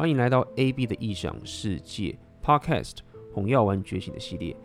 [0.00, 2.92] 欢迎来到 AB 的异想世界 Podcast
[3.34, 4.56] 《红药丸觉醒》的系列。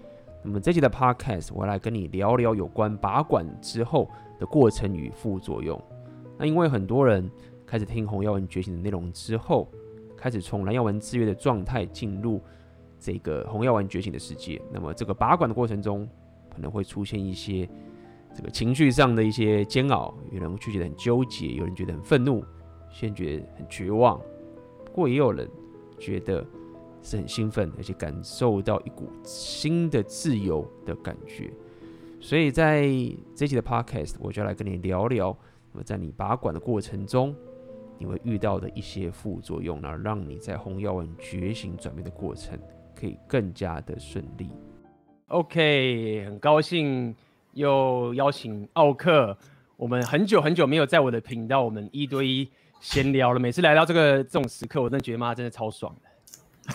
[0.41, 4.09] 那么这集的 Podcast 我来跟你聊聊有关拔管之后
[4.39, 5.77] 的过程与副作用。
[6.37, 7.29] 那因为很多人
[7.65, 9.69] 开始听《红药丸觉醒》的内容之后，
[10.15, 12.41] 开始从蓝药丸制约的状态进入
[12.97, 14.61] 这个红药丸觉醒的世界。
[14.71, 16.07] 那么这个拔管的过程中，
[16.49, 17.69] 可能会出现一些
[18.33, 22.41] 这个情绪上的一些煎熬，有人会觉得很纠结，有人觉得很愤怒，
[22.89, 24.17] 先觉得很绝望。
[24.95, 25.45] 不过也有人
[25.99, 26.41] 觉得
[27.01, 31.51] 是很兴奋，而且感受到一股新的自由的感觉。
[32.21, 32.87] 所以在
[33.35, 35.37] 这期的 Podcast，我就来跟你聊聊，
[35.73, 37.35] 那么在你拔管的过程中，
[37.97, 42.57] 你会遇到的一些副作用，然后让你在红药丸觉醒转变的过程
[42.95, 44.49] 可以更加的顺利。
[45.27, 47.13] OK，很高兴
[47.51, 49.37] 又邀请奥克，
[49.75, 52.49] 我们很久很久没有在我的频道，我们一对一。
[52.81, 56.09] 闲聊了，每次来到这个这种时刻，我真的觉得妈真的超爽的。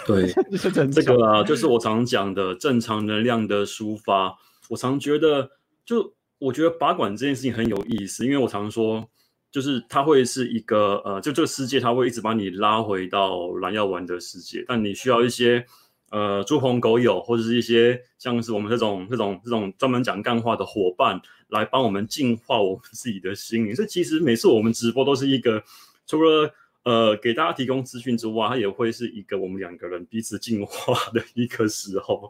[0.07, 0.33] 对，
[0.93, 4.37] 这个啊，就是我常讲的正常能量的抒发。
[4.69, 5.51] 我常觉得，
[5.85, 9.09] 就我觉得拔管这件事情很有意思，因为我常说，
[9.51, 15.67] 就是它会是一个呃，就这个世界，它会一直把你拉回到蓝药丸的世界，但你需要一些
[16.11, 23.75] 呃猪朋狗友，或者是一些像是我们这种这种这种专门讲干话的伙伴，来帮我们净化我们自己的心灵。
[23.75, 25.63] 所以其实每次我们直播都是一个。
[26.11, 32.29] 除了呃给大家提供资讯之外，它也会是一个我们两个人彼此进化的一个时候。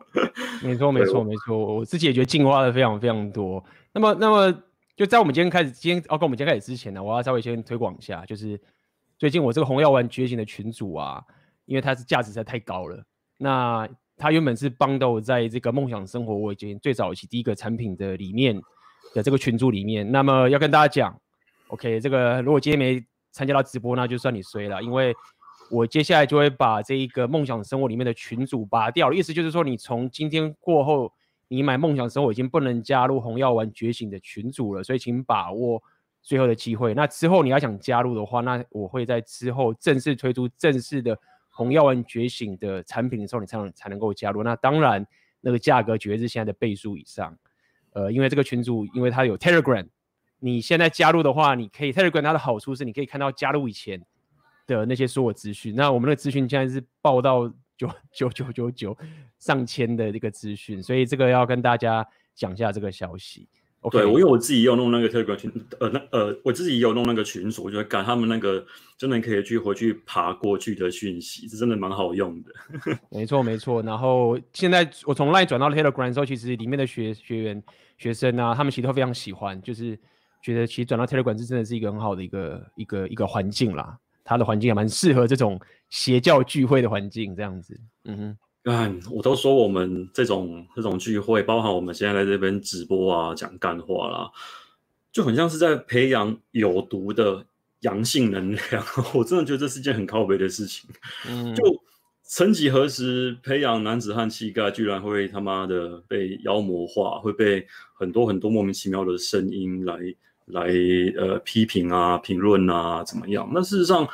[0.62, 1.56] 没错，没错，没错。
[1.56, 3.64] 我自己也觉得进化的非常非常多。
[3.92, 4.62] 那么，那么
[4.94, 8.60] 就在我们今天开始，今天哦，跟我们今天开始之前呢，我要稍微先推广一下，就是
[9.18, 11.22] 最近我这个红药丸觉醒的群组啊，
[11.64, 13.02] 因为它是价值实在太高了。
[13.38, 18.60] 那它原本是 bundle 在这个梦想生活我已经最早期第一个产品的里面
[19.14, 20.12] 的这个群组里面。
[20.12, 21.18] 那么要跟大家讲
[21.68, 25.14] ，OK，这个如果今天没参加到直播，那就算你衰了，因为
[25.70, 31.12] 我接下来就会把这一个梦想生活里面的群主拔掉，意思就是说，你从今天过后，
[31.48, 35.80] 你买梦想生活已经不能加入红药丸觉醒的群组了，所以请把握
[36.22, 36.92] 最后的机会。
[36.92, 41.16] 那之后你要想加入的话，那我会在之后正式推出正式的
[41.48, 44.42] 红药丸觉醒的产品的时候，你才能才能够加入。
[44.42, 45.06] 那当然，
[45.40, 47.36] 那个价格绝对是现在的倍数以上，
[47.92, 49.86] 呃，因为这个群组，因为它有 Telegram。
[50.40, 54.02] 你现在加入的话，你可以 Telegram 它的好处是，你可以看到加入以前
[54.66, 55.74] 的那些所有资讯。
[55.74, 57.46] 那我们的资讯现在是报到
[57.76, 58.98] 九九九九九
[59.38, 63.48] 上千的这个资讯，所以这个要跟大家讲一下这个消息。
[63.82, 63.92] Okay?
[63.92, 68.62] 对，我因为我自己也有弄那个 Telegram 群，呃，那呃，我自己也有弄那个群组，我觉得赶他们那个
[68.98, 72.52] 真的可以去回去爬过去的讯息，是真的蛮好用的。
[73.10, 77.62] 没错没错，然后现在我从 Line 转到 Telegram 的时候，其实里面的学学员
[77.96, 79.98] 学生啊，他们其实都非常喜欢，就是。
[80.42, 87.78] 觉得其实转到 Telegram 是真的是一个很好的一个一个一个环境啦，它的环境还蛮适合这种邪教聚会的环境这样子。
[88.04, 94.30] 嗯哼，干，我都说我们这种这种聚会，包含我们现在在这边直播啊，讲干话啦，
[95.12, 97.44] 就很像是在培养有毒的
[97.80, 98.84] 阳性能量。
[99.12, 100.88] 我真的觉得这是件很靠北的事情。
[101.28, 101.62] 嗯， 就
[102.22, 109.98] 曾几何时，培养男子汉气概，居然会他妈的被妖魔化，会被很多很多莫名其妙的声音来。
[110.52, 110.68] 来
[111.16, 113.48] 呃批评啊评论啊怎么样？
[113.52, 114.06] 那事实上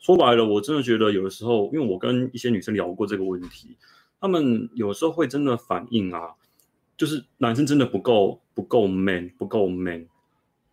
[0.00, 3.76] 说白了，我真的觉得有的时候，因为我跟一些女生聊过这个问题，
[4.20, 6.30] 她们有时候会真的反映啊，
[6.96, 10.06] 就是男生真的不够不够 man 不够 man，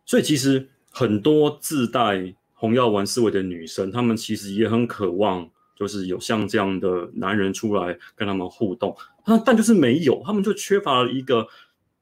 [0.05, 8.95] 所以其实很多自带红药丸思维的女生，她们其实也很渴望，就是有像这样的男人出来跟他们互动，
[9.25, 11.45] 但但就是没有，他们就缺乏了一个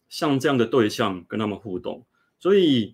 [0.08, 2.06] 像这样的对象跟他们互动。
[2.44, 2.94] 所以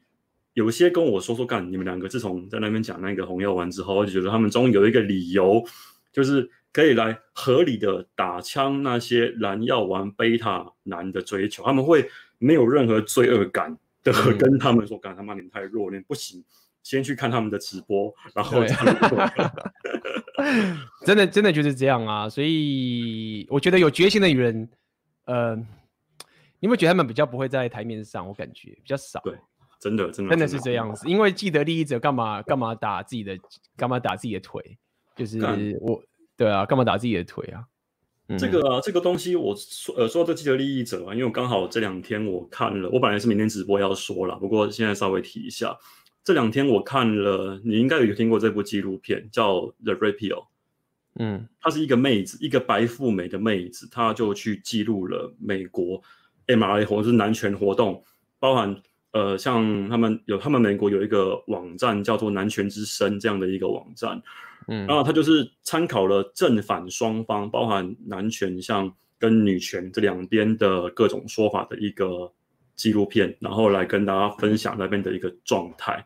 [0.54, 5.66] 有些跟我说说干，你们两个自从在那边讲那个红药丸之后，我就觉得他们终于有一个理由，
[6.14, 12.08] 就是可以来合理的打枪那些蓝药丸贝塔男的追求，他们会
[12.38, 16.44] 没有任何罪恶感的跟他们说，干、嗯、他妈你们太弱，你们不行，
[16.84, 18.86] 先去看他们的直播，然后这样
[21.08, 22.30] 真的真的就是这样啊！
[22.30, 24.70] 所以我觉得有决心的女人，
[25.26, 25.60] 呃。
[26.62, 28.28] 你有没有觉得他们比较不会在台面上？
[28.28, 29.22] 我感觉比较少。
[29.24, 29.34] 对，
[29.80, 31.08] 真的，真的，真的是这样子。
[31.08, 33.38] 因为既得利益者干嘛干嘛打自己的，
[33.78, 34.78] 干嘛打自己的腿？
[35.16, 35.40] 就是
[35.80, 36.04] 我，
[36.36, 37.64] 对啊，干嘛打自己的腿啊？
[38.38, 45.78] 这个啊，这个东西我说呃说到这既得利益者啊，因为我刚好这两天我看了，我本来是明天直播要说了，不过现在稍微提一下。
[46.24, 50.36] 这两天我看了，你应该有听过这部纪录片，叫《The Repeal》。
[51.16, 56.04] 嗯，她是一个妹子，一个白富美的妹子，她就去记录了美国。
[56.46, 58.04] MRA 或者是男权活动，
[58.40, 58.76] 包含
[59.12, 64.22] 呃，像他们有他们美国有一个网站叫做“男权之声”这样的一个网站，
[64.68, 72.32] 嗯，然后他就是参考了正反双方，包含男权像跟女权这两边的各种说法的一个
[72.76, 76.06] 纪录片，然后来跟大家分享那边的一个状态。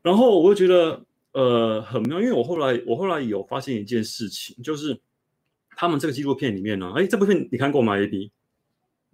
[0.00, 4.96] 然后我就觉得呃很妙，因为我后来我后来有发现一件事情，就是
[5.76, 8.30] 他们这个纪录片里面呢，哎，这部片你看过吗？AB？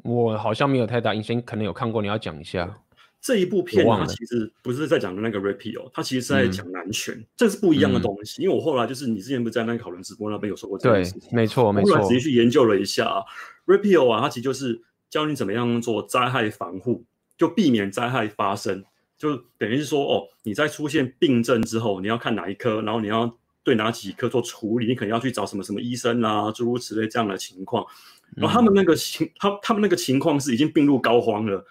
[0.04, 2.78] 我好像没有太大印象，可能有看过，你要讲一下。
[3.24, 8.42] 这一部片它其实不是在讲的那个 Rapio，它其实是在讲男权，嗯，这是不一样的东西。
[8.42, 11.96] 嗯、因为我后来就是你之前不是在那个讨论直播那边有说过这件事情，对，没错没错。
[11.96, 13.22] 后来仔细去研究了一下，啊
[13.64, 14.78] ，Rapio 啊，它其实就是
[15.08, 17.02] 教你怎么样做灾害防护，
[17.38, 18.84] 就避免灾害发生。
[19.16, 27.86] 就等于是说，哦，你在出现病症之后，你要看哪一科，然后你要对哪几科做处理，你可能要去找什么什么医生啊，诸如此类这样的情况。
[28.36, 31.64] 然后他们那个情，他他们那个情况是已经病入膏肓了。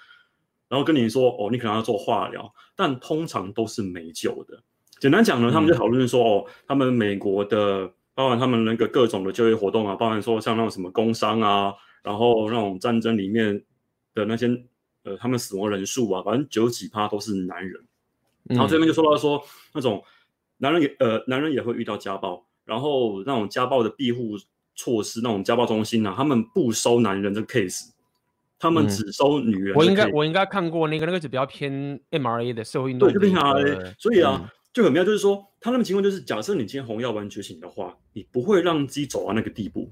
[0.74, 4.60] 然后跟你说哦，你可能要做化疗，但通常都是没救的。
[5.00, 11.72] 简单讲呢，他们就讨论说、嗯、哦，他们美国的，包含他们那个各种的就业活动啊，包含说像那种什么工伤啊，
[12.02, 13.64] 然后那种战争里面
[14.16, 14.50] 的那些
[15.04, 17.80] 呃，他们死亡人数啊，反正九几趴都是男人。
[18.46, 19.40] 然后这边就说到说
[19.76, 20.04] 那种
[20.58, 24.40] 男人也呃，男人也会遇到家暴，然后那种家暴的庇护
[24.74, 27.93] 措施，那种家暴中心啊，他们不收男人的 case。
[28.64, 29.76] 他们只收女人、嗯。
[29.76, 33.10] 我应该我应该看过那个，那个是比较偏 MRA 的社会运动。
[33.10, 33.94] 对，就偏 MRA。
[34.00, 39.92] 所以啊，嗯、就很妙，就是说，他那个情况就是，假设你今天红药丸觉醒的话，你不会让自己走到那个地步。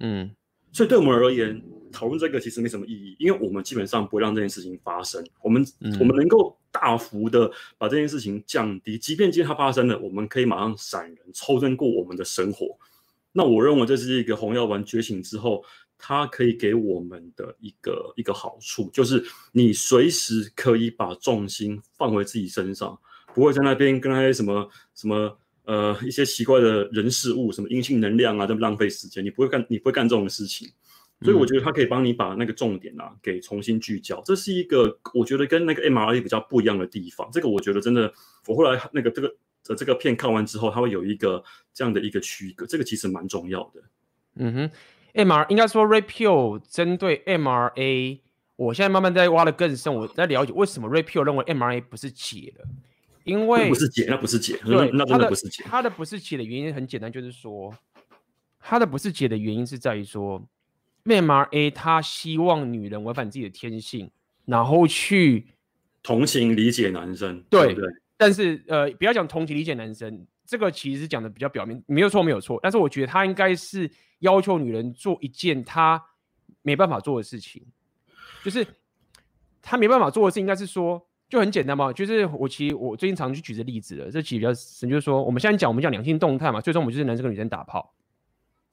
[0.00, 0.30] 嗯。
[0.72, 5.22] 所以对我们而言，讨论这个其实没什么意义，因为我们基本上不会让这件事情发生。
[5.42, 12.66] 我们、嗯、我们能够大幅的把这件事情降低，即便今天它发生了，我们可以马上闪人，抽身过我们的生活。
[13.32, 15.62] 那我认为这是一个红药丸觉醒之后。
[15.98, 22.98] 它可以给我们的一个一个好处，就是你随时可以把重心放回自己身上，
[23.34, 29.24] 不会在那边跟那些什么什么呃一些奇怪的人事物，什么阴性能量啊，这么浪费时间。
[29.24, 30.68] 你不会干，你不会干这种事情。
[31.22, 34.22] 所以我觉得它可以帮你把那个重点啊给重新聚焦。
[34.26, 37.26] 这是一个我觉得跟那个 MRA 比较不一样的地方。
[37.32, 38.12] 这个我觉得真的，
[38.46, 39.34] 我后来那个这个
[39.64, 42.66] 的这个片看完之后，它会有一个这样的一个区隔。
[42.66, 43.82] 这个其实蛮重要的。
[44.34, 44.70] 嗯哼。
[45.16, 48.20] M R 应该说 Rapio 针对 M R A，
[48.56, 52.62] 我现在慢慢在挖的更深，我在了解为什么 Rapio 认为 M R A 不是解的，
[53.24, 55.64] 因为不是解，那不是解，对，那真的不是解。
[55.64, 57.74] 他的不是解的原因很简单，就是说
[58.60, 60.46] 他的不是解的原因是在于说
[61.04, 64.10] M R A 他希望女人违反自己的天性，
[64.44, 65.46] 然后去
[66.02, 67.84] 同情理解男生，对，对，
[68.18, 73.90] 但是呃，不要讲同情理解男生，这个其实是讲的比较表面，没有错，没有错，但是我觉得他应该是。
[74.20, 76.02] 要求女人做一件她
[76.62, 77.62] 没办法做的事情，
[78.42, 78.66] 就是
[79.60, 81.92] 她没办法做的事情，应该是说就很简单嘛。
[81.92, 87.92] 就是我其实我最近常去举这例子了，这其实比较神，就是说我们现在讲我们讲两性动态嘛，最终我们就是男生跟女生打炮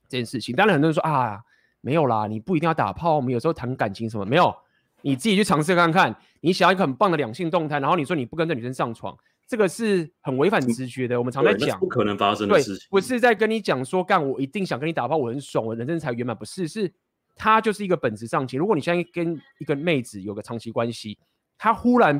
[0.07, 0.55] 这件事情。
[0.55, 1.43] 当然很多人说啊，
[1.81, 4.55] 没有啦，你不一定要打炮，我们有时候谈感情什么没有，
[5.01, 9.13] 你自己去尝试看看，你想要一个很棒的两性动态，然后你说你不跟这女生上床。
[9.47, 12.87] 这个是很违反直觉的，我们常在讲，不可能发生的事情。
[12.89, 16.35] 不是在跟你讲说，干我一定想跟你打炮，我很爽，我人生才圆满。
[16.35, 16.91] 不是，是
[17.35, 18.57] 他就是一个本质上情。
[18.59, 21.17] 如果你现在跟一个妹子有个长期关系，
[21.57, 22.19] 他忽然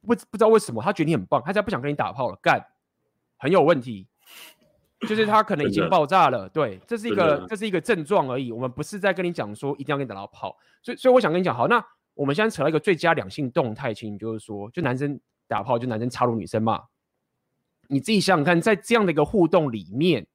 [0.00, 2.64] 不不知道为什么，他觉得你很棒，他才不想跟你打炮了，干
[3.38, 4.08] 很有问题。
[5.06, 8.50] 就是他可能已经爆炸了，对，这是一个这是一个症状而已。
[8.52, 10.56] 我们不是在跟你讲说一定要跟你打到炮。
[10.82, 15.20] 所以所以我想跟你讲，好，那我们现在扯到一个最佳两性动态，情就是说，就男生。
[15.52, 16.84] 打炮就男生插入女生嘛？
[17.88, 20.26] 你自己想想看，在这样的一个互动里面，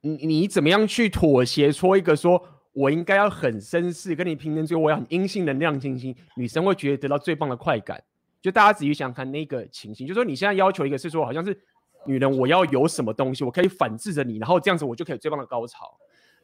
[0.00, 2.40] 你你怎么样去妥协，说一个说
[2.72, 8.00] 我应该要很绅士，跟你平等，最后我要很阴性能量清新，女生会觉得得到最棒的快感。
[8.40, 11.58] 就大家仔细想想看那个情形，就说你现在要求一个是说，好像是
[12.06, 15.98] 女人我要有什么东西，我可以反制着你，然后这样子我就可以最棒的高潮。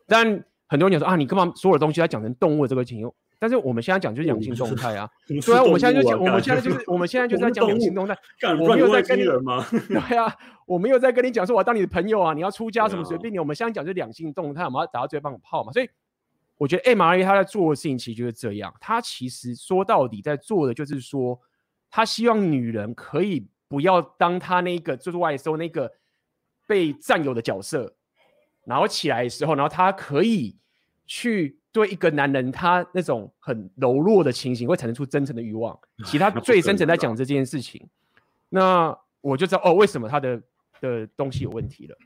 [0.06, 3.12] 但很多人讲说啊，你干嘛所有的东西要讲成动物这个情形？
[3.38, 8.16] 但是我们现在讲就是两性动态啊，对啊，我们现在就讲，我们现在就是我们现在就是在讲两性动态。
[8.58, 9.62] 我没有在跟你吗？
[9.88, 10.34] 对啊，
[10.66, 13.38] 我没有在跟你讲说我要当你的朋友啊，你要出家什么随便你。
[13.38, 15.70] 我们现在讲就是两性动态，我们要打到最棒的炮嘛。
[15.70, 15.88] 所以
[16.56, 21.38] 我觉得 MRA 他在做的事情其实就是这样，他其实说到底在做的就是说，
[21.90, 25.92] 他希望女人可以不要当他那个就是外收那个
[26.66, 27.94] 被占有的角色，
[28.64, 30.56] 然后起来的时候，然后他可以
[31.06, 31.58] 去。
[31.76, 35.78] 对一个男人，他那种很柔弱的情形会产生出真诚的欲望。
[36.06, 37.86] 其他最深层在讲这件事情，
[38.48, 40.40] 那我就知道哦，为什么他的
[40.80, 41.98] 的东西有问题了。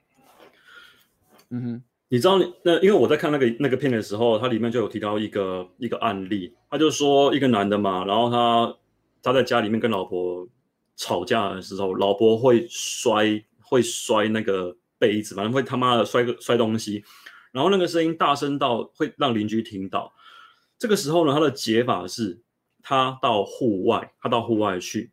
[1.50, 8.77] 嗯哼，你知道那因为我在看那个那个片的时候，它里面就有提到一个一个案例，他就说一个男的嘛，然后他
[9.23, 10.49] 他在家里面跟老婆
[10.97, 17.05] 吵架的时候，老婆会摔会摔那个杯子，反正会他妈的摔个摔东西，
[17.52, 20.12] 然后那个声音大声到会让邻居听到。
[20.78, 22.40] 这个时候呢，他的解法是，
[22.83, 25.11] 他到户外，他到户外去，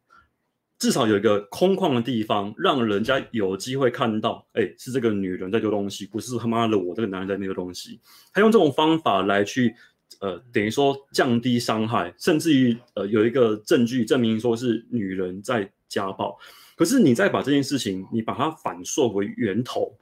[0.79, 7.99] 至少有一个空旷的地方，让人家有机会看到，哎，是这个女人在丢东西，不是他妈的我这个男人在丢东西。
[8.31, 9.75] 他用这种方法来去，
[10.21, 16.37] 呃，等于说降低伤害，甚至于呃有一个证据证明说是女人在家暴。
[16.77, 19.97] 可是你再把这件事情，你把它反溯回源头，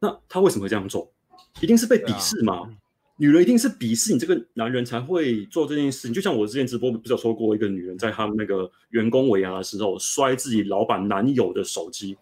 [0.00, 1.10] 那他为什么会这样做？
[1.60, 2.68] 一定是被鄙视吗？
[3.18, 12.16] 女人一定是鄙视你这个男人才会做这件事情，就像我之前直播不是有说过，一个女人在他们那个员工尾牙的时候摔自己老板男友的手机，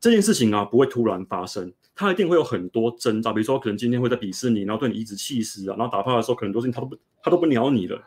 [0.00, 8.00] 这件事情啊不会突然发生，她一定会有很多征兆，比如说可能今天会在鄙视你，然后对你颐指气使啊，然后打炮的时候可能都是他都不他都不鸟你了，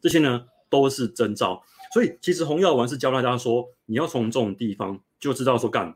[0.00, 5.94] 这些呢都是征兆，所以其实红药丸是教大家说，你要从这种地方就知道说干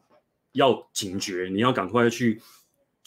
[0.52, 2.42] 要警觉，你要赶快去。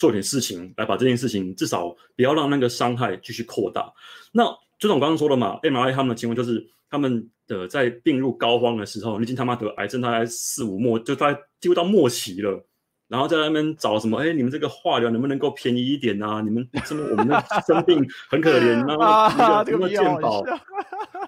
[0.02, 3.92] 做点事情来把这件事情至少不要让那个伤害继续扩大。
[4.32, 4.42] 那
[4.76, 12.66] 就像我刚刚说的嘛，MRA 他们的情况就是他们的在病入膏肓的时候，已经他妈得癌症，大概四五末，就大概几乎到末期了。
[13.06, 14.18] 然后在那边找什么？
[14.18, 16.40] 哎，你们这个化疗能不能够便宜一点啊？
[16.40, 17.06] 你们什么？
[17.12, 20.42] 我们的 生病很可怜啊，有没有健保？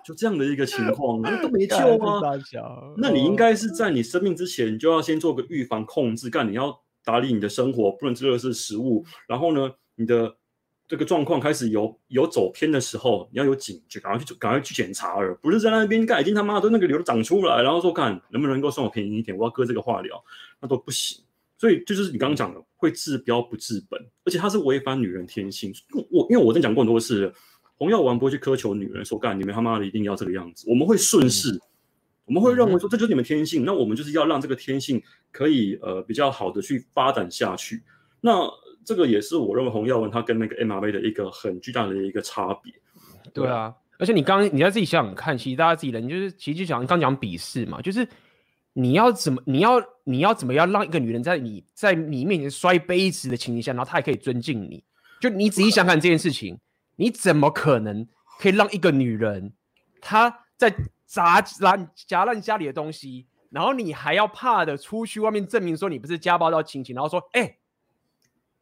[0.05, 2.21] 就这样的一个情况，都没 救吗？
[2.97, 6.84] 那你应该是在你生病之前就要先做个预防控制，干你要。
[7.05, 9.05] 打理你的生活，不能吃的是食物。
[9.29, 10.35] 然后呢，你的
[10.87, 20.23] 这个状况开始有有走偏的时候，你要有警觉，赶快去赶快去检查了，不是在那边干已经他妈的那个瘤长出来，然后说看能不能够算我便宜一点，我要割这个化疗，
[20.61, 21.23] 那都不行。
[21.57, 25.73] 所以这就是你刚刚讲的，会治标不治本，而且它是违反女人天性。
[26.11, 27.33] 我因为我在讲过很多次，
[27.77, 31.59] 红药丸不会去苛求女人说干你们他妈的一定要这个样子，我们会顺势。
[32.27, 37.83] 我们会认为说，这就是你们天性，那我们就是要让这个天性可以呃比较好的去发展下去。
[38.23, 38.51] 那
[38.83, 42.73] 这个也是我认为洪耀文他跟那个 MRV 的一个很巨大的一个差别。
[43.35, 48.09] 对啊，而且你刚你要自己想想看，其实大家自己人就是其实就讲你刚讲鄙视嘛，就是
[48.73, 54.83] 你要怎么你要你要怎么样让一个女人在你在你面前摔杯子的情形下，然后她也可以尊敬你？
[55.21, 56.59] 就你仔细想想这件事情，
[56.97, 58.07] 你怎么可能
[58.41, 59.53] 可以让一个女人
[60.01, 60.75] 她在？
[61.15, 67.59] 砸烂夹烂家里的东西，然后你还要怕的出去外面证明说你不是家暴到亲情，然后说，哎、欸，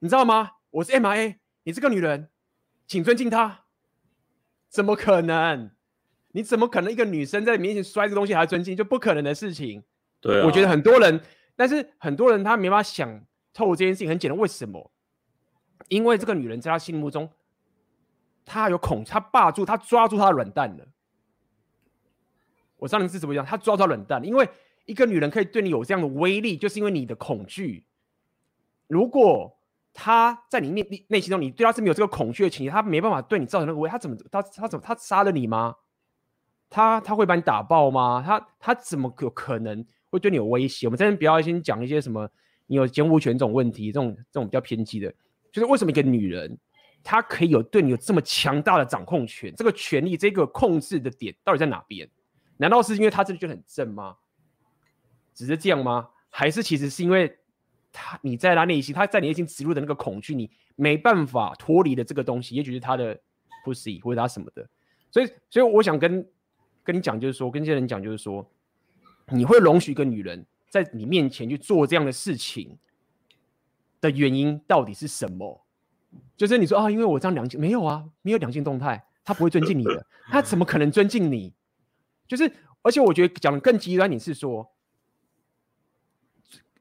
[0.00, 0.50] 你知道吗？
[0.70, 2.28] 我是 MIA，你这个女人，
[2.86, 3.60] 请尊敬她。
[4.68, 5.70] 怎么可能？
[6.32, 8.76] 你怎么可能一个女生在你面前摔这个东西还要尊敬？
[8.76, 9.82] 就不可能的事情。
[10.20, 11.22] 对啊，我觉得很多人，
[11.56, 14.08] 但是很多人他没办法想透这件事情。
[14.10, 14.92] 很简单，为什么？
[15.88, 17.30] 因为这个女人在他心目中，
[18.44, 20.86] 他有恐，他霸住，他抓住他的软蛋了。
[22.82, 23.46] 我上一次怎么讲？
[23.46, 24.48] 他抓抓冷淡，因为
[24.86, 27.84] 一个女人可以对你有这样的威力，就是因为你的恐惧。
[28.88, 29.56] 如果
[29.94, 33.88] 他在你内内内心中，你对他是没有这个恐惧的情绪，他没办法对你造成那个威。
[33.88, 34.16] 他怎么？
[34.32, 34.84] 他他怎么？
[34.84, 35.76] 他杀了你吗？
[36.68, 38.20] 他他会把你打爆吗？
[38.26, 40.88] 他他怎么有可能会对你有威胁？
[40.88, 42.28] 我们这边不要先讲一些什么
[42.66, 45.14] 你有监护权这种问题，这种这种比较偏激的，
[45.52, 46.58] 就是为什么一个女人
[47.04, 49.54] 她可以有对你有这么强大的掌控权？
[49.54, 52.10] 这个权力，这个控制的点到底在哪边？
[52.62, 54.16] 难道是因为他真的觉得很正吗？
[55.34, 56.08] 只是这样吗？
[56.30, 57.38] 还是其实是因为
[57.92, 63.18] 他你在他内心，他在你内心植入的那个恐惧，你没办法脱离的这个东西，也许是他的
[63.66, 64.64] pussy 或者他什么的。
[65.10, 66.24] 所以，所以我想跟
[66.84, 68.48] 跟你讲，就是说，跟这些人讲，就是说，
[69.28, 72.78] 你会容许一个女人在你面前去做这样的事情
[74.00, 75.64] 的原因到底是什么？
[76.36, 81.52] 就是你说啊，因为我这样两性没有啊，没有两性动态，他不会尊敬你的，他怎么可能尊敬你？
[82.28, 82.50] 就是，
[82.82, 84.66] 而且我觉得讲的更极端，你是说，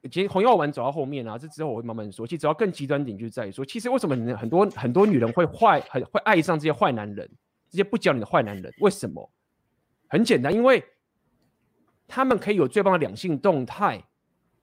[0.09, 2.25] 其实红药丸走到后面啊，这之后我会慢慢说。
[2.25, 7.29] 其实，只要更极端点，就在于说，其实为什么很多很多女人会坏，很会爱上这些坏男人，
[7.69, 8.73] 这些不讲理的坏男人？
[8.79, 9.29] 为什么？
[10.07, 10.83] 很简单，因为
[12.07, 14.03] 他们可以有最棒的两性动态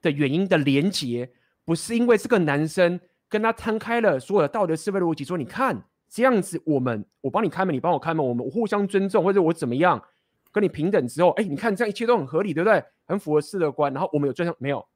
[0.03, 1.31] 的原因的连接，
[1.65, 10.03] 不是因为这个男生跟他摊开了所有的道德是非逻辑，说你看这样子，我们我帮你开门，你帮我开门，我们互相尊重，或者我怎么样？
[10.51, 12.83] 跟你平等之后，哎，你看这样一切都很合理，对不对？
[13.07, 13.93] 很符合世的观。
[13.93, 14.87] 然后我们有尊重，没有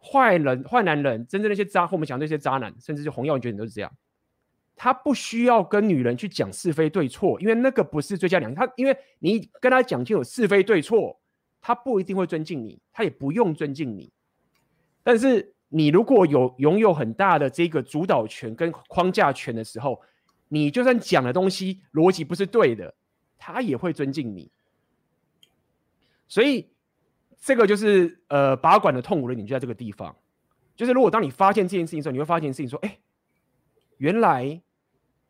[0.00, 3.92] 坏人、坏男人，真正那些渣，或我们讲那些渣男，甚至是红药丸觉得都是这样。
[4.76, 8.54] 他不需要跟女人去讲是非对错，因为那个不是最佳良。
[8.54, 11.18] 他因为你跟他讲清楚是非对错，
[11.60, 14.12] 他不一定会尊敬你，他也不用尊敬你。
[15.02, 20.00] 但是你如果有拥有很大的这个主导权跟框架权的时候，
[20.48, 22.94] 你就算讲的东西逻辑不是对的。
[23.38, 24.50] 他也会尊敬你，
[26.26, 26.68] 所以
[27.40, 30.14] 这个就是呃拔管的痛苦的点就在这个地方，
[30.76, 32.98] 就是如果当你发现这件事情的时候，你会发现事情说，哎，
[33.98, 34.60] 原来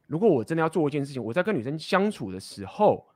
[0.07, 3.07] 如果我真的要做一件事情，我在跟女生相处的时候，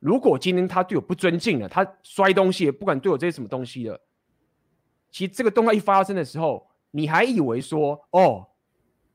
[0.00, 4.00] 如果今天她对我不尊敬了，她摔东西，不管对我这些什么东西的，
[5.10, 8.48] 其实这个动作一发生的时候，你还以为说，哦，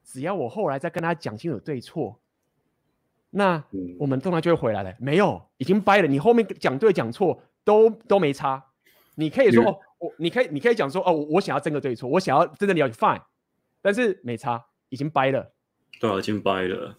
[0.04, 2.20] 只要我后来再跟她讲清楚对错，
[3.34, 3.64] 那
[4.00, 4.94] 我们动作就会回来了。
[5.00, 6.08] 没有，已经掰了。
[6.08, 8.64] 你后面讲对讲错都都没差。
[9.16, 13.22] 你可以说，哦，我你可以你可以讲说，哦，我想要争个对错，我想要真的了解 fine，
[13.82, 15.54] 但是没差，已经掰了。
[16.00, 16.98] 对啊，已经掰了。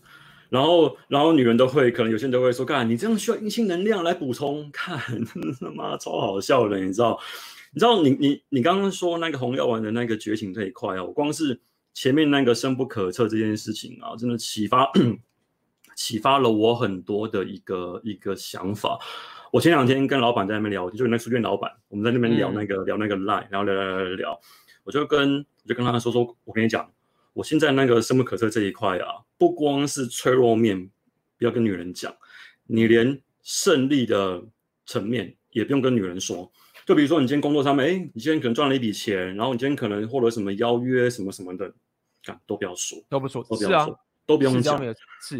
[0.50, 4.99] 然后，然后女人都会，可能有些人都会说，干，你这样需要阴性能量来补充，看
[5.61, 7.19] 他妈超好笑的，你知道？
[7.73, 11.61] 你知道你你你刚刚说那个红药丸的那个觉醒这一块啊，我光是
[11.93, 14.88] 前面那个深不可测这件事情啊，真的启发
[15.94, 18.98] 启发了我很多的一个一个想法。
[19.52, 24.40] 我前两天跟老板在那边聊，就是那书店老板，我们在那边聊那个、嗯、聊那个 line，然后聊聊聊聊聊，
[24.82, 26.90] 我就跟我就跟他说说，我跟你讲。
[27.32, 30.88] 我现在那个深不可测这一块啊，不光是脆弱面，
[31.36, 32.14] 不要跟女人讲，
[32.68, 34.40] 你连胜利的
[34.86, 36.52] 层面也不用跟女人说。
[36.86, 41.66] 就比如说你今天工作上面，哎，你今天可能赚了一笔钱，然后你今天可能获得什么邀约什么什么的，
[42.26, 44.81] 啊都不要说，都不说，都不要说，啊、都不用讲。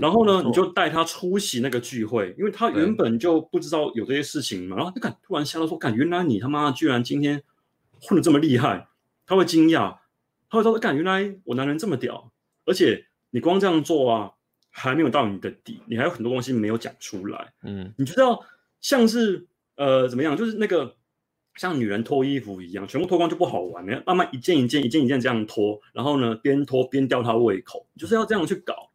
[0.00, 7.43] 然后呢，你就带他出席那个聚会，因为他原本就不知道有这些事情嘛，然后他敢突然吓到说，干原来你他妈居然今天
[8.00, 8.88] 混的这么厉害，
[9.26, 9.99] 他会惊讶。
[10.50, 12.31] 他会说：“干，原来我男人这么屌，
[12.64, 14.31] 而且你光这样做啊，
[14.71, 17.53] 还没有到你的底，你还有很多东西没有讲出来。
[17.64, 18.41] 嗯，你知道
[18.81, 20.95] 像是呃怎么样，就是那个
[21.56, 28.90] 像女人脱衣服一样，全部脱光就不好玩了，慢慢一件一件、一件一件这样脱，然后呢边脱边吊他胃口，就是要这样去搞。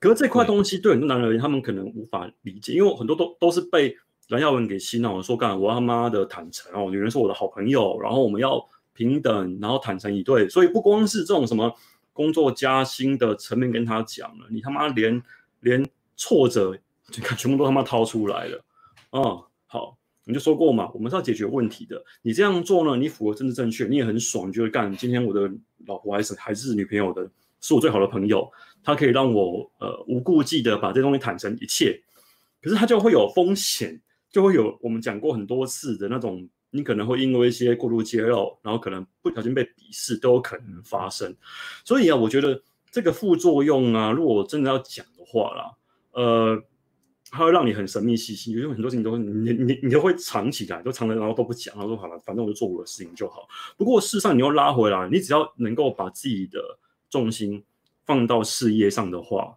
[0.00, 3.96] 可是这块东西对很多男人而言，他们可能无法理解，因为很多都都是被
[4.28, 11.72] 蓝耀文给洗脑，说干我他妈的坦诚哦，女人是我的好朋友，然后我们要。”平等，然后坦诚以对，所以不光是这种什么
[12.12, 15.22] 工作加薪的层面跟他讲了，你他妈连
[15.60, 16.76] 连挫折
[17.08, 18.64] 就看全部都他妈掏出来了。
[19.12, 19.22] 嗯，
[19.68, 19.96] 好，
[20.28, 22.00] 你就说过嘛，我们是要解决问题的。
[22.22, 24.94] 你这样做呢，你符合政治正确，你也很爽，你就会干。
[24.94, 25.50] 今天我的
[25.86, 27.28] 老婆还是还是女朋友的，
[27.60, 28.48] 是我最好的朋友，
[28.84, 31.98] 她可以让我呃无顾忌的把这东西坦诚一切。
[32.62, 36.48] 可是它就会有风险，就会有我们讲过很多次的那种。
[36.70, 41.34] 你可能会因为一些过度揭露，然后可能不小心被鄙视，都有可能发生。
[41.82, 42.60] 所以啊，我觉得
[42.90, 45.72] 这个副作用啊，如果真的要讲的话啦，
[46.12, 46.62] 呃，
[47.30, 53.48] 它会让你很神秘兮兮，因为很多事情都你你你都会藏起来，都藏着，然后都不讲，然后说好了，反正我就做我的事情就好。
[53.76, 56.60] 不过事实上，你又拉回来，你只要能够把自己的
[57.10, 57.62] 重心
[58.04, 59.56] 放到事业上的话，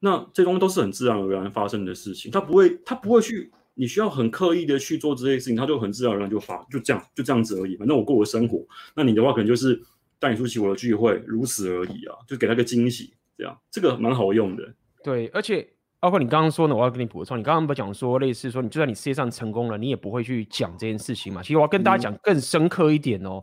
[0.00, 3.50] 那这东西都是很自然而然发生的事情，它不会，它不会去。
[3.80, 7.76] 你需要很刻意的去做这些事情，他就很自然而然就发，就这样，就这样子而已。
[7.76, 9.80] 反正我过我的生活，那你的话可能就是
[10.18, 14.74] 带你出席我的聚会，如此而已啊，就给他个惊喜，这样，这个蛮好用的。
[15.04, 15.64] 对，而且
[16.00, 21.42] 包括你刚刚说呢，我要跟你补充，你刚刚不讲说类似说，你就算你事业上成功了，你也不会去讲这件事情嘛。
[21.42, 23.42] 其实我要跟大家讲更深刻一点哦，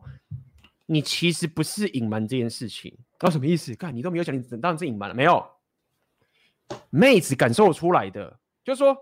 [0.85, 3.75] 你其实不是隐瞒这件事情，那什么意思？
[3.75, 5.45] 看你都没有讲，你当然是隐瞒了，没有，
[6.89, 8.95] 妹子感受出来的，就是说。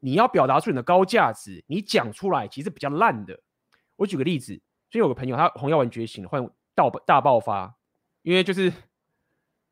[0.00, 3.36] 你要表达出你的高价值，你讲出来其实比较烂的。
[3.96, 4.56] 我举个例子，
[4.88, 7.74] 就有个朋友，他红药丸觉醒了，换大大爆发，
[8.22, 8.72] 因为就是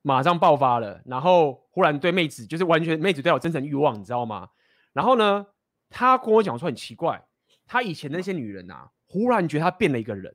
[0.07, 4.49] 马上爆发了，然后忽然对妹子就是完全妹子对我真诚欲望，你知道吗？
[4.93, 5.45] 然后呢，
[5.91, 7.21] 他跟我讲说很奇怪，
[7.67, 10.33] 他以前那些女人啊，忽然觉得他变了一个人，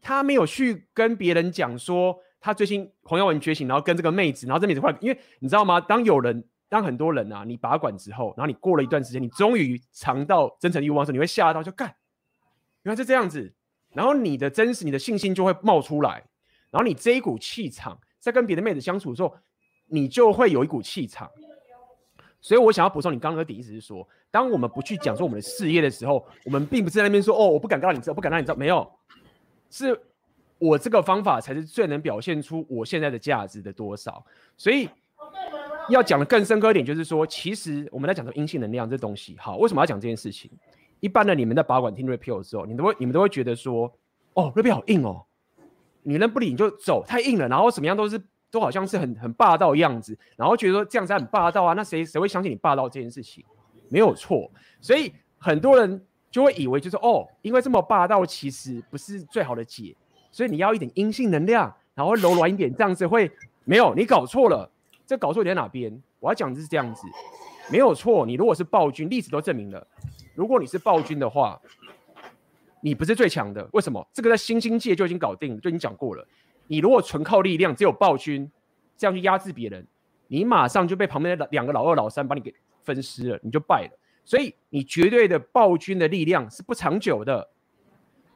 [0.00, 5.80] 他没有去跟别人讲说他最近红药丸觉醒，然后跟这个妹子，然后这妹子后来，因为你知道吗？
[5.80, 6.48] 当有人。
[6.70, 11.88] 当很多人啊，你把管之后，然后你过了一段时间，你终于尝到真诚欲望的时候，你会吓到，就干，
[12.82, 13.54] 原来是这样子，
[13.94, 16.26] 然后你的真实、你的信心就会冒出来，
[16.70, 19.34] 然后你这一股气场，在跟别的妹子相处的时候，
[19.86, 21.30] 你就会有一股气场。
[22.40, 28.88] 所以我想要补充你刚刚的点意思是说，当我们不去讲说我们的事业的时候，我们并不是在那边说哦，我不敢告诉你知道，不敢让你知道，没有，
[29.70, 30.00] 是
[30.58, 34.24] 我这个方法才是最能表现出我现在的价值的多少，
[34.56, 34.88] 所以。
[35.90, 40.50] 要讲的更深刻一点，就是说，其实我们在讲的阴性能量这东西，好，为什么要讲这件事情？
[41.00, 43.90] 一般的你们在拔管听 repeal 的时候，你都会你们都会觉得说，
[44.34, 45.24] 哦，repeal 好硬哦，
[46.08, 48.18] 女人不理你就走，太硬了，然后什么样都是
[48.50, 53.44] 都好像是很很霸道的样子，然后觉得说这样子很霸道啊，那谁谁会相信你霸道这件事情？
[53.90, 59.94] 没有错，所以很多人就会以为就是哦，因为这么霸道其实不是最好的解，
[60.32, 63.30] 所以你要一点阴性能量，然后柔软一点，这样子会
[63.64, 64.70] 没有，你搞错了。
[65.06, 66.02] 这搞错点在哪边？
[66.20, 67.02] 我要讲的是这样子，
[67.70, 68.26] 没有错。
[68.26, 69.86] 你如果是暴君，历史都证明了，
[70.34, 71.58] 如果你是暴君的话，
[72.80, 73.68] 你不是最强的。
[73.72, 74.06] 为什么？
[74.12, 76.26] 这个在新兴界就已经搞定了，就已经讲过了。
[76.66, 78.50] 你如果纯靠力量，只有暴君
[78.96, 79.86] 这样去压制别人，
[80.26, 83.98] 你马上就被旁边的两个老二、老三把你给分尸了，你就败了。
[84.24, 87.48] 所以你绝对的暴君的力量是不长久的。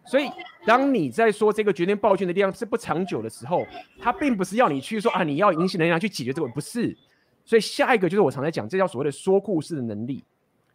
[0.04, 0.28] 所以
[0.66, 3.64] 当你在说这个绝对暴君的力量是不长久的时候，
[4.00, 6.96] 他并不是要你去说啊，你要隐形能量去解决这个，不是。
[7.44, 10.24] 所以下一个就是我常在讲，这叫所谓的说故事的能力，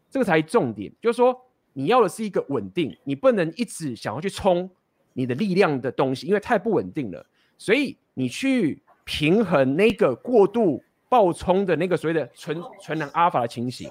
[0.10, 0.94] 这个才重点。
[1.02, 1.38] 就是说
[1.78, 4.68] 你要的是一个稳定，你不能一直想要去冲
[5.14, 7.24] 你的力量的东西，因为太不稳定了。
[7.56, 13.88] 所以你去平衡那个过度暴冲的那个所谓的纯纯能阿尔法的情形，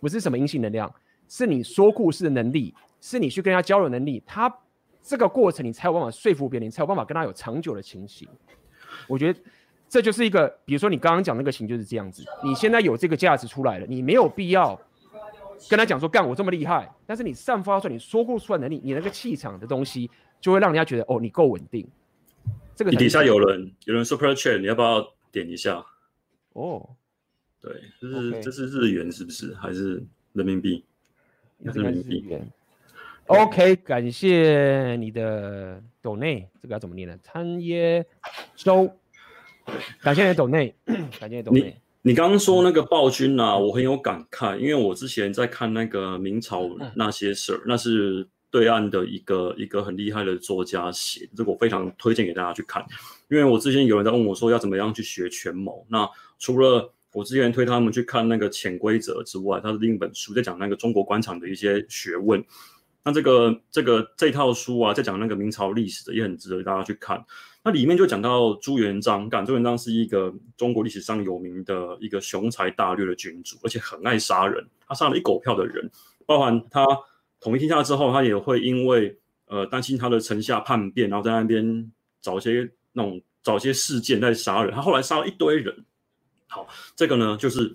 [0.00, 0.94] 不是什么阴性能量，
[1.30, 4.54] 是你说故事的能力，是你去跟他交流能力，他
[5.02, 8.28] 这个过程你才有办法说服别人，你才有办法跟他有长久的情形。
[9.08, 9.40] 我觉得
[9.88, 14.78] 这就是一个，比如说你刚刚讲那个情就是这样子，你现在有这个价值出来了，你没有必要
[15.68, 21.86] 跟他讲说干我这么厉害，但是你散发出来你说故事的能力，你那个气场的东西，就会让人家觉得哦你够稳定。
[22.74, 25.84] 这个你底下有人有人 super chat，你要不要点一下？
[26.54, 26.88] 哦，
[27.60, 28.42] 对，这是 Okay.
[28.42, 29.54] 这是日元是不是？
[29.54, 30.84] 还是人民币？
[31.58, 32.50] 应该是日元。
[33.26, 37.16] OK，感谢你的斗内，这个要怎么念呢？
[37.22, 38.04] 参耶
[38.56, 38.90] 周，
[40.00, 40.74] 感谢你的斗内，
[41.20, 41.80] 感谢你斗内。
[42.02, 48.28] 你你刚刚说那个暴君啊，我很有感慨，因为我之前在看那个明朝那些事儿，嗯、那是。
[48.52, 52.84] 对岸的一个一个很厉害的作家写，这个我非常推荐给大家去看，
[53.28, 56.04] 因为我之前有人在问我说要怎么样去学权谋，那
[56.40, 62.44] 除了我之前推他们去看那个潜规则之外，他是另一本书在讲那个中国官场的一些学问，
[63.04, 67.24] 那这个这个这套书啊，在讲那个明朝历史的也很值得大家去看，
[67.62, 75.90] 那里面就讲到朱元璋，干朱元璋是一个中国历史上有名的一个雄才大略的君主，而且很爱杀人，他杀了一狗票的人，
[76.26, 76.84] 包含他。
[77.42, 84.70] 统一天下之后，他也会因为呃担心他的臣下叛变，然后在那边找一些那种找一些事件在杀人。
[84.74, 85.86] 他后来杀了一堆人。
[86.48, 87.74] 好，这个呢就是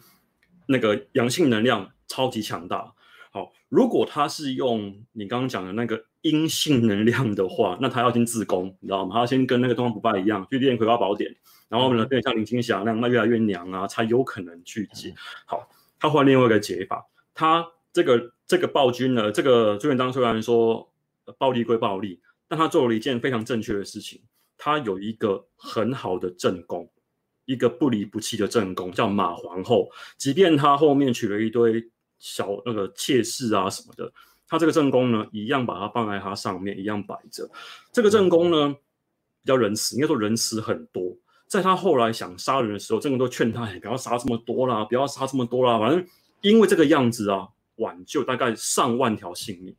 [0.67, 2.93] 那个阳性能量超级强大。
[3.31, 9.13] 好，如果他是用你刚刚讲的那个阴性能量的话， 那他要先自宫，你知道吗？
[9.13, 11.33] 他要先跟那个东方不败一样去练葵花宝典，
[11.69, 15.13] 然后呢变得像林青霞那样，那越来越娘啊，才有可能去解。
[15.45, 17.65] 好，他换另外一个解法，他。
[17.95, 20.91] 这个这个暴君呢，这个朱元璋虽然说
[21.37, 24.21] 暴力归暴力，但他做了一件非常正确的事情。
[24.57, 26.91] 他有一个很好的正宫，
[27.45, 29.89] 一个不离不弃的正宫，叫马皇后。
[30.17, 34.11] 即便他后面娶了一堆小那个妾室啊什么的，
[34.47, 37.49] 他这个正宫呢，一样把它放在他上面，一样摆着。
[37.91, 38.73] 这个正宫呢，
[39.43, 41.15] 比较仁慈，应该说仁慈很多。
[41.47, 45.79] 在他后来想杀人的时候，正宫都劝他，哎，不要杀这么多啦，不要杀这么多啦。
[45.79, 46.05] 反正
[46.41, 47.49] 因为这个样子啊。
[47.79, 49.75] 挽救大概上万条性命，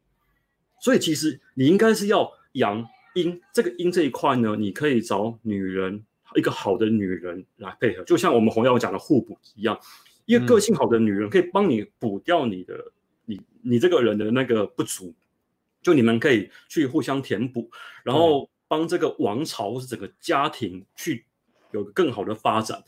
[0.82, 9.80] 所以其实你应该是要阳阴这个阴这一块呢，你可以找女人一个好的女人来配合，就像我们红药讲的互补一样，
[10.26, 12.92] 一个个性好的女人可以帮你补掉你的
[13.68, 15.14] 你这个人的那个不足，
[15.82, 17.70] 就你们可以去互相填补，
[18.04, 21.26] 然后帮这个王朝或是整个家庭去
[21.72, 22.82] 有更好的发展。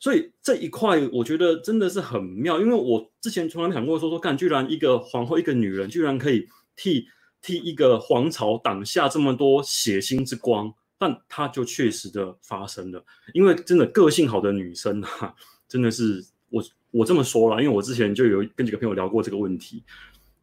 [0.00, 7.08] 所以这一块我觉得真的是很妙，因为我之前从来没想过说说，干居然一个皇后，一个女人居然可以替
[7.42, 13.04] 替一个皇朝挡下这么多血腥之光，但它就确实的发生了。
[13.34, 15.34] 因为真的个性好的女生啊，
[15.66, 19.82] 真的是我我这么说了，因为我之前就有跟几个朋友聊过这个问题，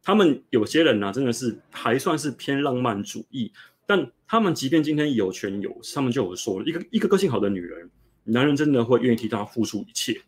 [0.02, 3.52] 他们有些人呢、真的是还算是偏浪漫主义，
[3.86, 7.90] 但他们即便今天有权有势，他们就有说了一个一个个性好的女人。
[8.28, 10.20] 男人真的会愿意替她付出一切，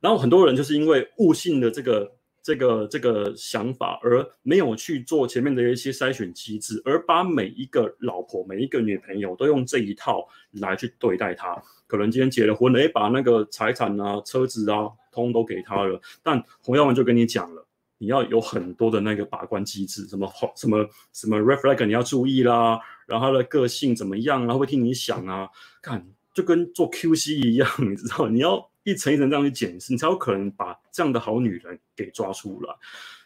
[0.00, 2.10] 然后很多人就是因为悟性的这个
[2.48, 11.62] 这个这个想法，而没有去做前面的一些筛选机制，而把每一个老婆、每一个女朋友都用这一套来去对待他。
[11.86, 16.00] 可能今天结了婚了，诶，把那个财产啊、车子啊，通都给他了。
[16.22, 17.66] 但洪耀文就跟你讲了，
[17.98, 25.46] 你要有很多的那个把关机制，什么什么什么 red flag 你要注意啦，然后他的个性怎么样啊，会替你想啊，
[25.82, 26.02] 看。
[26.34, 32.74] 就跟做 QC 一样，你知道，你要一层一层这样去检视，你才有可能把这样的好女人给抓出来。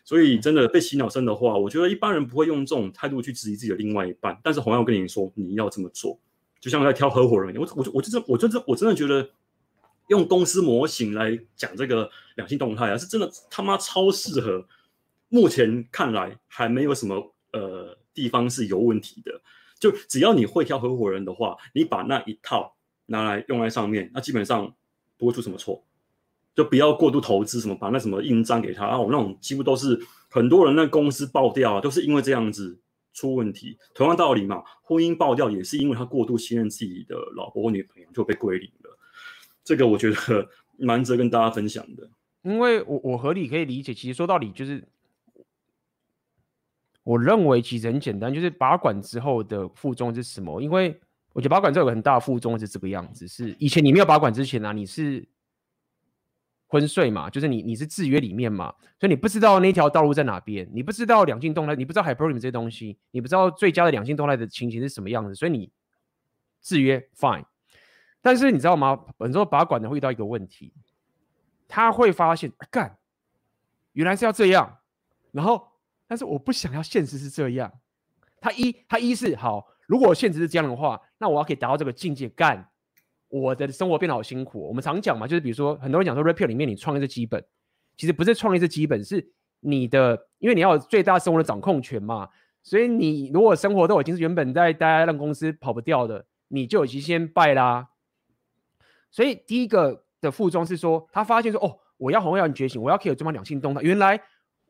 [0.02, 4.36] 所以，真的被洗脑深的话，我觉得一般人不会用这种态度去质疑自己的另外一半。
[4.42, 6.18] 但是，红耀跟你说，你要这么做，
[6.58, 7.64] 就像在挑合伙人一样。
[7.76, 9.30] 我、我、我真，我真的，我真的觉得
[10.08, 14.66] 用公司模型来讲这个两性动态啊，是真的他妈超适合。
[15.28, 19.40] 目前看来，还没有什么呃地方是有问题的。
[19.78, 22.74] 就只要你会挑合伙人的话，你把那一套。
[23.06, 24.72] 拿来用在上面，那基本上
[25.22, 25.80] 不会出什么错，
[26.52, 29.96] 就不要过度投资什么，把那什么印章给他啊，我那种几乎都是
[30.28, 32.76] 很多人那公司爆掉啊，都是因为这样子
[33.12, 33.78] 出问题。
[33.94, 38.98] 同样道理嘛，婚姻爆掉也是因为他过度信任自己的老婆或女朋友，就被归零了。
[39.62, 42.10] 这个我觉得蛮值得跟大家分享的。
[42.42, 44.82] 因为我我合理可以理解，其实说到底就是，
[47.04, 50.60] 我认为其实很简单，就是拔管之后的副作用是什么？
[50.60, 51.00] 因为
[51.32, 55.26] 我觉得拔管这有个很大的副作用是这个样子，是以前你没有拔管之前啊，你是
[56.66, 65.70] 昏睡嘛，就是你你是制约里面嘛，所以你不知道那条道路在哪边，你不知道两性动态，你不知道 hyperium 这些东西，你不知道最佳的两性动态的情形是什么样子，所以你
[66.60, 67.44] 制约 fine。
[68.20, 68.98] 但是你知道吗？
[69.18, 70.72] 本周拔管的会遇到一个问题，
[71.66, 72.98] 他会发现，干，
[73.92, 74.78] 原来是要这样。
[75.32, 75.72] 然后，
[76.06, 77.72] 但是我不想要现实是这样。
[78.40, 82.66] 他一，他一是好，如果现实是这样的话，那我要可以达到这个境界，干，
[83.28, 84.66] 我的生活变得好辛苦。
[84.66, 87.44] 我们常讲嘛，就是比如说，很多人讲说，Red Pill 里面你创业是基本，
[87.98, 92.30] 其实不是创业是基本，是你的，因为你要有最大生活的掌控权嘛。
[92.62, 97.88] 所以你如果生活都已经是原本在大家让公司跑不掉的，你就已经先败啦。
[99.10, 103.82] 所以第一个的副装是说，他发现说，哦，我要红药你觉醒，我要可以有这么两性动态。
[103.82, 104.18] 原来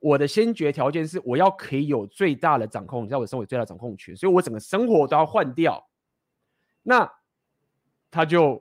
[0.03, 5.89] 我的先决条件是，我要可以有最大的掌控，你知道我生活最大的掌控权，所以我整个生活都要换掉。
[6.83, 7.09] 那
[8.11, 8.61] 他就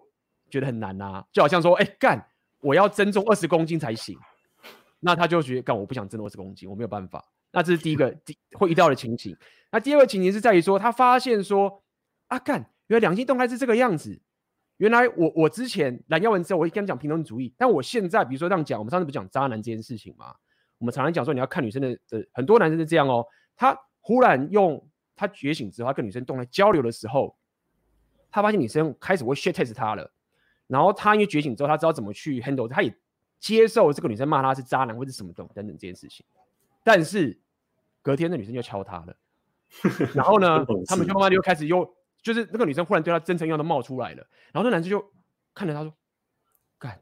[0.51, 2.23] 觉得很难啊，就好像说，哎，干，
[2.59, 4.15] 我要增重二十公斤才行。
[4.99, 7.25] 那他就觉得，干，我不想增重二十公斤，我没有办法。
[7.51, 9.35] 那这是第一个第会遇到的情形。
[9.71, 11.81] 那第二个情形是在于说，他发现说，
[12.27, 14.21] 啊，干，原来两性动态是这个样子。
[14.77, 20.35] 原来我我之前蓝药丸之后，我会跟你讲平等主义，但我现在比如说这样讲，我们上次不是讲渣男这件事情吗？
[20.81, 27.37] 我们常常讲说你要看女生的呃，很多男生是这样哦，他忽然用他觉醒之后，他跟女生动态交流的时候，
[28.29, 30.11] 他发现女生开始会 shit test 他了，
[30.67, 32.93] 然后他因为觉醒之后，他知道怎么去 handle，他也
[33.39, 36.25] 接受这个女生骂他是渣男或者什么等等等这件事情，
[36.83, 37.39] 但是
[38.01, 39.15] 隔天那女生就敲他了，
[40.13, 41.95] 然后呢，他们就慢慢就开始又。
[42.23, 44.17] 就是那个女生忽然对他真诚一样的冒出来了，
[44.53, 45.03] 然后那男生就
[45.55, 45.91] 看着他说
[46.77, 47.01] ：“干，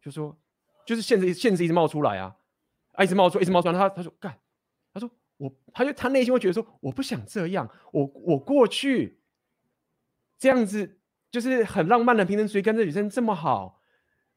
[0.00, 0.36] 就说
[0.84, 2.34] 就是现实现实一直冒出来啊，
[2.92, 3.74] 啊一直冒出一直冒出来。
[3.74, 4.36] 他”他他说干，
[4.92, 9.20] 他说我，他就他内心会觉得说我不想这样，我我过去
[10.38, 10.98] 这样子
[11.30, 13.80] 就是很浪漫的平等主义，跟这女生这么好，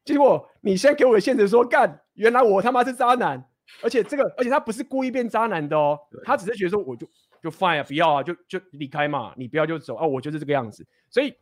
[0.04, 3.48] 结果你现在给我的现实说干，原来我他妈是渣男，
[3.82, 7.08] 而且这个而且他不是故意变渣男的哦，他只是觉得说我就。
[7.42, 11.32] 就 fine 啊，不要啊，就就离开嘛，你不要就走啊，我就是这个样子，所以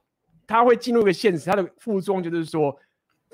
[0.46, 2.76] 他会进入一个现实，他的副作用就是说，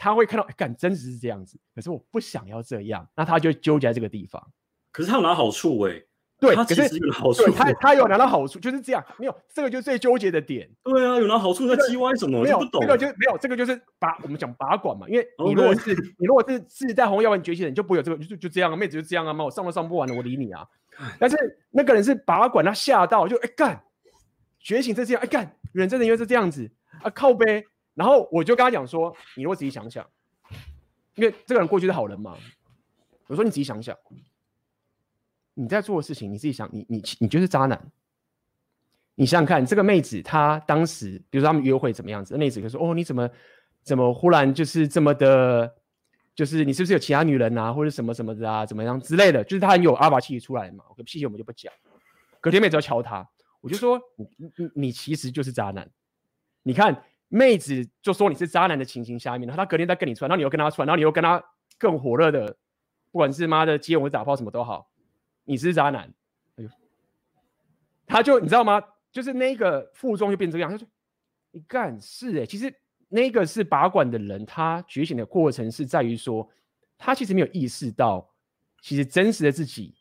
[0.00, 4.42] 他会看到，干，真实是这样子，可是我不想要这样，那他就纠结在这个地方。
[4.90, 6.06] 可是他有拿好处哎、欸，
[6.40, 10.68] 对，他其实有好处，他他有拿到好处，就是这样，没有这个就是最纠结的点。
[10.82, 12.42] 对啊，有拿好处在叽歪什么？
[12.42, 20.66] 没有，不懂，这个就没有，这个就是把，我们讲拔管嘛，因为你如果是你如果是自带红药丸崛起的，你就不会有这个，就就这样啊，妹子就这样啊，嘛，我上都上不完了，我理你啊。
[21.18, 21.36] 但是
[21.70, 23.82] 那个人是拔管，他吓到就哎干，
[24.58, 26.70] 觉醒是这样，哎干，人真的因为是这样子
[27.02, 27.64] 啊靠杯，
[28.00, 30.08] 然后我就跟他讲说，你如果仔细想想，
[31.16, 32.34] 因为这个人过去是好人嘛，
[33.26, 33.94] 我说你仔细想想，
[35.52, 37.92] 你在做的事情，你自己想，你你你就是渣男，
[39.16, 43.28] 你想想看，这个妹子她当时，比如说他们约会怎么样子，妹子就说哦你怎么
[43.82, 45.76] 怎么忽然就是这么的。
[46.32, 49.44] 就是你是不是有其他女人啊，或者什么什么的啊，怎么样之类的？
[49.44, 50.82] 就是他很有阿爸气出来嘛。
[50.88, 51.70] OK，细节我们就不讲。
[52.40, 53.28] 隔天妹子要敲他，
[53.60, 55.86] 我就说你你你其实就是渣男。
[56.62, 61.42] 你看妹子就说你是渣男的情形下面，然后他隔天再跟你出来，然后你又跟他出来，然后你又跟他
[61.78, 62.46] 更火热的，
[63.10, 64.90] 不管是妈的接吻打炮什么都好，
[65.44, 66.12] 你是渣男。
[66.56, 66.70] 哎呦，
[68.06, 68.82] 他就你知道吗？
[69.10, 70.86] 就是那个副中就变成这样，他说
[71.50, 72.72] 你干是哎、其实。
[73.12, 76.48] 那个是拔管的人，他觉醒的过程是在于说，
[76.96, 78.24] 他其实没有意识到，
[78.80, 79.96] 其实真实的自己，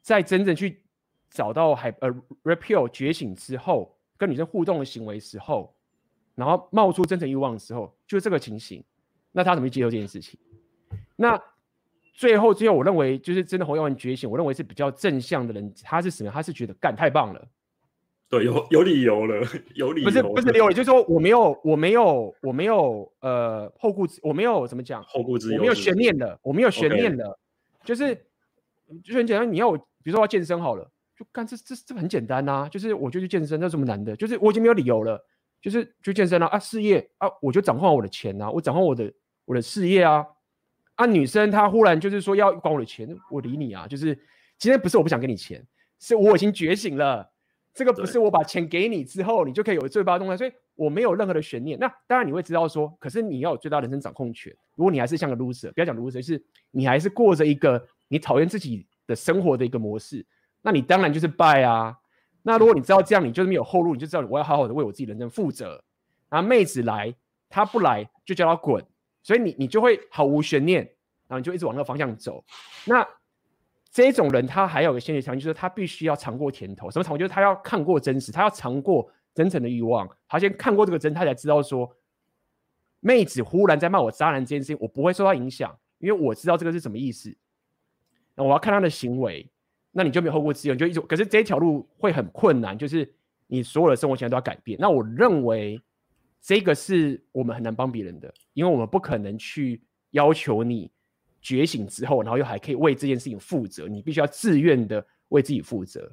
[0.00, 0.82] 在真正去
[1.28, 2.10] 找到海呃
[2.42, 5.73] repeal 觉醒之后，跟女生互动的行为时候，
[6.34, 8.82] 然后冒出真诚欲望的时候，就是这个情形。
[9.32, 10.38] 那他怎么去接受这件事情？
[11.16, 11.40] 那
[12.12, 16.30] 最后最后，我认为就是真的红药丸觉醒，我认为是比较正向的人，他是什么？
[16.30, 17.48] 他是觉得干太棒了。
[18.28, 20.08] 对，有有理由了，有理由。
[20.08, 27.38] 不是不是理由，就是说我没有我没有我没有呃后顾之，我没有怎么讲后顾之忧，我没有悬念了，我没有悬念的，
[27.84, 28.14] 就是
[29.02, 34.16] 就是很简单，你要我比如说我要健身好了，就干这这这很简单呐、啊，就是我就去健身，那什么难的？
[34.16, 35.24] 就是我已经没有理由了，
[35.64, 39.10] 就是去健身了啊，啊事业啊，我就掌控我的钱啊，我掌控我的
[39.46, 40.22] 我的事业啊，
[40.94, 44.14] 啊女生她忽然就是说要管我的钱，我理你啊，就是
[44.58, 45.66] 今天不是我不想给你钱，
[45.98, 47.30] 是我已经觉醒了。
[47.72, 51.78] 这个不是我把钱给你之后，你就可以有最大动态，所以我没有任何的悬念。
[51.78, 54.54] 那当然你会知道说，可是你要有最大人生掌控权。
[54.76, 60.24] 如果你还是像个 loser，不要讲 loser，是你还是过着一个你讨厌自己的生活的一个模式，
[60.60, 61.96] 那你当然就是败啊。
[62.46, 65.82] 那如果你知道这样，你就是没有后路，你就知道我要好好的为我自己人生负责。
[66.28, 67.14] 然后妹子来，
[67.48, 68.84] 她不来就叫她滚，
[69.22, 70.82] 所以你你就会毫无悬念，
[71.26, 72.44] 然后你就一直往那个方向走。
[72.84, 73.06] 那
[73.90, 76.90] 这种人他还有个先决条件，就是他必须要尝过甜头。
[76.90, 77.18] 什么尝过？
[77.18, 80.06] 就是他要看过真实，他要尝过真诚的欲望。
[80.28, 81.90] 他先看过这个真，他才知道说，
[83.00, 87.34] 妹子忽然在骂我渣男这件事情，我不会受到影响，因为我知道这个是什么意思。
[88.34, 89.48] 那我要看他的行为，
[89.94, 91.00] 那你就没有后顾之忧，你就一直。
[91.00, 93.10] 可是这一条路会很困难，就是
[93.46, 94.78] 你所有的生活现在都要改变。
[94.78, 95.80] 那我认为
[96.42, 99.80] 这个是我们很难帮别人的，因为我们不可能去
[100.10, 100.90] 要求你。
[101.46, 106.10] 觉醒之后，然后又还可以为这件事情负责，你必须要自愿的为自己负责。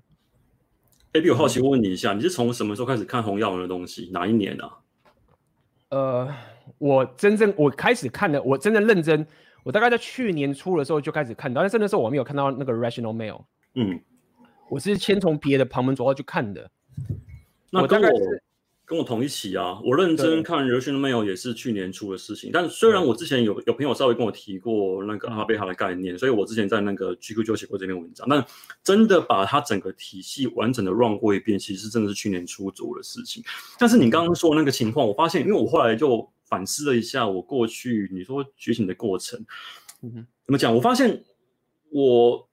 [1.13, 4.09] A B，我好奇问你一下，你是从什么时候开始看洪耀文的东西？
[4.11, 4.79] 哪一年啊？
[5.87, 6.35] 呃，
[6.79, 9.25] 我真正我开始看的，我真的认真，
[9.63, 13.45] 我大概在去年初的时候就开始看到，但是那时候我没有看到那个 Rational Male。
[13.75, 13.99] 嗯，
[14.69, 16.69] 我是先从别的旁门左道去看的。
[17.69, 18.09] 那跟我。
[18.83, 22.49] 跟我同一期啊，我认真看《Rational Male》也是去年出的事情。
[22.51, 28.27] 但虽然我之前有有朋友稍微跟我提过那个阿贝哈的概念，所以我之前在那个 GQ 就写过这篇文章。
[28.29, 28.45] 但
[28.83, 33.41] 真的把它整个体系完整的 run 过一遍，其实真的是去年出做的事情。
[33.79, 39.39] 但是你刚刚说的那个情况，我发现，因为我后来就反思了一下我过去你说觉醒的过程，
[40.01, 40.75] 嗯哼，怎么讲？
[40.75, 41.23] 我发现
[41.91, 42.45] 我。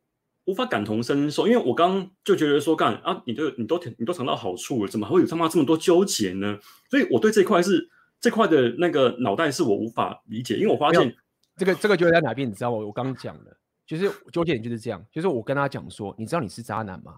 [0.49, 6.59] 无法感同身受，因为我刚刚就觉得说，干啊，你都你都你都尝到好处了，怎么还会有他妈这么多纠结呢？
[6.89, 7.87] 所以我对这块是
[8.19, 11.15] 这块的那个脑袋是我无法理解，因为我发现
[11.59, 12.79] 这个这个就在哪边，你知道吗？
[12.79, 13.55] 我刚刚讲的，
[13.87, 17.17] 就是纠结点就是这样，就是我跟他讲说，你知道你是渣男吗？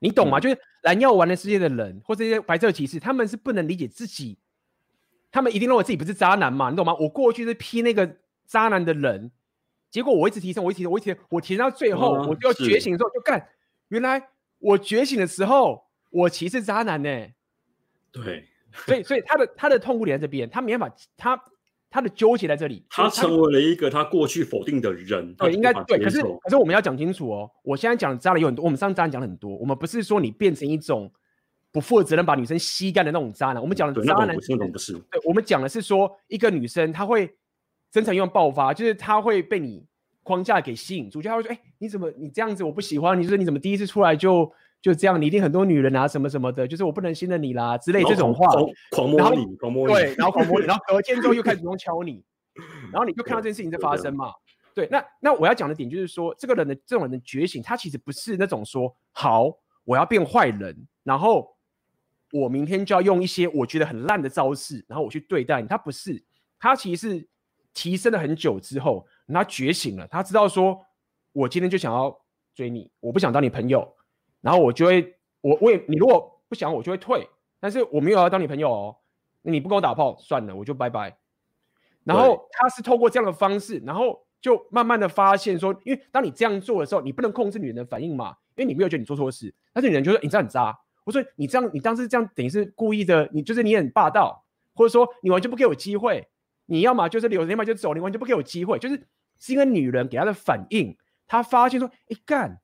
[0.00, 0.38] 你懂吗？
[0.38, 4.36] 嗯、就是蓝药丸的世界的人，或这些白色骑士，他们是不能理解自己，
[5.32, 6.68] 他们一定认为自己不是渣男嘛？
[6.68, 6.94] 你懂吗？
[7.00, 9.30] 我过去是批那个渣男的人。
[9.94, 13.46] 结果我一直提升，我一直提升，我一直提升，我提升到最后，嗯、我就要觉醒的时候就干。
[13.90, 14.20] 原来
[14.58, 17.32] 我觉醒的时候，我其实是渣男呢、欸。
[18.10, 21.44] 对，所以所以他的他的痛苦点在这边，他没办法，他
[21.88, 22.84] 他的纠结在这里。
[22.90, 25.32] 他成为了一个他过去否定的人。
[25.36, 25.96] 对，应该对。
[26.02, 31.08] 可是可是我们要讲清楚哦，我现在讲的渣男有很多，我们上次渣男讲很多，我们不是说你变成一种
[31.70, 34.94] 不负责任把女生吸干的那种渣男，我们讲的渣男那种不是。
[35.12, 37.32] 对，我们讲的是说一个女生她会。
[37.94, 39.86] 真诚欲望爆发，就是他会被你
[40.24, 44.52] 框架给吸引住，就他会说：“哎、欸，你怎么你这样子，我不喜欢。”你说：“你怎么第一次出来就
[44.82, 45.22] 就这样？
[45.22, 48.44] 你一定很多女人啊，什么什么的，就是我不能信任你啦之类这种话。”
[48.90, 52.20] 狂摸你，狂摸你，对，然后狂摸你， 然后隔天之后又开始用敲你，
[52.90, 54.32] 然后你就看到这件事情在发生嘛？
[54.74, 59.48] 对，那那我要讲的点就是说，这个人的这种人的觉醒，他其实不是那种说好
[59.84, 61.56] 我要变坏人，然后
[62.32, 65.68] 我明天就要用一些我觉得很烂的招式，然后我去对待你。
[65.68, 66.20] 他不是，
[66.58, 67.28] 他其实是。
[67.74, 70.80] 提升了很久之后，他觉醒了，他知道说，
[71.32, 72.16] 我今天就想要
[72.54, 73.94] 追你，我不想当你朋友，
[74.40, 78.96] 然后我就会，我我也，你如果不想，我就会退，但是我没有要当你朋友哦，
[79.42, 81.18] 你不跟我打炮，算了，我就拜拜。
[82.04, 96.28] 然后他是透过这样的方式，然后就慢慢的发现说，因为当你这样做的时候，你不能控制女人的反应嘛，因为你没有觉得你做错事，但是女人就说你这样很渣，我说你这样，你当时这样等于是故意的，你就是你很霸道，或者说你完全不给我机会。
[96.66, 99.06] 你要么就是留，要么就走，你完全不给我机会，就是
[99.38, 100.96] 是一个女人给她的反应，
[101.26, 102.60] 她发现说，哎干，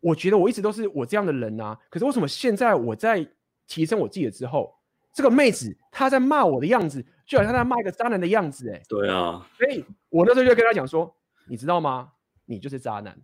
[0.00, 3.26] 我觉得我一直都是我这样的人啊，可是为什么现在我在
[3.66, 4.74] 提升我自己了之后，
[5.12, 11.14] 这个妹子她在骂我的样子，就好像在骂一个渣男的样子，哎，对啊，所以我那时候就跟她讲说，
[11.46, 12.12] 你知道吗？
[12.46, 13.18] 你就是渣男。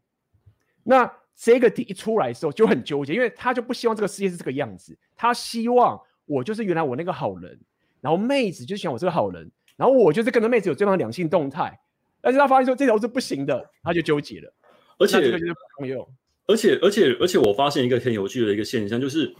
[0.83, 7.59] 那这个点一出来的时候就很纠结，因为她就不希望这个世界是这个样子，她希望我就是原来我那个好人，
[8.00, 9.50] 然后妹子就喜欢我这个好人。
[9.81, 11.81] 然后我就是跟着妹子有这样的两性动态，
[12.21, 14.53] 但是他发现说这条是不行的，他就纠结了。
[14.99, 16.07] 而且这个就是朋友。
[16.47, 19.35] 而且而且而且我发现一个很有趣的一个现象，就是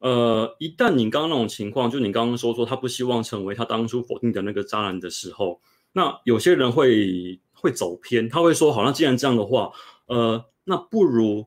[0.00, 9.72] 呃，一旦你刚刚那种情况，就你刚刚说说他不希望成为他当初否定的那个渣男的时候，那有些人会会走偏，他会说，好像既然这样的话，
[10.08, 11.46] 呃，那不如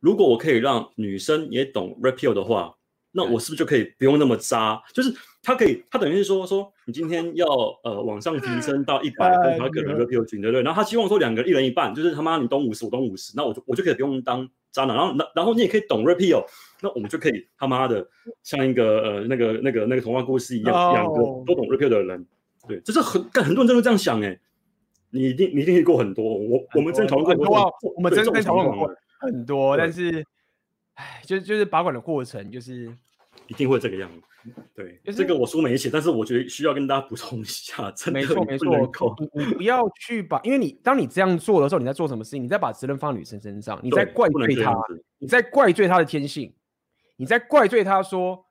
[0.00, 2.75] 如果我可以让女生也懂 Rapio 的话，
[3.16, 4.80] 那我是不是就可以不用那么渣？
[4.92, 5.12] 就是。
[5.46, 7.46] 他可以，他等于是说说，你今天要
[7.84, 10.60] 呃往上提升到一百分，他可能 Rapio 群对不对？
[10.60, 16.44] 然后他希望说两个一人一半，就是他妈你懂五十，我懂五十，那我就我就可以不用当渣男，然后然后你也可以懂 Rapio，
[16.80, 18.04] 那我们就可以他妈的
[18.42, 21.14] 像一个呃那个那个那个童话故事一样，两个
[21.46, 22.26] 都懂 Rapio 的人，
[22.66, 24.36] 对，就是很很多人都这样想哎，
[25.10, 30.26] 你一定你一定遇过很多，我我们真讨论过，我们真的讨论过很多，但是
[30.94, 32.92] 哎，就就是把管的过程就是。
[33.48, 42.42] 一定会这个样子，对，就是、这个我书没写，但是我觉得需要跟大家补充一下，真的没错没错，你不要去把，因为你当你这样做的时候，你在做什么事情？
[42.42, 44.74] 你在把责任放在女生身上，你在怪罪她，
[45.18, 46.52] 你在怪罪她的天性，
[47.16, 48.44] 你在怪罪她说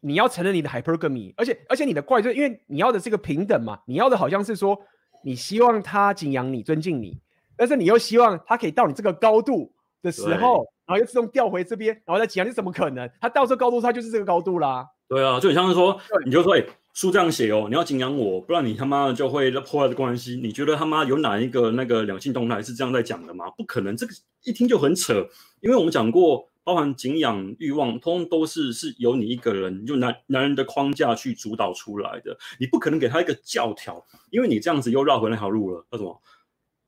[0.00, 4.80] 你要承认你的 hypergamy，而且而且你的怪罪，因为你要的这个平等嘛，你要的好像是说
[5.22, 7.20] 你希望他敬仰你、尊敬你，
[7.56, 13.08] 但是你又希望他可以到你这个高度的时候，然后又自动调回这边，然后再敬仰，你怎么可能？
[13.20, 14.86] 他到这个高度，他就是这个高度啦。
[15.08, 20.40] 对啊，就很像是说，你就说，哎、欸，书这样写哦，你要敬仰我，不然你他妈的就会破坏的关系。
[20.42, 23.50] 你觉得他妈有哪一个那个两性动态是这样在讲的吗？
[23.56, 24.12] 不可能，这个
[24.44, 25.26] 一听就很扯。
[25.60, 32.36] 因为我们讲过，包含敬仰欲望，通通都是是由你一个人，就男男人的框架去主导出来的。
[32.58, 35.86] 你不可能给他一个教条，因为你这样子又绕回那条路了。
[35.90, 36.20] 叫什么？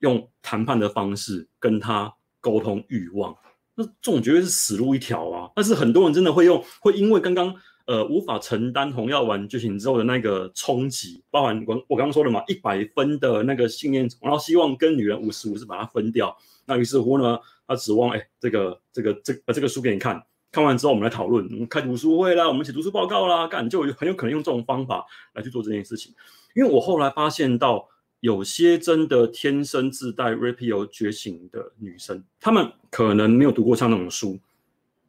[0.01, 3.35] 用谈判的方式跟他沟通欲望，
[3.75, 5.51] 那这种绝对是死路一条啊。
[5.55, 7.55] 但是很多人真的会用，会因为刚刚。
[7.87, 16.35] 呃，无法承担红药丸觉醒之后的那个冲击，包含我我刚刚说的嘛，一百分的那个信念，然后希望跟女人五十五是把它分掉。
[16.65, 25.05] 那于是乎呢，他指望哎、这个这个这把这个书给你看，看完之后我们来讨论，开读书会啦，我们写读书报告啦，干就很有可能用这种方法
[25.35, 26.11] 来去做这件事情。
[26.55, 27.87] 因为我后来发现到，
[28.25, 34.41] 有些真的天生自带 rapio 觉醒的女生，她们可能没有读过像那种书，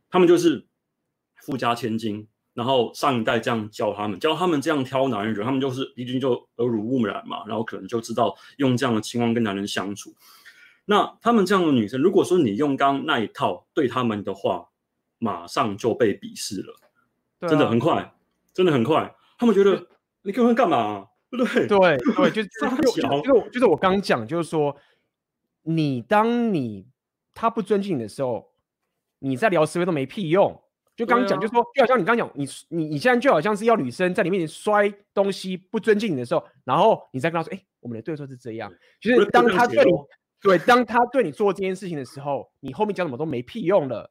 [0.10, 0.66] 她们就是
[1.38, 2.28] 富家千金。
[2.54, 10.14] 然后上一代这样教她们，教她们这样挑男人，她们就是一定就耳濡目染嘛，然后可能就知道用这样的情况跟男人相处。
[10.84, 14.68] 那她们这样的女生，如果说你用刚刚那一套对他们的话，
[15.20, 16.74] 马上就被鄙视了，
[17.40, 18.14] 啊、真的很快，
[18.54, 19.16] 真的很快。
[19.38, 19.88] 他们觉得
[20.24, 21.08] 你跟我干嘛、啊？
[21.32, 21.68] 对对？
[21.68, 22.50] 对对，就 是
[23.52, 24.76] 就是我刚讲，就是说
[25.64, 26.88] 你当你
[27.34, 28.52] 他不尊敬你的时候，
[29.20, 30.62] 你在聊思维都没屁用。
[30.96, 38.74] 就刚刚讲，就说就好像你刚刚讲，你你你现在就好像是要女生在你面前摔东西不尊敬你的时候，然后你再跟她说，哎，我们的对错是这样。
[39.02, 39.92] 就是当他对你
[40.42, 44.10] 对，当他对你做这件事情的时候，你后面讲什么都没屁用了。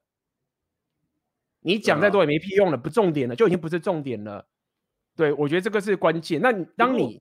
[1.61, 4.47] 你讲再多也没屁用了，不重点了，就已经不是重点了。
[5.17, 6.41] 对，我觉得这个是关键。
[6.41, 7.21] 那当你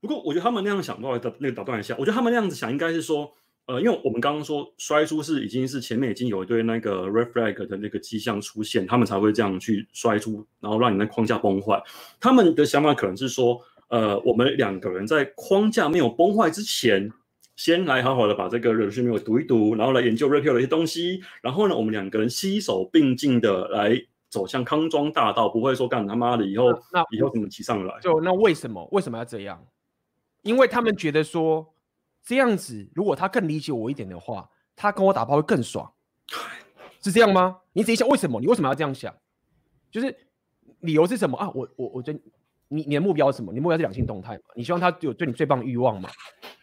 [0.00, 3.32] 不过，我觉得他们那样想，我那个打断一下，我觉得他们那样子想，应该是说。
[3.66, 11.82] 呃，因为我们刚刚说摔出是已经是前面已经有一堆那个 red flag 的那个迹象出现，他们才会这样去摔出，然后让你那框架崩坏。
[12.20, 17.10] 他们的想法可能是说，呃，我们两个人在框架没有崩坏之前，
[17.56, 23.98] 先来好好的把这个 resume 读一读，然后来研究 red pill 的一些东西，然后呢，我们两个人携手并进的来
[24.34, 28.00] 走向康庄大道，不会说干他妈的以后那以后怎么骑上来？
[28.00, 29.64] 就那为什么为什么要这样？
[30.42, 31.70] 因为他们觉得说。
[32.26, 35.92] 这样子，如果他更理解我一点的话，他跟我打炮会更爽，
[37.04, 37.58] 是这样吗？
[37.74, 38.40] 你仔细想，为什么？
[38.40, 39.14] 你为什么要这样想？
[39.90, 40.16] 就是
[40.80, 41.50] 理由是什么啊？
[41.54, 42.18] 我我我觉得
[42.68, 43.52] 你你的目标是什么？
[43.52, 44.44] 你目标是两性动态嘛？
[44.56, 46.08] 你希望他有对你最棒的欲望嘛？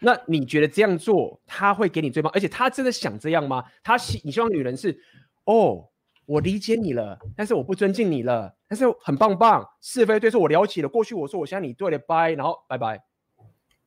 [0.00, 2.32] 那你觉得这样做他会给你最棒？
[2.34, 3.62] 而且他真的想这样吗？
[3.84, 5.00] 他希你希望女人是
[5.44, 5.88] 哦，
[6.32, 13.04] 我理解你了，但是我不尊敬你了，但是很棒棒，是非对错我了解了，过去我说我现在你对了，拜，然后拜拜。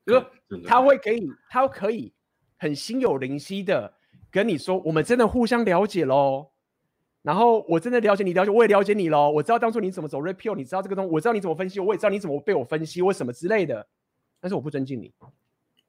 [0.05, 0.23] 就说
[0.63, 2.13] 他会给你，他可以
[2.57, 3.91] 很心有灵犀的
[4.29, 6.51] 跟你说，我们真的互相了解喽。
[7.23, 9.31] 然后我真的了解你，了解我也了解你喽。
[9.31, 13.87] 我知道当初你怎么走 Red Pill，你知道这个东西，我知道你怎么分析，我也知道你怎么被我分析，我什么之类的。
[14.39, 15.11] 但是我不尊敬你，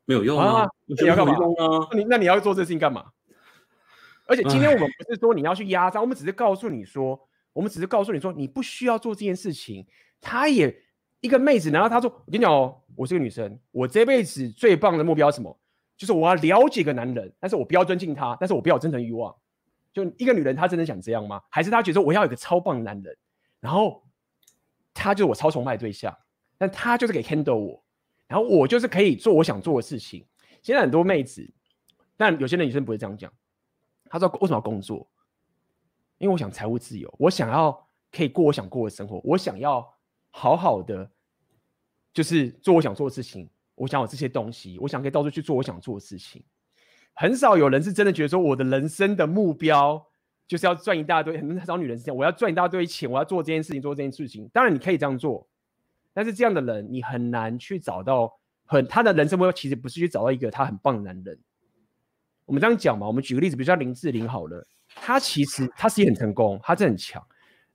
[0.07, 0.67] 没有用啊！
[0.87, 1.89] 你要干嘛啊？
[1.93, 3.05] 那你那你要做这事情干嘛？
[4.27, 7.19] 而且今天我们不是说你要去压榨，我们只是告诉你说，
[7.53, 9.87] 我们只是告诉你说，你不需要做这件事情。
[10.21, 10.83] 他也。
[11.23, 15.59] 一个妹子，然后她说：“我跟你讲哦，我是个女生，我这辈子最棒的目标是什么？
[15.97, 19.35] 就是我要了解一个男人，但是我不要尊敬他，但是我不要有真诚欲望。
[19.93, 21.43] 就一个女人，她真的想这样吗？
[21.49, 23.17] 还是她觉得我要有一个超棒的男人，
[23.61, 24.05] 然后
[24.93, 26.17] 他就是我超崇拜的对象，
[26.59, 27.83] 但他就是可以 handle 我，
[28.29, 30.25] 然后我就是可以做我想做的事情。
[30.63, 31.51] 现在很多妹子，
[32.17, 33.33] 但有些女生不会这样讲。
[34.09, 35.07] 他说：为什么要工作？
[36.19, 39.87] 因为我想财务自由，我想要可以过我想过的生活，我想要。”
[40.39, 41.11] 好好的，
[42.13, 43.49] 就是做我想做的事情。
[43.75, 46.45] 我想有这些东西，我想可以到处去做我想做的事情。
[47.15, 50.07] 很少有人是真的觉得说，我的人生的目标
[50.47, 51.39] 就是要赚一大堆。
[51.39, 54.47] 很少女人是这样，我要赚一大堆钱，我要做这件事情，做这件事情。
[54.53, 55.49] 当然你可以这样做，
[56.13, 58.31] 但是这样的人你很难去找到
[58.67, 61.41] 很他的人生目标，其实不是去找到一个他很棒的男人。
[62.47, 67.23] 我们这样讲嘛，我们举个例子，比如说林志玲好了，她其实她是很成功，她真的很强，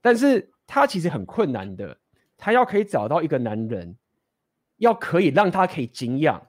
[0.02, 1.96] 但是她其实很困难的。
[2.38, 3.96] 她要可以找到一个男人，
[4.78, 6.42] 要可以让他可以敬仰，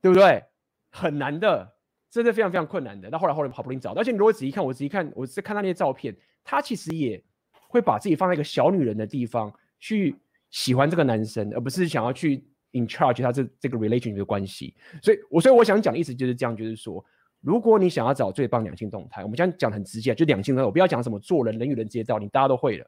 [0.00, 0.44] 对不对？
[0.90, 1.74] 很难的，
[2.08, 3.08] 真的非常非常困难的。
[3.10, 7.20] 那后来后来好不容易找到，而且你如果仔细看，我仔细看，我是看她那些照片，她其实也
[7.52, 10.14] 会把自己放在一个小女人的地方去
[10.50, 14.74] 喜欢这个男生，而不是想要去 in charge 他这这个 relationship 的关系。
[15.02, 17.04] 所以，我所以我想讲的意思就是这样，就是说，
[17.40, 22.86] 如果你想要找最棒两性动态，我们讲讲很直接，就两性动态，我不要讲什么做人、人与人之间道理，大家都会了。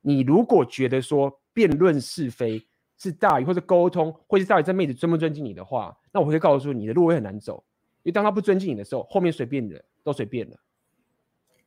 [0.00, 2.66] 你如果觉得说辩论是非
[2.98, 7.64] 是大于或者沟通，或是大于这妹子尊不尊敬你的话，那我会告诉你，的路会很难走。
[8.02, 10.56] 因为当他不尊敬你的时候，后面随便的都随便了。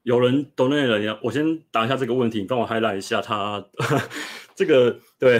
[0.03, 3.65] 有人 donate 了呀，我先答一下这个问题，你帮我 highlight 一下他
[4.53, 5.39] 这个对。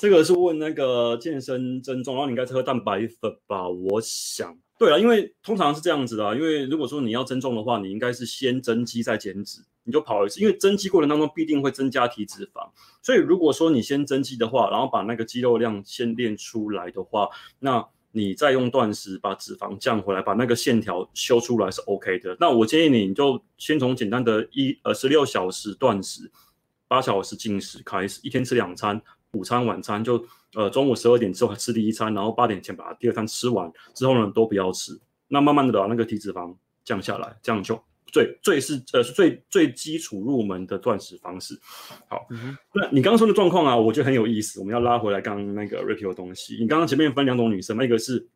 [0.00, 3.68] 这个是问那个健身增重，然后你应该是喝蛋白粉吧？
[3.68, 12.70] 我想，对啊，因为通常是这样子的啊，因为如果说你要增重的话，你应该是先增肌再减脂，你就跑一次，因为增肌过程当中必定会增加体脂肪，
[13.02, 17.28] 所以如果说你先增肌的话，然后把那个肌肉量先练出来的话，
[17.58, 22.34] 那你再用断食把脂肪降回来，把那个线条修出来是 OK 的。
[22.40, 26.32] 那我建议你，你就先从简单的一呃十六小时断食，
[26.88, 28.98] 八小时进食开始，一天吃两餐。
[29.32, 30.24] 午餐、晚餐就
[30.54, 34.98] 呃中午十二点之后吃第一餐，然后八点前把第二餐吃完之后呢，都不要吃。
[35.28, 36.54] 那慢慢的把那个体脂肪
[36.84, 41.56] 降下来，这样就最最是呃是最最基础入门的断食方式。
[42.08, 44.58] 好，嗯、那你刚刚说的状况啊，我觉得很有意思。
[44.58, 46.56] 我们要拉回来刚刚那个 repeal 的东西。
[46.60, 48.26] 你刚刚前面分两种女生，一个是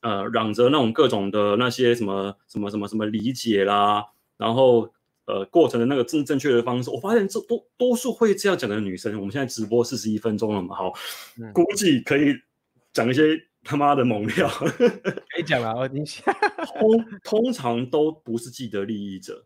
[0.00, 4.02] 呃嚷着那种各种的那些什么什么什么什么理解啦，
[4.38, 4.90] 然后。
[5.26, 10.92] 呃，过程的那个正正确的方式，我发现这多多数会这样讲的女生，我们现在直播四十一分钟了嘛，好，
[11.40, 12.34] 嗯、估计可以
[12.92, 13.22] 讲一些
[13.62, 16.30] 他妈的猛料，可以讲了，我听一下。
[16.78, 19.44] 通通常都不是既得利益者。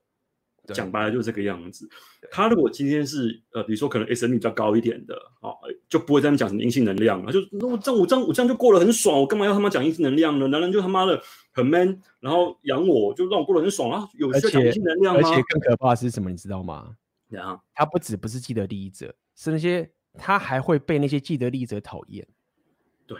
[0.74, 1.88] 讲白了就是这个样子。
[2.30, 5.50] 他如果今天是呃，比如说可能 SM 比较高一点的啊，
[5.88, 10.46] 就不会在那讲什么阴性能量了，就那我这样我这样我这样就过得很爽，我干嘛要他妈讲阴性能量呢？
[10.48, 11.20] 男人就他妈的
[11.52, 15.20] 很 man，然后养我就让我过得很爽啊，有需要讲阴性能量吗？
[15.28, 16.96] 而且更可怕的是什么，你知道吗？
[17.28, 22.26] 然后他不止不是既得利益者，是那些他还会被那些既得利益者讨厌。
[23.06, 23.18] 对，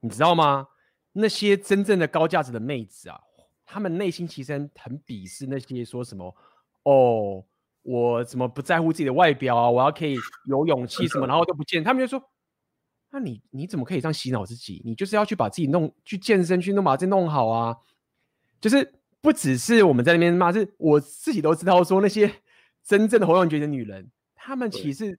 [0.00, 0.66] 你知道吗？
[1.12, 3.18] 那些真正的高价值的妹子啊。
[3.66, 6.34] 他们内心其实很鄙视那些说什么
[6.84, 7.44] 哦，
[7.82, 9.68] 我怎么不在乎自己的外表啊？
[9.68, 10.16] 我要可以
[10.48, 11.82] 有勇气什么，然后都不见。
[11.82, 12.30] 他们就说
[13.10, 14.80] ：“那你你怎么可以这样洗脑自己？
[14.84, 17.76] 你就是要去把自己弄去健身，去弄把自己弄好啊！”
[18.60, 22.32] 就是不只是我们在那边骂，是我自己都知道，说那些
[22.84, 25.18] 真正的侯永杰的女人，他们其实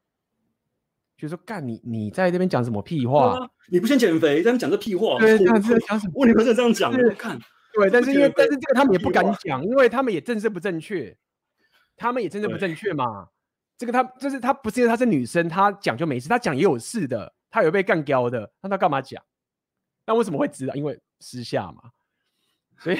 [1.18, 3.38] 就说：“干你你在这边讲什么屁话？
[3.38, 5.20] 啊、你不先减肥，在那讲这屁话？
[5.20, 6.14] 对，这样子讲什么？
[6.16, 6.93] 为什么是这样讲？
[7.18, 7.38] 看。”
[7.78, 11.15] 对，但是因为但是这个他们也不敢讲，因为他们也政治不正确，
[11.95, 13.30] 他们也政治不正确嘛。
[13.78, 19.23] 这个他就是他不是因为他是女生，他讲就没事，他讲也有事的，他有被干掉的，那他干嘛讲？
[20.07, 20.73] 那为什么会知道？
[20.73, 21.91] 因为私下嘛。
[22.80, 22.97] 所以，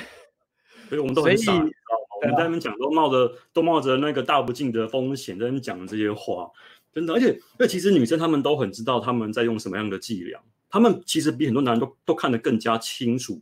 [0.88, 2.08] 所以我们都很傻，你知道吗？
[2.22, 6.52] 我们在那边讲都冒着都冒着那个大不敬的风险在那边讲这些话，
[6.94, 7.14] 真的。
[7.14, 13.42] 而且，因为其实女生她们都很知道他们在用什么样的伎俩，他们其实比很多男人都都看得更加清楚。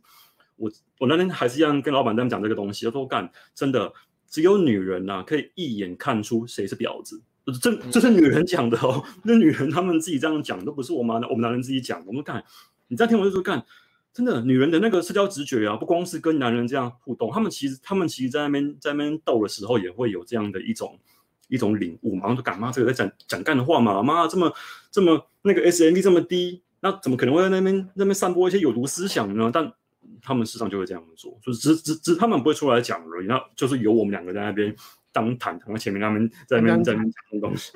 [0.56, 3.92] 我我那天还是一样跟老板在讲这个东西，他说干真的，
[4.28, 7.22] 只有女人呐、啊、可以一眼看出谁是婊子，
[7.62, 12.02] 这这是女人讲的哦，那女人她们自己这样讲，都不是我们我们男人自己讲。
[12.06, 12.44] 我们干，
[12.88, 13.64] 你在听我就说干，
[14.12, 20.98] 真的女人的那个社交直觉啊，不光是跟男人这样互动，他们其实他们其实在那边在那边斗的时候，也会有这样的一种
[21.48, 22.22] 一种领悟嘛。
[22.22, 24.52] 然后就干妈这个在讲讲干的话嘛，妈这么
[24.90, 29.50] 这么那个 S M V 这么低，那怎么可能会在那边那边散播一些有毒思想呢？
[29.52, 29.72] 但
[30.26, 34.74] 他们时常就会这样做，就是只只只他们不会出来讲而已，那就是由我们两个在那边
[35.12, 37.70] 当坦，躺在前面，他们在那边在那边讲东西。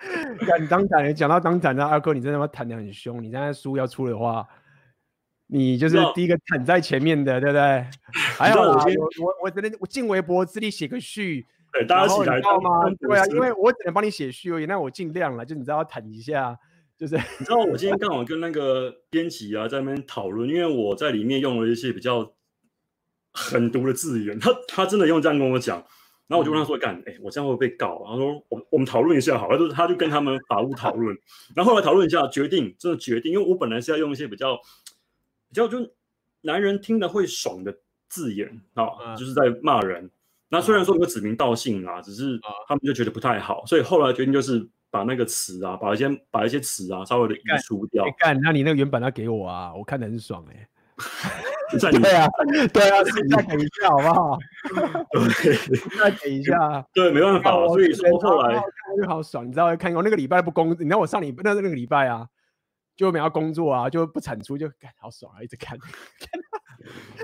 [0.58, 4.48] 你当坦，讲到当坦，那二哥你真的他妈坦的很凶，你现在书要出的话，
[5.48, 7.86] 你就是第一个坦在前面的，对不对？
[8.38, 12.90] 还好我我我只能我尽微薄之力写个序，对大家起来知道吗？
[12.98, 16.58] 对啊，因为我只能帮你写序而已，那我尽量了，就你知道坦一下。
[17.02, 22.32] 就是你知道，我今天刚好跟那个编辑啊在那边讨论，因为我在里面用了一些比较
[23.32, 25.78] 狠毒的字眼，他他真的用这样跟我讲，
[26.28, 31.18] 然后我就跟他说：“干，哎、欸，我这样会被告？”然后说：“我我们讨论一下好了。”就是他就跟他们法务讨论，
[31.56, 34.54] 然后后来讨论一下，决定真的决定，因为我本来是要用一些比较
[35.48, 35.78] 比较就
[36.42, 37.76] 男人听得会爽的
[38.08, 40.08] 字眼啊，就是在骂人。
[40.50, 42.38] 那虽然说没有指名道姓啦，只是
[42.68, 44.68] 他们就觉得不太好，所以后来决定就是。
[44.92, 48.04] 把那个词啊，把一些把一些词啊，稍微的移除掉。
[48.18, 50.68] 干，那你那个原本要给我啊，我看的很爽哎、欸。
[51.72, 52.28] 对啊，
[52.70, 54.38] 对啊，再等一下好不好？
[55.42, 55.56] 对，
[55.98, 56.86] 再等一下。
[56.92, 58.62] 对，没办法，所以说后来看
[59.00, 59.74] 就好爽，你知道？
[59.74, 62.28] 看我那个礼拜不工，你知道我上礼那那个礼拜啊，
[62.94, 65.78] 就没有工作啊，就不产出，就干好爽啊，一直看。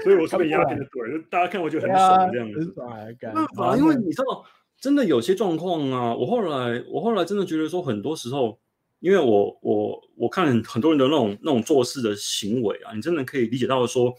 [0.03, 2.59] 所以我特别压点的对，大家看我就很爽这样子。
[2.61, 3.35] 很爽啊，干。
[3.35, 4.45] 没办法，因为你知道。
[4.81, 8.59] 真的有些状况啊，我后来我后来真的觉得说，很多时候，
[9.01, 14.15] 因为我我我看很多人的那种那种做事的行为啊，你真的可以理解到说，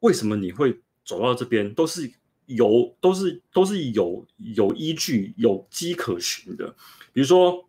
[0.00, 2.10] 为什么你会走到这边，都是
[2.46, 6.74] 有都是都是有有依据、有迹可循的。
[7.12, 7.67] 比如说。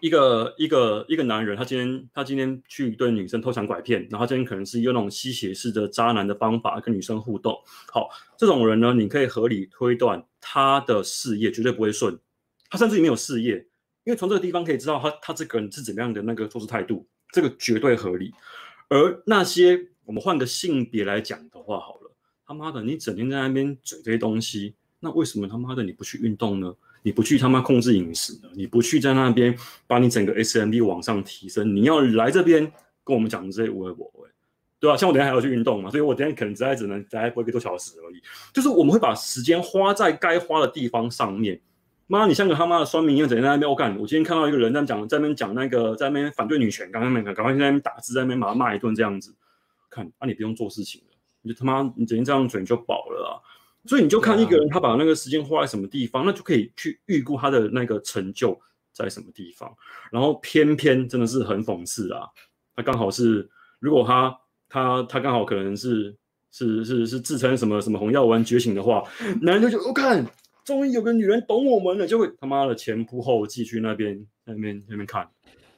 [0.00, 7.58] 一个一个一个男人，他今天他今天去对女生偷抢拐骗，然后他今天可能是用那种吸血式的渣男的方法跟女生互动。
[7.90, 12.18] 好，这种人呢，你可以合理推断他的事业绝对不会顺，
[12.70, 13.66] 他甚至于没有事业，
[14.04, 18.32] 因为从这个地方可以知道他他这个人是怎么样的那个做事态度，这个绝对合理。
[18.88, 22.14] 而那些我们换个性别来讲的话，好了，
[22.46, 26.74] 他妈的，你整天在那边嘴这些东西，那为什么他妈的你不去运动呢？
[27.08, 29.56] 你不去他妈控制饮食的，你不去在那边
[29.86, 32.70] 把你整个 SMV 往上提升，你要来这边
[33.02, 34.28] 跟我们讲这些无谓无谓，
[34.78, 34.94] 对吧？
[34.94, 38.20] 像我等下还要去运动嘛，所以我等下可能只在只能待一个多小时而已。
[38.52, 41.58] 就是我们会把时间花在该花的地方上面。
[42.08, 43.98] 妈，你像个他妈的酸民一样，整天在那边我干。
[43.98, 49.34] 我今天看到一个人在讲，在那边讲那个，在那边反对女权，刚刚那边赶快在那边打字，在那边把他骂一顿这样子。
[49.88, 53.42] 看啊，你不用做事情了，你就他妈你整天这样嘴就饱了。
[53.86, 58.58] 所以你就看一个人，他把那个时间花在什么地方，那就可以去预估他的那个成就
[58.92, 59.72] 在什么地方。
[60.12, 62.26] 然后偏偏真的是很讽刺啊，
[62.76, 63.48] 他刚好是，
[63.78, 64.36] 如果他
[64.68, 66.14] 他他刚好可能是
[66.50, 69.02] 是是是自称什么什么红药丸觉醒的话，
[69.40, 70.26] 男人就我看，
[70.64, 75.26] 终于有个女人懂我们了，就会他妈的前仆后继去那边那边那边看。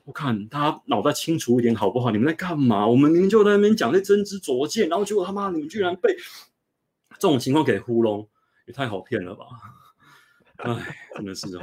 [0.05, 2.11] 我看他脑袋清楚一点好不好？
[2.11, 2.85] 你们在干嘛？
[2.89, 6.17] 我们明明就在那边讲那真知灼见，然后结果他妈你们居然被。
[7.21, 8.27] 这种情况给糊弄，
[8.67, 9.45] 也太好骗了吧！
[10.65, 10.75] 哎，
[11.17, 11.63] 真的是哦。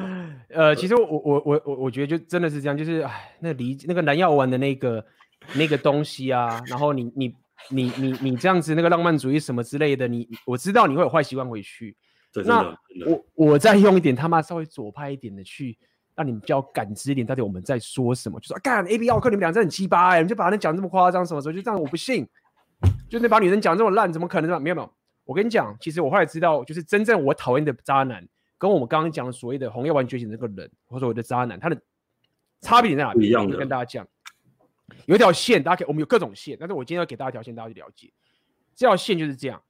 [0.49, 5.05] 呃，其实我我我我我觉得就真的是这样，就是哎，那离那个蓝药丸的那个
[5.53, 7.36] 那个东西啊， 然后你你
[7.70, 11.95] 你你你这样子那个浪漫主义什么之类的，你我知道你会有坏习惯回去。
[12.34, 15.78] 对，那我我再用一点他妈稍微左派一点的去
[16.16, 18.39] 让你们比较感知一点，到底我们在说什么？
[18.39, 21.53] 就说干 A B 奥克，你们俩真很鸡巴哎，你就把人讲这么夸张什么时候？
[21.53, 22.28] 就这样我不信，
[23.10, 24.62] 就那把女人讲这么烂，怎么可能？
[24.62, 24.91] 没有没有。
[25.28, 28.25] 我跟你讲，其实我后来知道，就是真正我讨厌的渣男，
[28.57, 31.78] 跟我们刚刚讲的所谓的红药丸觉醒这个人，或者所谓的渣男，他的
[32.61, 33.28] 差别在哪里？
[33.28, 33.57] 一样的。
[33.57, 34.07] 跟大家讲，
[35.05, 38.13] 有一条线，大家可以，我们有各种线，但是我今天要给大家一条线，大家去了解。
[38.73, 39.61] 这条线就是这样，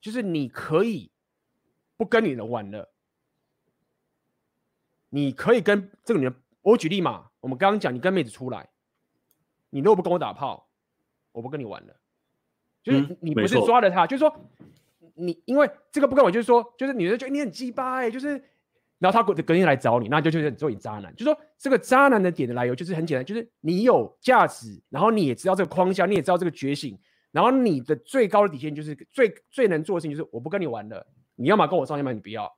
[0.00, 1.10] 就是你可以
[1.98, 2.90] 不跟女人玩了，
[5.10, 8.70] 你可以跟这个女人，我举例嘛，我们刚刚讲，你跟妹子出来，
[9.68, 10.70] 你如果不跟我打炮，
[11.32, 11.99] 我不跟你玩了。
[12.90, 14.34] 就是你不是抓了他，嗯、就是说
[15.14, 18.42] 你因为这个不跟我，就是说就是女人觉得你很鸡巴哎，就是
[18.98, 21.10] 然后他隔隔天来找你，那就就是做你渣男。
[21.14, 26.98] 就是说这个渣男的点的来由就是很简单，就是你有价值，然后你也知道这个框架，你也知道这个觉醒，
[27.32, 32.50] 然后你的最高的底线就是最最能做的事情就是我不跟你玩了，你要么跟我上，要么你不要。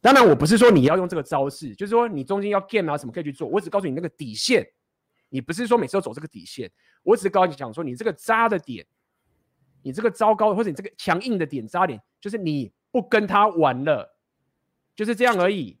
[0.00, 4.66] 当然我不是说你要用这个招式，就是说你中间要 game 啊什么可以去做，我只告诉你那个底线，
[5.28, 6.70] 你不是说每次都走这个底线，
[7.02, 8.86] 我只是告诉你讲说你这个渣的点。
[9.86, 14.18] 你这个糟糕，或者你这个强硬的点渣点，就是你不跟他玩了，
[14.96, 15.78] 就是这样而已。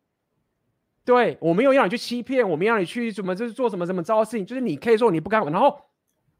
[1.04, 5.52] 对，我没有让你去欺骗，我没有让你去什么，就是做什么什么糟的事情，就是你可以说你不敢玩。
[5.52, 5.76] 然后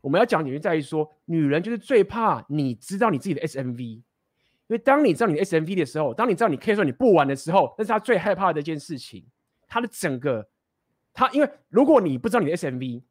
[0.00, 4.04] 我们要讲，女人在于说，女人就是最怕你知道你自己的 SMV，因
[4.68, 9.26] 为当你知道你的 SMV 的时候，当你知道你可以说你不玩的时候，那是她最害怕的一件事情。
[9.66, 10.48] 她的整个，
[11.12, 13.02] 她因为如果你不知道你的 SMV，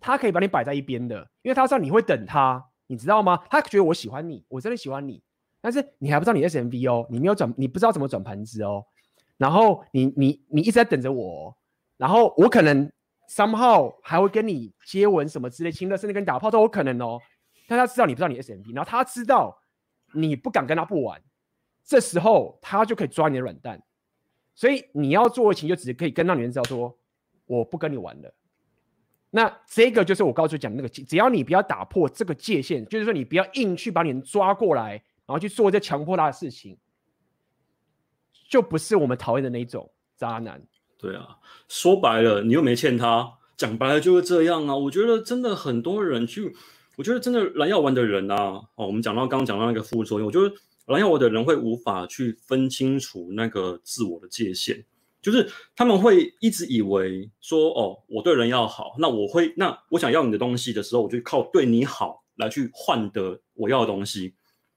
[0.00, 2.64] 她可以把你摆在一边的，因为她知道你会等她。
[2.86, 3.42] 你知道吗？
[3.50, 5.22] 他觉得我喜欢你，我真的喜欢你，
[5.60, 8.84] 但是你还不知道你 SMV 哦，你没有转，你不知道怎么转盘子哦。
[9.36, 11.56] 然后你你你一直在等着我，
[11.96, 12.90] 然后我可能
[13.28, 17.20] somehow 还会跟你接吻什么之类，亲热，甚至跟你打炮都有可能哦。
[17.68, 19.58] 但他知道你不知道你 SMV，然后他知道
[20.14, 21.20] 你不敢跟他不玩，
[21.84, 23.82] 这时候他就可以抓你的软蛋。
[24.54, 26.96] 所以你要做的情就只可以跟那女人知道说，
[27.44, 28.32] 我不跟你玩了。
[29.30, 34.92] 那这个就是我刚才讲那个，只要你不要打破这个界限，就是说你不要硬去把你抓过来，
[35.26, 36.78] 然后去做这强迫他的事情，
[38.48, 40.62] 就不是我们讨厌的那种渣男。
[40.96, 41.36] 对啊，
[41.68, 44.74] 说白了你又没欠他，讲白了就是这样啊。
[44.74, 46.56] 我觉得真的很多人去，
[46.96, 50.50] 我觉得真的蓝药丸的人啊，哦，我们讲到刚刚讲到那个副作用，我觉得
[50.86, 54.82] 蓝药丸的人会无法去分清楚那个自我的界限。
[55.26, 64.32] 就是他们会一直以为说，哦，我对人要好，那我会，那我想要你的东西的时候，我就靠对你好来去换得我要的东西。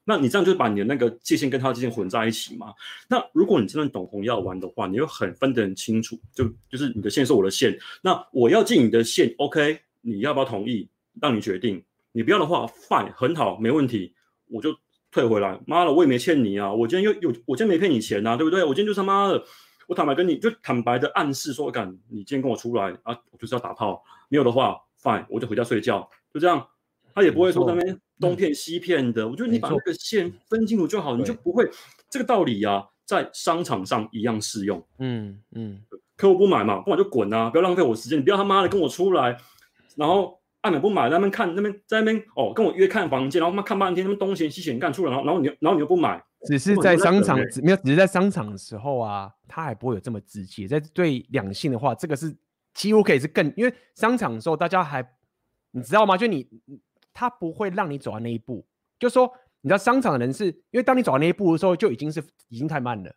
[0.06, 2.74] 那你这样就把你的那个界限跟他的界限混在一起嘛？
[3.08, 10.90] 那如果你真的懂红药丸的话，你会很分得很清楚，就就是你的线是我的线，那我要进你的线，OK，你要不要同意？
[11.22, 11.84] 让你决定。
[12.12, 14.16] 你不要的话，fine，很好，没问题，
[14.48, 14.76] 我就
[15.12, 15.60] 退回来。
[15.68, 18.64] 妈的，我也没欠你啊，我今天又有，我今天没骗你钱啊，对不对？
[18.64, 19.44] 我今天就他妈的。
[19.90, 26.64] 我坦白跟你就坦白的暗示说，敢，你今天跟我出来啊，我就是要打炮，没有的话，fine，我就回家睡觉，就这样。
[27.16, 29.28] 他也不会说在那边东骗西骗的。
[29.28, 31.68] 我觉得你把那个线分清楚就好，你就不会
[32.08, 34.82] 这个道理啊，在商场上一样适用。
[35.00, 35.82] 嗯嗯，
[36.16, 39.36] 客户不买嘛，不买就滚啊，不要浪费我时间，你不要他妈的跟我出来，
[39.96, 46.24] 然后爱买不买，在那边看那边在那边哦，跟我约看房间，然后他妈看半天，他们东嫌西嫌干出来，然后然后你然后你又不买。
[46.46, 50.68] 只是在商场，没有，只是在商场的时候啊，他还不会有这么直接。
[50.68, 52.36] 在对两性的话，这个是
[52.74, 55.06] 几乎可以是更，因为商场的时候大家还，
[55.72, 56.16] 你知道吗？
[56.16, 56.48] 就你，
[57.14, 58.66] 他不会让你走到那一步。
[58.98, 59.30] 就说
[59.62, 63.14] 你知道商场的人是，因为当你走到那一步的时候，就已经是已经太慢了。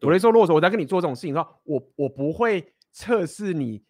[0.00, 3.82] 我来说，如果说我在跟你做这种事情的话，我我不会测试你，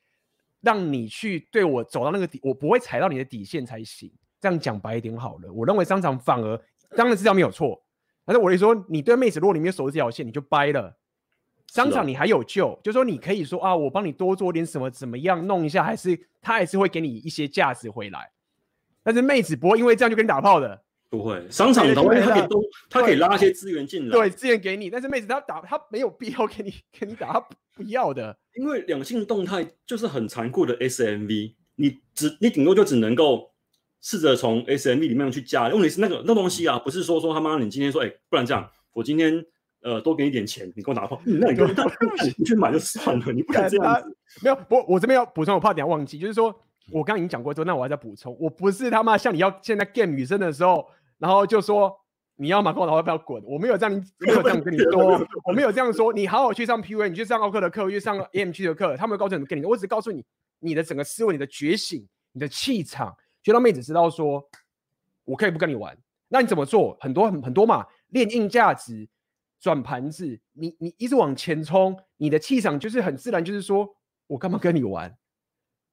[0.60, 4.12] 让你去对我走到那个底，我不会踩到你的底线才行。
[4.40, 6.60] 这样讲白一点好了，我认为商场反而
[6.96, 7.80] 当然是这样没有错。
[8.26, 10.96] 但是我跟你说，你对妹子，如果你没有守这条线，你就掰了。
[11.66, 18.30] 商场你还有救，就是说你可以说啊，我帮你多做点什么，怎么样弄一下，还是他还是会给你一些价值回来。
[19.02, 21.44] 但是妹子不会因为这样就跟你打炮的，不会。
[21.50, 24.88] 商场他可以多，他可以拉一些资源进来，对，资源给你。
[24.88, 27.40] 但是妹子她打，她没有必要给你 给你打，她
[27.74, 28.36] 不要的。
[28.54, 33.53] 因为两性动态就是很残酷的 SMV，你只你顶多就只能够。
[34.04, 39.42] 试着从 SMB 里面去加，问题是那个那东西啊，不是说说他妈你今天说，哎、欸，不然这样，我今天
[39.80, 41.84] 呃多给你点钱，你给我打炮，那你给我打，
[42.36, 44.14] 你去买就算了， 你不敢这样子。
[44.42, 46.54] 没有，我，我这边要补充，我怕等下忘记，就是说
[46.90, 50.86] 我刚刚已经讲过之后，那我还在补充，我不是他妈像你要现在 game 女生的时候，
[51.18, 51.90] 然后就说
[52.36, 60.22] 你要嘛跟我打炮，不要滚，我没有这样， 没有这样跟你说，我没有这样说，你好好去上 P U A，你去上奥克的课，去上 A M G 的课，他们有告诉你跟你，我只告诉你
[60.60, 63.14] 你的整个思维、你的觉醒、你的气场，
[63.44, 64.44] 就让妹子知道说。
[65.26, 65.96] 我可以不跟你玩，
[66.28, 66.94] 那你怎么做？
[67.00, 69.08] 很多很很多嘛，练硬价值，
[69.58, 73.88] 转盘子，你你一直往前冲，你的气场就是很自然，就是说
[74.26, 75.16] 我干嘛跟你玩？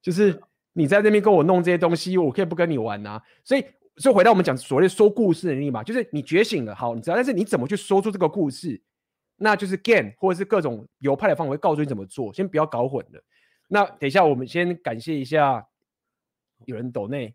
[0.01, 0.37] 就是
[0.73, 3.23] 你在那边跟我弄这些东西，我可以不跟你玩啊。
[3.45, 3.63] 所以，
[3.95, 8.81] 就回到我们讲所谓说故事的能力嘛，就是你觉醒了，好，你知道，但是你怎么去说出这个故事？
[9.37, 13.23] 那就是 game 或者是各种流派的方法告诉你怎么做，先不要搞混了。
[13.69, 15.65] 那等一下，我们先感谢一下
[16.65, 17.33] 有人抖内。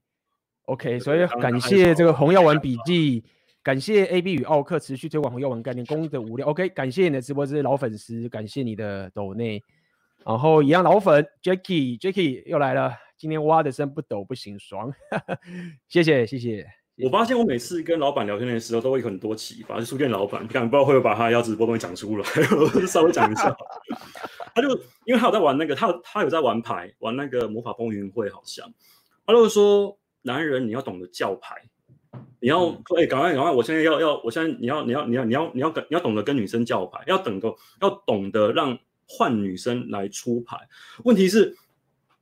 [0.66, 3.22] OK，所以感谢这个红药丸笔记，
[3.62, 6.48] 感谢 AB 与奥克持续推广红药丸概念，功德无量。
[6.48, 9.62] OK，感谢你的直播，这些老粉丝，感谢你的抖内，
[10.24, 14.92] 然后一样老粉 Jacky，Jacky 又来了，今天挖的深不抖不行，爽，
[15.86, 16.66] 谢 谢谢谢。
[17.04, 19.78] 我发现我每次跟老板聊天的时候，都会很多启发。
[19.78, 22.24] 就书店老板，不敢不知道会不会把他要直播东西讲出来，
[22.88, 23.56] 稍微讲一下。
[24.52, 24.68] 他就
[25.04, 28.68] 因为他有在玩那个，他有他有在玩牌，玩那个魔法风云会，好像
[29.24, 29.96] 他就说。
[30.26, 31.54] 男人，你要懂得叫牌，
[32.40, 32.66] 你要
[32.96, 33.52] 哎，赶快赶快！
[33.52, 40.56] 我现在要要，我现在你要你要你要你要你要你要懂得跟女生叫牌，要懂得要懂得让换女生来出牌。
[41.04, 41.56] 问题是，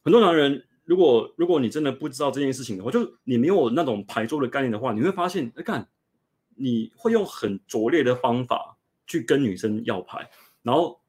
[0.03, 5.89] 很多男人，如果如果你真的不知道这件事情的话，就你没有那种牌桌的概念的话，你会发现，哎，看
[6.57, 8.77] 你会用很拙劣的方法
[9.07, 10.29] 去跟女生要牌，
[10.63, 11.01] 然后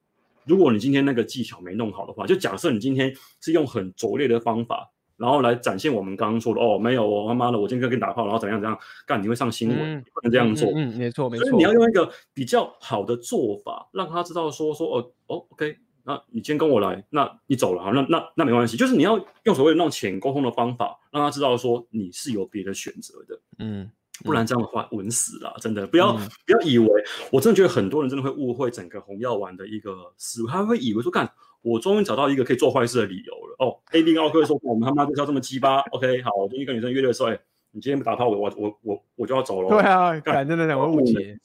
[0.46, 4.94] 如果你今天那个技巧没弄好的话，就假设你今天是用很拙劣的方法。
[5.18, 10.70] 然后来展现我们刚刚说的哦，没有我，他妈的，我今天跟你打炮，然后怎样怎样干，你会上新闻，嗯、不能这样做。
[10.76, 11.46] 嗯，没错没错。
[11.46, 23.40] 所以你要用一个比较好的做法，让他知道说说哦哦，OK，那你今天跟我来，那你走了哈，那那那没关系，就是你要用所谓的那种浅沟通的方法，让他知道说你是有别的选择的。
[23.60, 23.90] 嗯，
[24.26, 26.88] 不然这样的话稳死了，真的不要、嗯、不要以为，
[27.32, 31.32] 我真的觉得很多人真的会误会整个红药丸的一个思维，他会以为说干。
[31.66, 35.80] 我终于找到一个可以做坏事的理由了哦！A B 奥克说：“我们他妈就是要这么鸡巴。
[35.90, 37.40] ”OK，好，我跟一个女生约的时候，哎，
[37.72, 39.70] 你今天不打炮，我我我我我就要走了。
[39.70, 41.36] 对啊，干真的两个误解。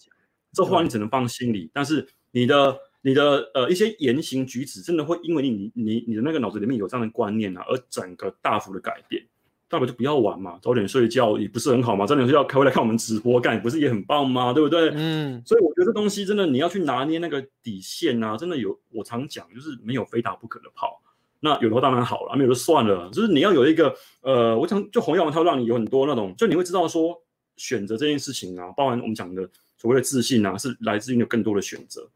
[0.52, 9.24] 这话你只能放心里，但是你的你的呃一些言行举止，真的会因为你你你的那个脑子里面有这样的观念啊，而整个大幅的改变。
[9.70, 12.04] 大不了就不要玩嘛，早点睡觉也不是很好嘛。
[12.04, 14.52] 早点睡觉开会来看我们直播，干也不是也很棒吗？
[14.52, 14.90] 对不对？
[14.92, 15.40] 嗯。
[15.46, 21.00] 所以我觉得这东西真的你要去拿捏那个底线啊，真的有我常讲，就是没有非打不可的炮。
[21.38, 23.08] 那有的话当然好了，没有就算了。
[23.12, 27.16] 就是你要有一个呃，我想就红药丸它会让你有很多那种，就你会知道说
[27.56, 29.48] 选择这件事情啊，包含我们讲的
[29.78, 32.10] 所谓的自信啊，是来自于你有更多的选择。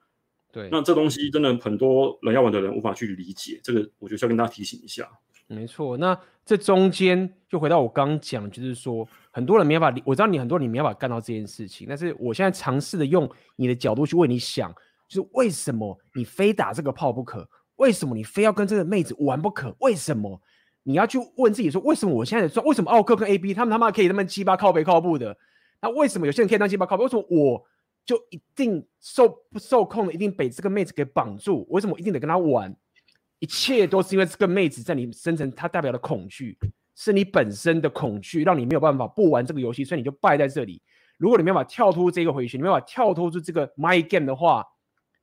[0.53, 0.69] 对。
[0.73, 5.09] 那这东西真的很多人要玩的人无法去理解，这个我觉得需要跟大家提醒一下。
[5.47, 14.75] 没错，那这中间就回到我刚讲，就是说很多人没办法，我知道你很多人你没办法干到这件事情，但是我现在尝试的用你的角度去为你想，
[15.07, 17.49] 就是为什么你非打这个炮不可？
[17.77, 19.75] 为什么你非要跟这个妹子玩不可？
[19.81, 20.41] 为什么
[20.83, 22.65] 你要去问自己说，为什么我现在赚？
[22.65, 25.37] 为什么奥克跟 AB 他们他妈可以那么鸡巴靠背靠步的？
[25.83, 27.05] 那为什么有些人可以当鸡巴靠背？
[27.05, 27.63] 为什么我
[28.07, 31.67] 就一定受不受控的，一定被这个妹子给绑住？
[31.69, 32.75] 为什么一定得跟她玩？
[33.45, 36.57] 一切都是因为这个妹子在你生成，它代表的恐惧。
[36.95, 40.81] 是你本身的恐惧让你没有办法不玩这个游戏，所以你就败在这里。
[41.19, 44.65] 如果你没有办法跳脱这个回旋，你没有办法跳脱出这个 my game 的话，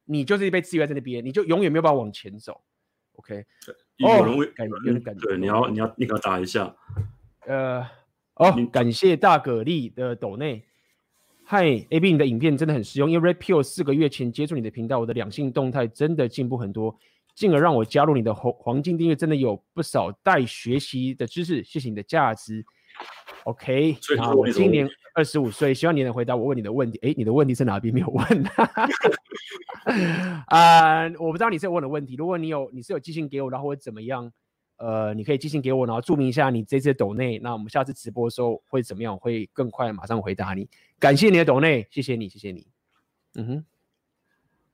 [0.06, 2.62] 你就是被制约在那边，你就永远没有办法往前走。
[3.14, 3.44] OK，
[3.98, 6.76] 有人会感觉有点感觉，对，你要你要你给他打一下。
[7.48, 7.82] 呃，
[8.36, 10.64] 哦，感谢大蛤蜊的抖内。
[11.46, 16.98] 嗨，AB，你的影片真的很实用，因为 Red Pill 四个月前接触你的频道，我的两性动态真的进步很多，
[17.36, 22.66] 进而让我加入你的黄黄金订阅，真的有不少待学习的知识，谢谢你的价值。
[23.46, 27.00] OK，啊，我今年二十五岁，希望你能回答我问你的问题。
[27.02, 28.26] 诶，你的问题是哪边没有问？
[30.48, 34.32] 啊，uh, 我不知道你是有问的问题，如果你有，你是有寄信给我，然后会怎么样？
[34.78, 39.18] 呃，你可以寄信给我，然后注明一下你这次抖内，那我们下次直播的时候会怎么样？
[39.18, 40.70] 会更快马上回答你。
[41.00, 42.68] 感谢你的抖内，谢谢你，谢谢你。
[43.36, 43.66] 嗯哼，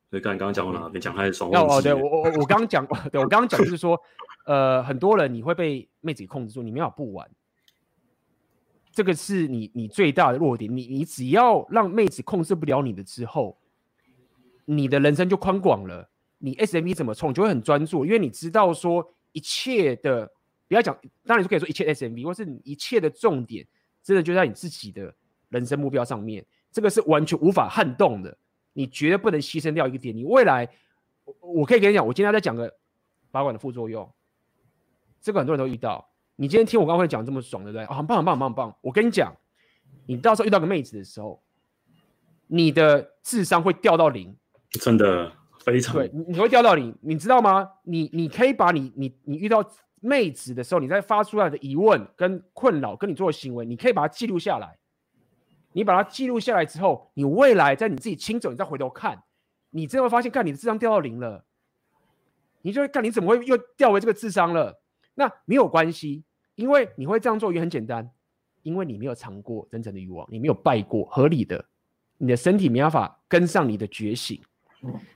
[0.10, 1.02] 所以刚才刚刚讲到哪边？
[1.02, 4.00] 讲还是双哦，对我我我刚刚讲，对我刚刚讲就是说，
[4.46, 7.30] 呃，很多人你会被妹子控制住，你没有不玩，
[8.92, 10.76] 这个是你你最大的弱点。
[10.76, 13.58] 你你只要让妹子控制不了你的之后，
[14.66, 16.10] 你的人生就宽广了。
[16.40, 19.14] 你 SMB 怎么冲，就会很专注，因为你知道说。
[19.34, 20.28] 一切的
[20.68, 23.64] 不要讲，当然就可以说一切 SMV，或是你一切的重点，
[24.02, 25.14] 真的就在你自己的
[25.50, 26.44] 人生目标上面。
[26.72, 28.36] 这个是完全无法撼动的，
[28.78, 30.16] 你绝对不能牺牲掉一个点。
[30.16, 30.70] 你未来，
[31.26, 32.72] 我我可以跟你讲，我今天要再讲个
[33.32, 34.08] 拔管的副作用，
[35.20, 36.08] 这个很多人都遇到。
[36.36, 37.84] 你今天听我刚刚会讲这么爽，对不对？
[37.86, 38.78] 哦，很棒很棒很棒很棒！
[38.82, 39.36] 我跟你讲，
[40.06, 41.42] 你到时候遇到个妹子的时候，
[42.46, 44.38] 你的智商会掉到零，
[44.70, 45.32] 真的。
[45.66, 47.68] 非常对，你会掉到零，你知道吗？
[47.84, 49.68] 你你可以把你你你遇到
[50.00, 54.78] 妹子的时候，你在发出来的疑问跟困扰，跟你做的行为，你可以把它记录下来。
[55.78, 59.22] 你把它记录下来之后，你未来在你自己清走，你再回头看，
[59.70, 61.46] 你真的会发现，看你的智商掉到零了。
[62.64, 64.82] 你就会看你怎么会又掉回这个智商了？
[65.14, 66.24] 那没有关系，
[66.56, 68.10] 因为你会这样做也很简单，
[68.64, 71.64] 因为你没有尝过真正的欲望，你没有败过，合理的，
[72.18, 74.42] 你的身体没办法跟上你的觉醒。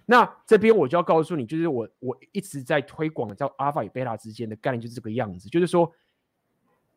[0.06, 5.92] 那这边我就要告诉你，就是我我一直在推广叫阿尔法与贝塔之间的概念，就是这个样子，就是说，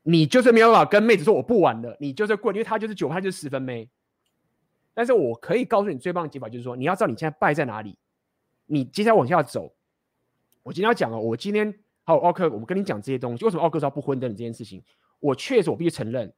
[0.05, 3.91] 你就是没有办法跟妹子说我不玩了，你就是过，因为他就是九，他就是十分妹。
[4.95, 7.99] 但是我可以告诉你最棒的解法，就是说你要知道你现在败在哪里，
[8.67, 9.75] 你接下来往下走。
[10.63, 11.75] 我今天要讲哦，我今天
[12.05, 14.81] 还有奥克，我们跟你讲这些东西，为什么奥克说不婚等你这件事情，
[15.19, 16.33] 我确实我必须承认，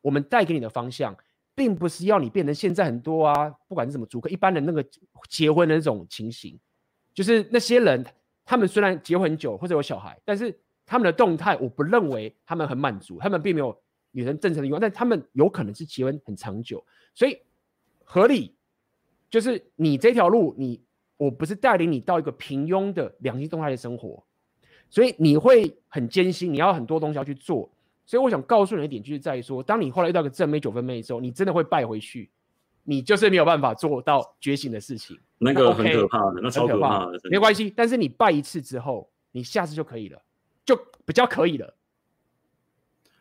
[0.00, 1.16] 我们带给你的方向。
[1.52, 4.82] 并不是要你变成现在很多啊，不管是什么租客，一般的那个
[5.28, 6.58] 结婚的那种情形，
[7.12, 8.02] 就是那些人，
[8.46, 10.58] 他们虽然结婚很久或者有小孩，但是
[10.90, 13.80] 他们的动态，我不认为他们很满足，他们并没有
[14.10, 16.84] 女人正常的欲望，但他们有可能是结婚很长久，
[17.14, 17.38] 所以
[18.02, 18.56] 合理
[19.30, 20.82] 就是你这条路，你
[21.16, 24.20] 我不是带领你到一个平庸的两性动态的生活，
[24.88, 27.70] 所以你会很艰辛，你要很多东西要去做。
[28.04, 32.28] 所以我想告诉你一点，就是在于说，当你后来遇到个正妹、九分妹的时候，你真的会败回去，
[32.82, 35.16] 你就是没有办法做到觉醒的事情。
[35.38, 37.20] 那个很可怕的，那，OK，那超可怕的。
[37.30, 40.20] 没关系，但是你败一次之后，你下次就可以了，
[40.64, 41.74] 就比较可以了。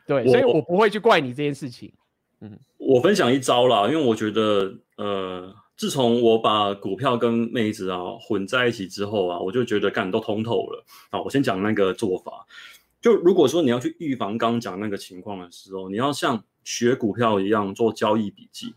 [0.05, 1.93] 对，所以我不会去怪你这件事情。
[2.41, 10.83] 嗯，我分享一招啦，因为我觉得，呃，自从我把股票跟妹子啊混在一起之后啊，我就觉得干都通透了。
[11.09, 12.47] 啊，我先讲那个做法。
[13.01, 18.73] 就如果说你要去预防刚刚讲那个情况的时候，你要像学股票一样做交易笔记。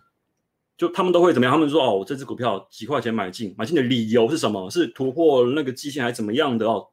[0.76, 1.52] 就他们都会怎么样？
[1.52, 4.68] 他们说哦，我这支股票几块钱买进，买进的理由是什么？
[4.70, 6.88] 是突破那个基线还是怎么样的哦？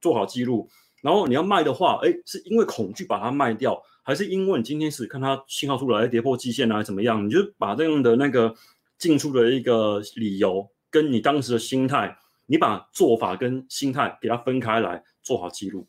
[0.00, 0.68] 做好记录。
[1.06, 7.24] 然后你要卖的话，哎，是因为恐惧把它卖掉，还是因为你今天是看它信号出来跌破季线啊，怎么样？
[7.24, 8.52] 你就把这样的那个
[8.98, 15.86] 进出的一个理由跟你当时的心态，你把做法跟心态给它分开来，做好记录。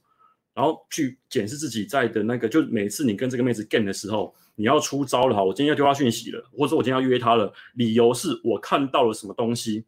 [0.53, 9.83] 然后去检视自己在的那个，就每次你跟这个妹子 game 的时候，你要出招了哈，我今天要丢她讯息了，或者说我今天要约她了，理由是我看到了什么东西，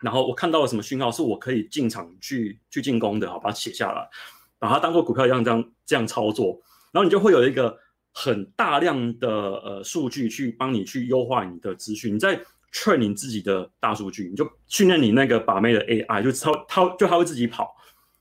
[0.00, 4.08] 然后我看到了什么讯号，是我可以进场去去进攻的，好，把它写下来，
[4.62, 6.56] 把它当做股票一样这样这样操作，
[6.92, 7.76] 然后你就会有一个
[8.12, 12.40] 很大量的呃数据去帮你去优化你的资讯，你在
[12.72, 17.74] train 你自己的大数据，你就训练你那个把妹的 AI，就它它就它会自己跑。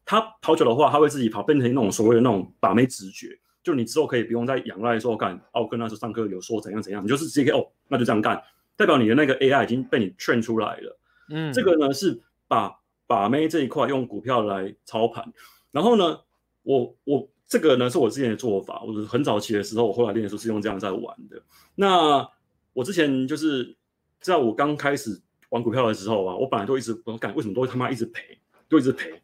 [0.03, 3.27] 它跑久的话，它会自己跑，变成那种所谓的那种把妹直觉。
[3.61, 8.41] 就你之后可以不用再仰赖说干奥克那时候上课有说怎样怎样，你就是直接可以哦，那就这样干，
[8.75, 10.99] 代表你的那个 AI 已经被你 train 出来了。
[11.29, 12.75] 嗯，这个呢是把
[13.05, 15.23] 把妹这一块用股票来操盘。
[15.71, 16.19] 然后呢，
[16.63, 21.41] 我我这个呢是我之前的做法，我是很早期的时候，我后来练的时候是用这样在玩的。
[21.75, 22.27] 那
[22.73, 23.75] 我之前就是
[24.19, 28.37] 在我刚开始玩股票的时候啊，我本来都一直我干为什么都会他妈一直赔，
[28.69, 29.21] 都一直赔。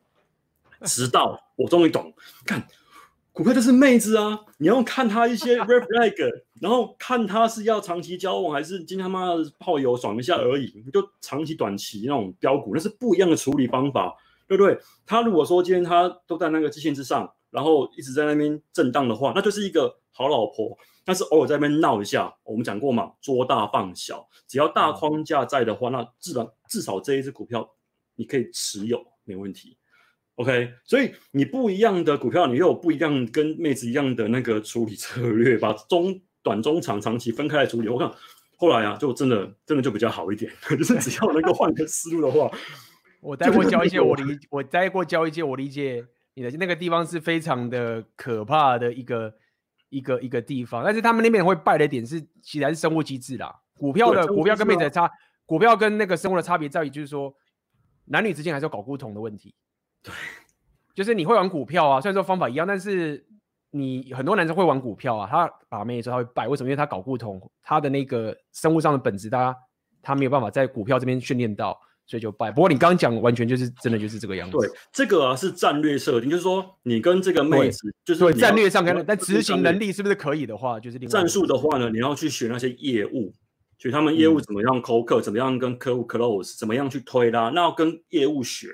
[0.86, 2.14] 直到我终于懂，
[2.46, 2.68] 看
[3.32, 6.32] 股票就是妹子啊，你要看他一些 red flag，
[6.62, 14.16] 然后看他是要长期交往还是今天他妈的泡友爽一下而已，你就长期短期那种标股，那是不一样的处理方法，
[14.48, 14.78] 对不对？
[15.06, 20.78] 他如果说今天他都在那个基线之上，然后一直在那边震荡的话，那就是一个好老婆。
[21.06, 27.70] 但是偶尔在那边闹一下，我们讲过嘛，捉大放小，只要大框架在的话，那至少至少这一只股票
[28.16, 29.78] 你可以持有没问题。
[30.36, 37.88] OK，所以你不一样的股票，你又有不一样跟妹子一样的那个处理策略，把中短中长长期分开来处理。
[37.88, 38.14] 我看
[38.58, 42.52] 后来啊，就真的真的就比较好一点， 就是只要能够换个思路的话，
[43.28, 49.34] 我待过交易界我理，我待过交易界我理解你的那个地方是非常的可怕的一个。
[49.90, 53.56] 一个一个地方，但是他们那边会败的点是，其实还是生物机制啦。
[53.80, 55.10] 股票的股票跟妹子的差，
[55.46, 57.34] 股票跟那个生物的差别在于，就是说
[58.04, 59.56] 男女之间还是要搞不同的问题。
[60.04, 60.14] 对，
[60.94, 63.26] 就是你会玩股票啊，虽然说方法一样，但是
[63.72, 66.68] 你很多男生会玩股票啊，他把妹的时候他会败，为什么？
[66.68, 69.56] 因为他搞不同，他的那个生物上的本质，他
[70.02, 71.80] 他没有办法在股票这边训练到。
[72.08, 72.50] 所以就败。
[72.50, 74.58] 不过你刚刚讲完全就是真的就是这个样子。
[74.58, 83.34] 对，这个啊是战略设定，就是说你跟这个妹子，就是对战略上可能，但执行能力是不是可以的话，就是战术的话呢，你要去学那些业务，
[83.78, 88.70] 学他们业务怎么样扣客，怎么样跟客户 close，怎么样去推拉，那要跟业务学。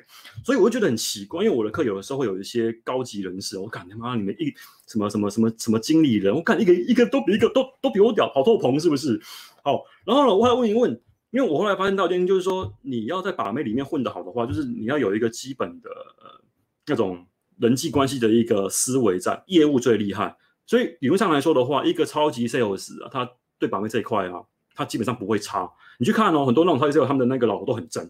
[0.45, 4.53] 所以我就觉得很奇怪，因为我的课有的时候会有一些高级人士，我感觉妈你们一
[4.85, 9.19] 什么什么什么什么经理人，我看一个一个都比一个都都比我屌，跑透棚是不是？
[9.63, 11.01] 好，然后呢，我还问一问。
[11.33, 16.39] 因为我后来发现到一点，就是说你要在把妹里面混得好的话，就是你要有一个基本的呃
[16.85, 17.25] 那种
[17.57, 20.37] 人际关系的一个思维在，业务最厉害。
[20.67, 23.27] 所以理论上来说的话，一个超级 sales 啊，他
[23.57, 24.43] 对把妹这一块啊，
[24.75, 25.67] 他基本上不会差。
[25.97, 28.07] 你去看哦，很多那种超级 sales，他们的那个老婆都很正，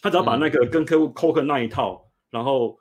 [0.00, 2.78] 他只要把那个跟客户扣客那一套，然后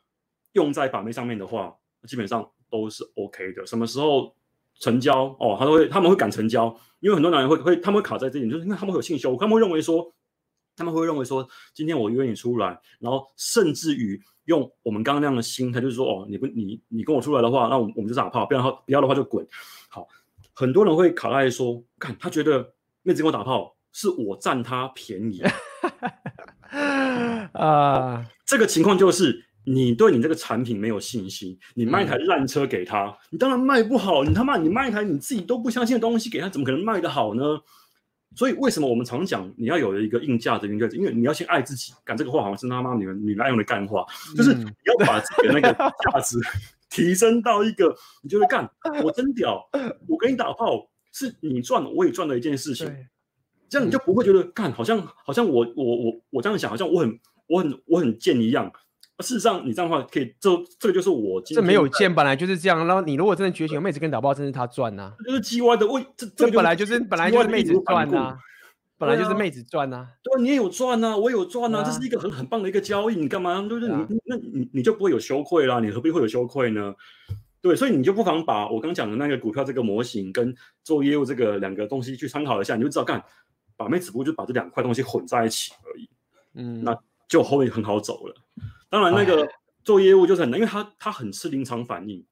[0.51, 1.73] 用在把妹上面的话，
[2.05, 3.65] 基本上都是 OK 的。
[3.65, 4.35] 什么时候？
[4.79, 10.13] 成交哦，他都会，他们会敢成交，因为很多男人会会，他们会卡在这里，就是因为他们会有性羞，他们会认为说，
[10.75, 19.45] 他们会认为说，今天我约你出来，然后甚至于用我们刚刚那样的心态，就是说，哦，你不你你跟我出来的话，那我们我们就打炮，不然的话不要的话就滚。
[19.89, 20.07] 好，
[20.53, 22.73] 很多人会卡在说，看他觉得
[23.03, 25.41] 妹子跟我打炮是我占他便宜
[27.53, 29.48] 啊，这个情况就是。
[29.65, 34.23] 你对你这个产品没有信心，你卖一台烂车给他，嗯、你当然卖不好。
[34.23, 37.43] 你他妈，你卖一台你自己都不相信的东西给他，怎么可能卖得好呢？
[38.35, 40.67] 所以为什么我们常讲你要有一个硬价值？
[40.67, 41.91] 因为因为你要先爱自己。
[42.05, 44.05] 讲这个话好像是他妈你们你爱用的干话，
[44.35, 46.37] 就是你要把自己的那个价值
[46.89, 48.69] 提升到一个，你就会干，
[49.03, 49.67] 我真屌，
[50.07, 52.87] 我跟你打炮是你赚我也赚的一件事情，
[53.67, 58.71] 这样你就不会觉得干好像好像我我我我这样想好像我很我很我很贱一样。
[59.21, 60.49] 事实上，你这样的话可以，这
[60.79, 61.41] 这个就是我。
[61.41, 62.85] 这没有见，本来就是这样。
[62.87, 65.13] 然后你如果真的觉醒，妹子跟你打包，真是他赚呐、啊。
[65.25, 68.37] 就是 G Y 的位，这这本来就是本来就是妹子赚呐、啊，
[68.97, 70.07] 本来就是妹子赚呐、啊。
[70.23, 73.15] 对、啊，你也有赚呐、啊，我有赚呐、啊，这是一个很很棒的一个交易。
[73.15, 73.61] 你干嘛？
[73.69, 75.79] 就是你，啊、那你你就不会有羞愧啦？
[75.79, 76.93] 你何必会有羞愧呢？
[77.61, 83.21] 对，所以你就不妨把我刚讲的那个股票这个模型跟做业务这个两个东西去参考一下，你就知道，干
[83.75, 86.09] 把妹只不过就把这两块东西混在一起而已。
[86.55, 86.97] 嗯，那
[87.27, 88.35] 就后面很好走了。
[88.89, 89.47] 当然那个。
[89.81, 92.23] 做业务就是很难，因为他他很吃临场反应，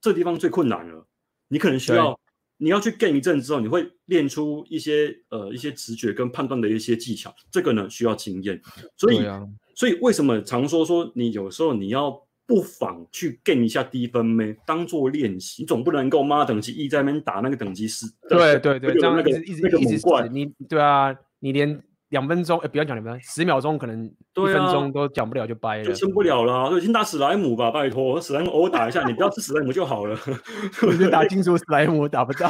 [0.00, 1.06] 这地方最困难了。
[1.48, 2.18] 你可能需要，
[2.56, 7.34] 你要去 game 一阵之后，你会练出一些呃一些直觉跟判断的一些技巧。
[7.50, 8.58] 这个呢需要经验，
[8.96, 9.42] 所以、啊、
[9.74, 15.62] 所以为什么常说说你有时候你要不妨去 game 一下低分呗，当做练习。
[15.62, 21.82] 你总不能够妈等级一在那边打那个等级十，对对对，这样那个一直那个一直怪你，对啊，你连。
[22.14, 26.70] 两分钟，哎，不要讲两分钟，十秒钟可能一分钟都讲不了就掰了，就撑不了了。
[26.70, 30.16] 就先打史莱姆吧，拜托，史莱姆偶尔打一下，你不要吃史莱姆就好了。
[30.86, 32.48] 我就打金属 史莱姆打不到，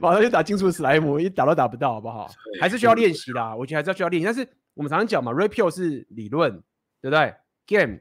[0.00, 2.30] 马上就打金属史莱姆，一打都打不到，好不好？
[2.62, 4.24] 还是需要练习啦，我觉得还是要需要练习。
[4.24, 6.50] 但是我们常常讲嘛 Pill 是理论，
[7.02, 7.34] 对不对
[7.66, 7.98] ？Game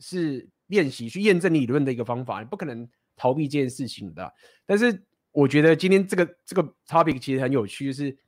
[0.00, 4.32] 是练习去验证理论的一个方法，你不可能逃避这件事情的。
[4.66, 5.00] 但是
[5.30, 8.18] 我觉得今天这个这个 topic 其实很有趣，就是。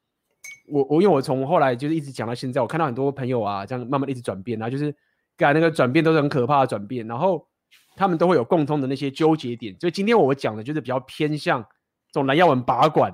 [0.72, 4.94] 我我因为我从后来就是一直讲到现在，我看到很多朋友啊，这样慢慢一直转变，然后就是
[5.36, 7.46] 改那个转变都是很可怕的转变，然后
[7.96, 11.60] 他们都会有共通的那些纠结点，所以今天我讲的就是比较偏向
[12.12, 13.12] 这种蓝药丸拔管，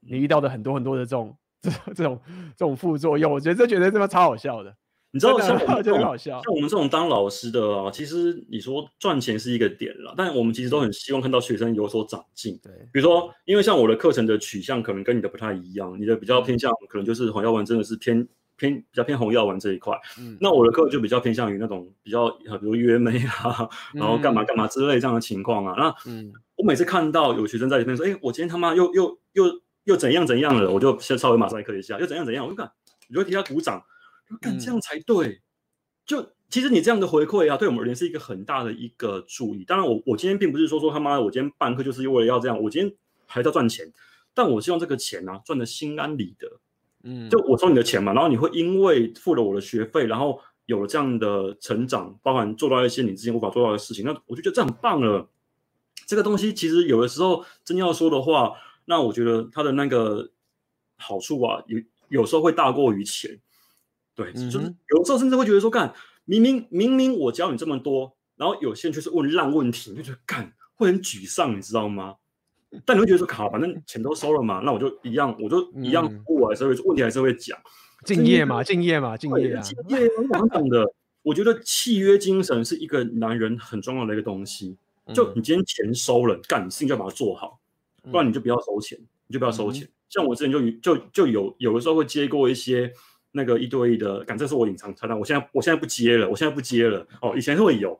[0.00, 2.20] 你遇到的很多很多的这种这这种
[2.56, 4.74] 这种副作用，我觉得这觉得这么超好笑的。
[5.14, 12.58] 你知道 像我们这种像我们这种当老师的啊，其实你说赚钱是一个点了，但我们其实都很希望看到学生有所长进。
[12.60, 19.96] 对，比如说，因为像我的课程的取向可能跟你的不太一样，你的比较偏向可能就是黄耀文真的是偏偏比较偏红药丸这一块。
[20.18, 25.74] 嗯，那我的课就比较偏向于那种比较，比如约妹啊，然后干嘛干嘛之类这样的情况啊。
[25.78, 29.44] 那嗯，我每次看到有学生在里面说，哎，我今天他妈又又又
[29.84, 32.68] 又怎样怎样了，我就先稍微马赛克一下，又怎样怎样，我就看，
[33.10, 33.80] 我就替他鼓掌，
[34.40, 35.42] 干这样才对。
[36.06, 39.64] 就其实你这样的回馈啊，对我们而言是一个很大的一个注意。
[39.64, 42.94] 当然我，我我今天并不是说说他妈的，我今天办课就是为了要这样，我今天
[43.26, 43.92] 还是要赚钱。
[44.34, 46.60] 但我希望这个钱呢、啊，赚的心安理得。
[47.04, 55.28] 嗯，就我收你的钱嘛，然后你会因为付了我的学费，然后有了这样的成长，包含做到一些你之前无法做到的事情，那我就觉得这很棒了。
[56.06, 58.52] 这个东西其实有的时候真要说的话，
[58.84, 60.30] 那我觉得它的那个
[60.96, 63.40] 好处啊，有有时候会大过于钱。
[64.14, 65.92] 对，嗯、就是有的时候甚至会觉得说，干
[66.24, 72.16] 明明明明我教你这么多，然后有些人却是问烂问题，你就觉得干会很沮丧，你知道吗？
[72.84, 77.58] 但你会觉得说，好，反正钱都收了嘛，那我就一样，我就一样，我还是会问题还是会讲，
[78.04, 80.84] 敬业嘛，敬业嘛，敬业啊，敬业，我懂的。
[81.22, 84.76] 我觉得契约精神是一个男人很重要的一个东西。
[85.14, 87.60] 就你今天钱收了，干，你事情就要把它做好，
[88.10, 89.88] 不然你就不要收钱，你就不要收钱。
[90.10, 92.92] 像我之前就就就有有的时候会接过一些
[93.34, 97.06] 那个一对一的，干，这是我隐藏菜单，我现在我现在不接了，我现在不接了。
[97.20, 97.90] 哦，以前是会有，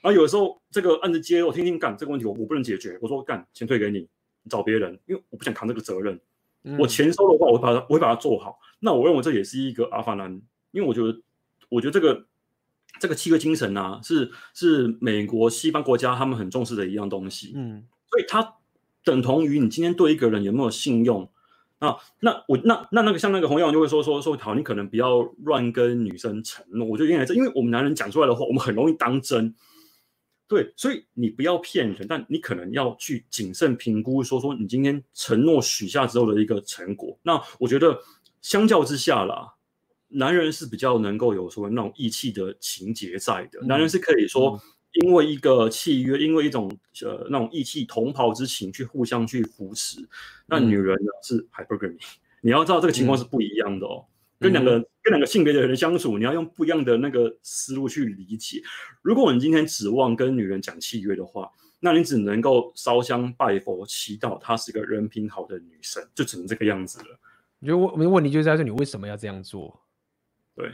[0.00, 4.08] 然后有的时候这个案子接，我听听干这个问题，我我不能解决，我说干，钱退给你。
[4.48, 6.18] 找别人，因为我不想扛这个责任。
[6.62, 8.58] 嗯、我钱收的话，我会把它，我会把它做好。
[8.80, 11.20] 那我认为这也是一个阿法男，因为我觉得，
[11.68, 12.24] 我觉得这个
[12.98, 17.52] 这个契约精神啊，是是美国西方国家他们很重视的一样东西。
[17.56, 18.54] 嗯，所以它
[19.04, 21.30] 等同于你今天对一个人有没有信用
[21.78, 21.96] 啊？
[22.20, 26.86] 那我那那那个像那个红药就会说说说好，你可能不要乱跟女生承诺。
[26.86, 29.54] 我就因为这，因为我们男人讲出来的话，我们很容易当真。
[30.48, 37.18] 对，所以你不要骗人，但你可能要去谨慎评估，说说你今天承诺许下之后的一个成果。
[37.22, 38.00] 那我觉得
[38.40, 39.54] 相较之下啦，
[40.08, 43.60] 男人是比较能够有说那种义气的情节在的。
[43.66, 44.58] 男人是可以说
[44.92, 46.70] 因为一个契约，因为一种
[47.02, 50.00] 呃那种义气同袍之情去互相去扶持。
[50.46, 51.98] 那女人呢是 hypergamy，
[52.40, 54.04] 你要知道这个情况是不一样的哦。
[54.40, 58.62] 跟两个、嗯、跟两个性别的人相处，你要用不一样的那个思路去理解。
[59.02, 67.18] 如果你今天指望跟女人讲契约的话，那你只能够烧香拜佛，祈祷她是个人品好的女生，就只能这个样子了。
[67.58, 69.80] 你觉得我问题就是在这你为什么要这样做？
[70.54, 70.72] 对，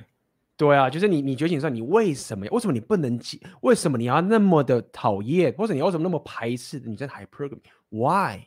[0.57, 2.47] 对啊，就是你你觉醒说你为什么？
[2.51, 3.19] 为什么你不能？
[3.63, 5.53] 为什么你要那么的讨厌？
[5.55, 8.41] 或者你为什么那么排斥女生 hypergamy？Why？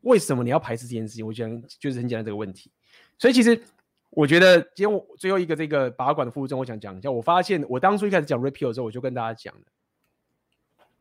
[0.00, 1.26] 为什么你要排斥这件事情？
[1.26, 2.70] 我觉得就是很简单这个问题。
[3.18, 3.62] 所以其实。
[4.10, 7.10] 我觉得今天我最后一个这个拔管的副证，我想讲一下。
[7.10, 9.60] 我发现我当初一开始讲 repeal 的时候，我就跟大家讲了，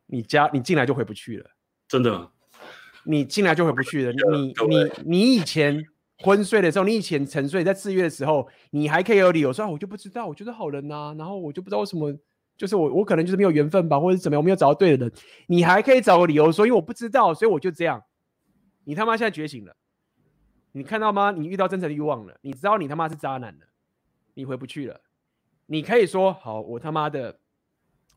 [0.06, 1.50] 你家你进来就回不去了，
[1.88, 2.30] 真的，
[3.06, 4.12] 你进来就回不去了。
[4.12, 5.82] 你你你以前
[6.20, 12.14] 昏睡的时候，你以前沉睡在制约的时候，你还可以有理由说，我就不知道，我觉得好人呐、啊，然后我就不知道为什么，
[12.58, 15.14] 就是我我可能就是没有缘分吧，或者怎么样，我没有找到对的人，
[15.48, 18.04] 你还可以找个理由说，因为我不知道，所以我就这样。
[18.86, 19.76] 你他妈现在觉醒了。
[20.74, 21.32] 你看到吗？
[21.32, 23.66] 你遇到真诚的欲望了，你知道你他妈是渣男了，
[24.34, 25.00] 你回不去了。
[25.68, 27.40] 你可以说好，我他妈的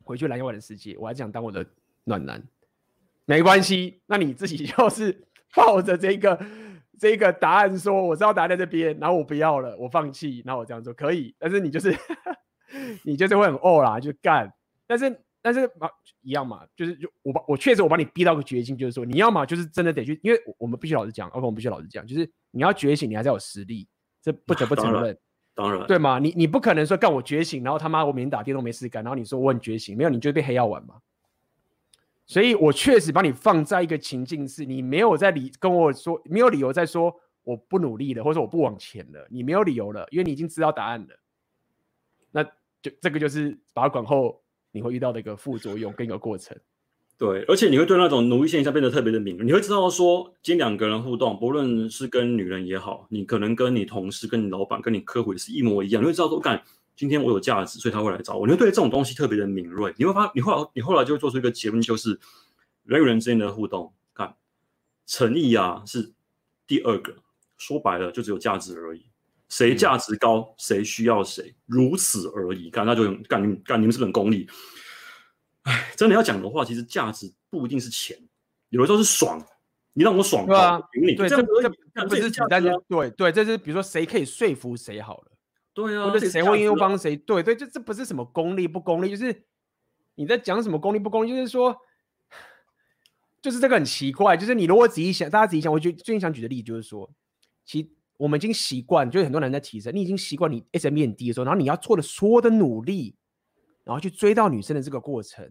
[0.02, 1.64] 回去蓝药丸的世界，我还想当我的
[2.02, 2.42] 暖男，
[3.26, 4.00] 没关系。
[4.06, 5.24] 那你自己就是
[5.54, 6.38] 抱着这个
[6.98, 11.34] 这个答案说，我知道答案在这边，然后我不要了，我放弃，然后我这样做可以。
[11.38, 11.96] 但是你就是
[13.04, 14.52] 你就是会很饿啦，就干。
[14.86, 15.20] 但是。
[15.40, 15.88] 但是嘛，
[16.20, 23.88] 一样嘛，就是就我把我确实我把你逼到个绝境，就是说你要嘛就是真的得去，因为我们必须老实讲，OK，我们必须老实讲，就是你要觉醒，你还是要有实力，
[24.20, 25.16] 这不得不承认，
[25.54, 26.18] 当然，当然对嘛？
[26.18, 30.96] 你你不可能说干我觉醒，然后他妈我每天打电动没事干，然后你说我很觉醒，没有你就被黑药丸嘛。
[32.28, 41.18] 所以我确实把你放在一个情境是，你没有在理跟我说，没有理由再说我不努力了，或者我不往前了，你没有理由了，因为你已经知道答案了。
[42.30, 42.44] 那
[42.80, 44.40] 就这个就是拔管后。
[44.70, 46.54] 你会遇到的一个副作用跟一个过程，
[47.16, 49.46] 对，而且你会对那种奴役现象变得特别的敏锐。
[49.46, 56.02] 你会知道说，今天两个人互动，不论是跟女人也好，你可能跟你同事、跟你老板、跟你客户是一模一样。
[56.02, 56.62] 你会知道说，干，
[56.98, 58.44] 今天我有价值，所以他会来找我。
[58.44, 59.94] 你会对这种东西特别的敏锐。
[59.96, 62.18] 你会发，你后来，你后来就会做出一个结论，就是
[62.82, 64.34] 人与人之间的互动，看
[65.06, 66.12] 诚意啊，是
[66.66, 67.14] 第二个。
[67.56, 69.06] 说白了，就只有价值而已。
[69.48, 72.68] 谁价值高，谁、嗯、需要谁，如此而已。
[72.68, 74.48] 干，那就干，你干，你们是很功利。
[75.62, 78.18] 哎，真的要讲的话，其实价值不一定是钱，
[78.70, 79.40] 有的时候是爽。
[79.92, 85.32] 你让我爽，对啊，你对，这这这不是简单的，对对，这是比如说谁可以说服谁好了，
[85.86, 89.44] 对啊，或者谁会优帮谁，对对，这这不是什么功利不功利，就是
[90.16, 91.76] 你在讲什么功利不功利，就是说，
[93.40, 97.08] 就是这个很奇怪，就是你如果仔细想，大家仔细想，我觉得最近想举的例子就是说，
[97.64, 97.94] 其。
[98.18, 103.14] 我们已经习惯，就是很多人在提升，你已经习惯你 SM 很低的时候，然后你要做的所有的努力，
[103.84, 105.48] 然后去追到女生的这个过程，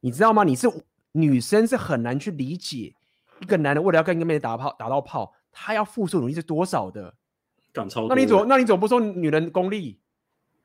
[0.00, 0.44] 你知道吗？
[0.44, 0.68] 你是
[1.12, 2.94] 女生是很难去理解
[3.40, 7.14] 一个男人为了要跟一个妹子打炮打到炮，他要付出努力是多少的。
[8.08, 9.88] 那你怎么那你怎么不说女人功利？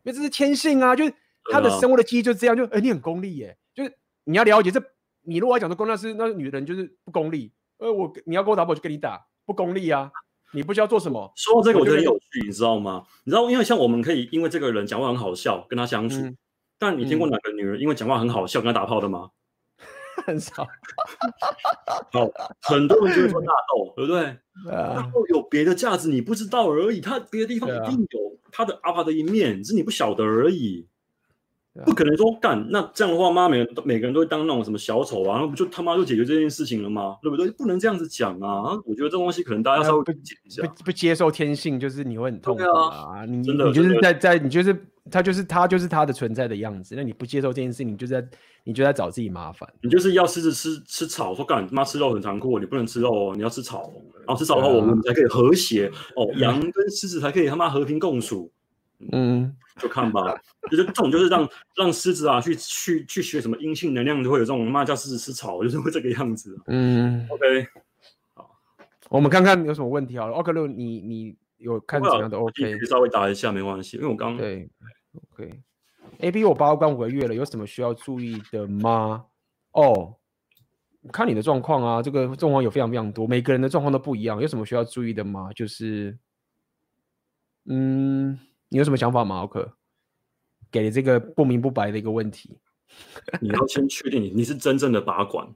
[0.04, 1.14] 因为这是天性啊，就是
[1.52, 4.82] 她的生物的记忆就是这样，就哎、欸、你很功利耶，就是你要了解这，
[5.24, 10.12] 你如果要讲的功利是那女人就是不功利，呃我你要跟我打炮我就跟你打，不功利啊。
[10.54, 11.34] 你不需要做什么？
[11.36, 13.04] 说到这个，我觉得很有趣，你知道吗？
[13.26, 16.38] 你知道，因为像我们可以因为这个人讲话很好笑跟他相处，嗯、
[16.80, 19.32] 但你听过哪个女人因为讲话很好笑跟他打炮的吗？
[20.26, 20.68] 很少。
[22.12, 22.30] 好，
[22.62, 24.24] 很多人就会说纳豆， 对不对？
[24.72, 27.00] 纳豆有别的价值，你不知道而已。
[27.00, 30.88] 它别的地方一定有它的阿爸的一面，只是你不晓得而已。
[31.84, 37.18] 不可能说干那这样的话，妈每个每个人都会当那种什么小丑啊，那不就他妈就解决这件事情了吗？
[37.22, 37.52] 对不对？
[37.52, 38.72] 不能这样子讲啊！
[38.86, 43.20] 我觉得这东西可能大家稍微不不不接受天性，就是你会很痛苦啊！
[43.20, 44.74] 啊你你就是在在你就是
[45.12, 46.96] 他就是他就是他的存在的样子。
[46.96, 48.26] 那你不接受这件事情，你就在
[48.64, 49.68] 你就在找自己麻烦。
[49.82, 53.92] 你就是要狮子吃吃草，说干他妈吃肉很残酷，你不能吃肉哦，你要吃草，
[54.26, 58.50] 然后吃草的话我们才可以和谐哦，羊跟狮子才可以他妈和平共处。
[59.12, 60.34] 嗯，就看吧，
[60.72, 66.58] 就是这种，就是让让狮子啊去去去学什么阴性能量，就会有这种骂叫狮子吃草，就是会这个样子。
[66.68, 67.68] 嗯，OK，
[68.34, 68.58] 好，
[69.10, 70.34] 我们看看有什么问题好了。
[70.34, 72.86] OK，六，你你有看怎样的 OK？
[72.86, 74.70] 稍微答一下没关系，因为我刚对
[75.34, 79.26] OK，AB 我八关五个月了，有什么需要注意的吗？
[79.74, 80.16] 哦，
[81.12, 85.52] 看你的状况啊，这个状况有非常非常多，每个人的状况都不一样，有什么需要注意的吗？
[85.54, 86.18] 就是，
[87.66, 88.40] 嗯。
[88.76, 89.38] 你有什么想法吗？
[89.38, 89.72] 奥克，
[90.70, 92.58] 给这个不明不白的一个问题，
[93.40, 95.48] 你要先确定你是真正的把管，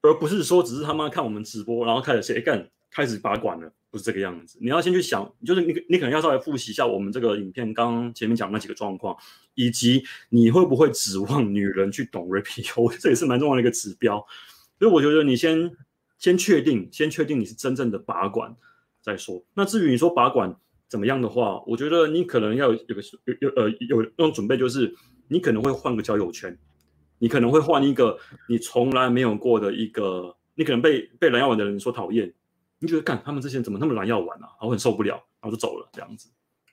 [0.00, 4.58] 而不是说只是他妈看我们直播，然后开始谁干开始把管了，不是这个样子。
[4.58, 9.14] 你要先去想，就是你你可能要稍微复习一下我们这个影片刚刚前面讲那几个状况，
[9.54, 14.16] 以及你会不会指望女人去懂 rapio， 这也是蛮重要的一个指标。
[14.78, 15.70] 所以我觉得你先
[16.16, 18.56] 先确定，先确定你是真正的把管
[19.02, 19.44] 再说。
[19.52, 20.56] 那至于你说把管。
[20.92, 24.94] 怎么样的话，我觉得你可能要有个有有呃有那种准备，就是
[25.26, 26.54] 你可能会换个交友圈，
[27.18, 32.30] 你可能会换一个你从来没有过的一个，你可能被被蓝药丸的人说讨厌，
[32.78, 36.28] 你觉得干他们这些人怎么那么蓝药丸啊，然后很受不了，然后就走了这样子。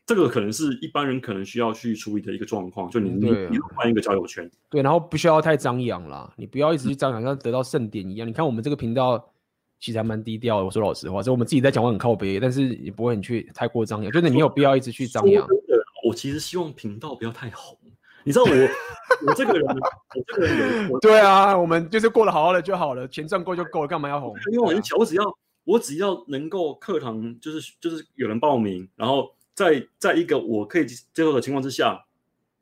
[0.06, 8.28] 这个可能是一般人可能需要去处理的一个状况，就你你你换一个交友圈，对，然后不需要太张扬啦，你不要一直去张扬，像得到盛典一样。
[8.28, 9.32] 你看我们这个频道。
[9.80, 15.48] 其实还蛮低调的，我说老实话，所以我们自己在讲话很靠边，但是也不会很去太过张扬，就是你没有必要一直去张扬。
[16.06, 17.78] 我其实希望频道不要太红，
[18.24, 18.52] 你知道我
[19.28, 24.36] 我这个人，我这个人有， 对啊，我们就是过得好好的就好了，钱赚够就够了，干嘛要红？
[24.52, 25.24] 因为我很巧，我只要
[25.64, 32.06] 我只要能够课堂就是就是有人报名，然后在在一个我可以接受的情况之下。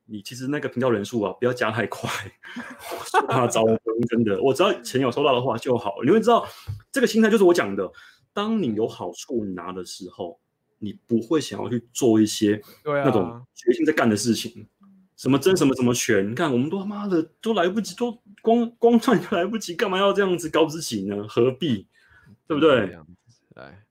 [0.09, 2.09] 你其实那个频道人数啊，不要加太快，
[3.21, 3.77] 我怕招风。
[4.09, 5.95] 真的，我只要钱有收到的话就好。
[6.03, 6.47] 你会知道，
[6.91, 7.91] 这个心态就是我讲的，
[8.31, 10.39] 当你有好处拿的时候，
[10.79, 14.85] 你不会想要去做一些那种决心在干的事情，啊、
[15.17, 16.29] 什么争什么什么权。
[16.29, 21.27] 你看，我们都他妈的都来不及，都光光赚就来不及，干嘛要这样子搞自己呢？
[21.27, 21.87] 何必？
[22.47, 22.95] 对不对？
[23.55, 23.86] 来。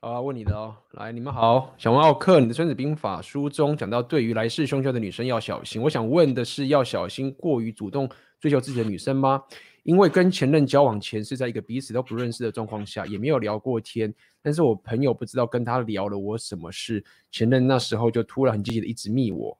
[0.00, 5.82] 好啊，问你的哦，来，你们好，想问奥克，你的《孙子兵法》书中讲到，对于来势汹汹的女生要小心。
[5.82, 8.08] 我想问的是，要小心过于主动
[8.38, 9.42] 追求自己的女生吗？
[9.82, 14.14] 因为跟前任交往前是在一个彼此都不认识的状况下，也没有聊过天。
[14.40, 19.58] 但是我朋友不知道跟他聊了我什么事，前任那时候就突然很积极的一直密我，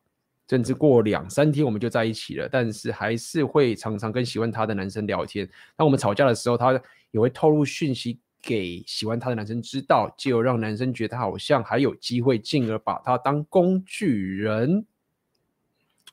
[0.48, 2.48] 甚至过两三天我们就在一起了。
[2.48, 5.48] 但是还是会常常跟喜欢他的男生聊天。
[5.74, 8.20] 当我们吵架的时候，他也会透露讯息。
[8.40, 14.86] 给喜欢他的男生知道，就有让男生觉得他好像还有机会，进而把他当工具人。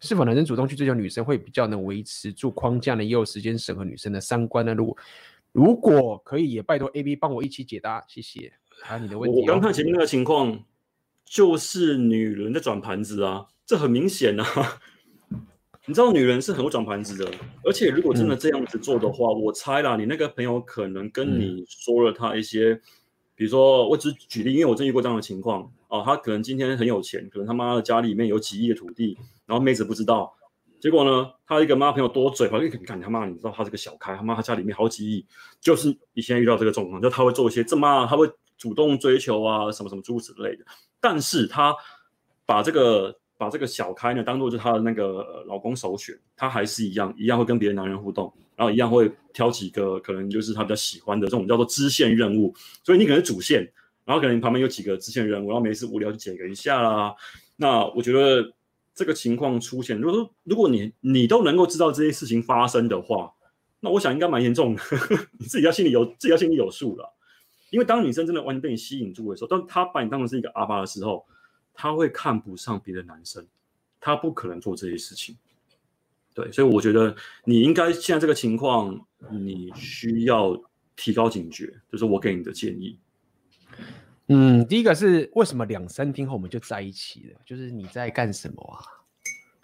[0.01, 3.03] 是否男生主动去追求女生，会比较能维持住框架呢？
[3.03, 4.73] 也有时间审核女生的三观呢？
[4.73, 4.97] 如果
[5.51, 8.51] 如果可以，也拜托 AB 帮我一起解答，谢谢。
[8.81, 10.65] 还有你的问题，我刚看前面那个情况，
[11.23, 14.45] 就是女人在转盘子啊，这很明显啊。
[15.87, 17.31] 你知道女人是很会转盘子的，
[17.63, 22.81] 而且如果真的这样子做的话，嗯、我猜啦，你那个朋友可能跟你说了他一些，嗯、
[23.35, 30.33] 比如说我只举例，因为我真遇过这样的情况哦，他可能今天很有钱，可能他妈的家里面有几亿的土地，然后妹子不知道，
[30.79, 35.23] 结果呢，他一个妈朋友多嘴，好像你看他妈，你知道他是个小开，他妈他家里面好几亿，
[35.61, 40.65] 就是你现在遇到这个状况，就他会做一些这么，他会主动追求啊，什么什么诸如此类的，
[40.99, 41.75] 但是他
[42.47, 43.19] 把这个。
[43.37, 52.53] 把这个小开呢当做是她的那个老公首选，她还是一样一样会跟别的男人互动，然后一样会挑几个可能就是她比较喜欢的这种叫做支线任务，
[52.83, 53.61] 所以你可能是主线，
[54.05, 57.13] 然后可能旁边有几个支线任务，然后没事无聊就解个一下啦。
[57.57, 58.53] 那我觉得
[58.93, 63.31] 这个情况出现，如果说如果你你都能够知道这些事情发生的话，
[63.81, 64.81] 那我想应该蛮严重的，
[65.37, 67.13] 你自己要心里有自己要心里有数了。
[67.71, 71.25] 因为当女生真的完全被你吸引住的时候，当她把你当成是一个阿爸的时候，
[71.75, 73.45] 她会看不上别的男生，
[73.99, 75.37] 他不可能做这些事情。
[76.33, 80.55] 对，所以我觉得你应该现在这个情况，你需要
[80.95, 82.99] 提高警觉，就是我给你的建议。
[84.27, 87.39] 嗯，第一个是为什么两三天后我们就在一起了？
[87.45, 88.83] 就是你在干什么啊？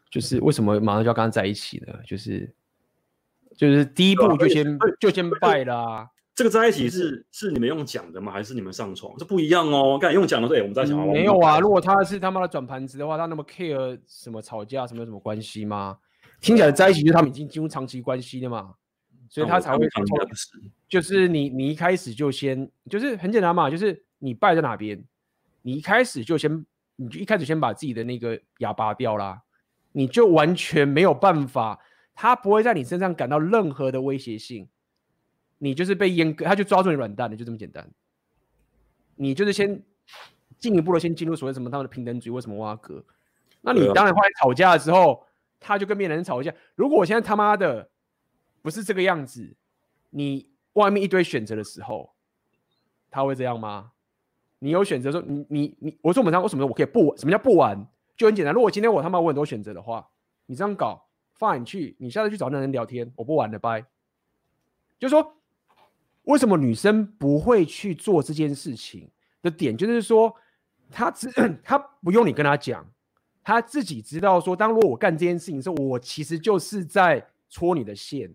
[0.10, 1.94] 就是为什么马上就要跟他在一起呢？
[2.06, 2.54] 就是
[3.56, 6.08] 就是第一步就先、啊、就先拜了啊。
[6.41, 8.31] 这个在一起是是你们用讲的吗？
[8.31, 9.13] 还是你们上床？
[9.15, 9.99] 这不一样哦。
[10.01, 11.59] 刚才用讲的说，哎，我们在想、嗯，没有啊。
[11.59, 15.99] 如果他是他妈的转盘子的话，他那么 care 什么吵架什么有什么关系吗？
[16.39, 18.73] 听起来在一起就是他们已经进入长期关系了嘛，
[19.30, 19.88] 所以他才会
[20.89, 24.99] 就是你你一开始就先就是很简单嘛，就是你败在哪边，
[25.61, 26.65] 你一开始就先
[26.95, 29.43] 你就一开始先把自己的那个牙拔掉啦，
[29.91, 31.80] 你就完全没有办法，
[32.15, 34.68] 他不会在你身上感到任何的威胁性，
[35.62, 37.88] 你就是被阉割，他就抓住你软蛋的，就这么简单。
[39.16, 39.84] 你就是先
[40.58, 43.04] 进一步的先进入所谓什么他们的平等主义，为什么挖格？
[43.62, 45.26] 那你当然后来吵架的时候。
[45.64, 46.52] 他就跟别人吵架。
[46.74, 47.88] 如果我现在他妈的
[48.64, 49.56] 不是这个样子，
[50.10, 52.16] 你外面一堆选择的时候，
[53.12, 53.92] 他会这样吗？
[54.58, 57.16] 你有选择说你你你，我说我们他为什么我可以不玩？
[57.20, 57.88] 什么叫不玩？
[58.18, 58.52] 就很简单。
[58.52, 60.10] 如果今天我他妈我很多选择的话，
[60.48, 63.86] 你这样搞，放你去，你下次去找那人聊天，我不玩了，拜。
[64.98, 65.38] 就说，
[66.23, 69.10] 为什么女生不会去做这件事情
[69.41, 70.34] 的点，就是说，
[70.91, 71.30] 她只
[71.64, 72.85] 她不用你跟她讲。
[73.43, 78.31] 她自己知道说，当如果我干这件事情的时候，我其实就是在戳你的线。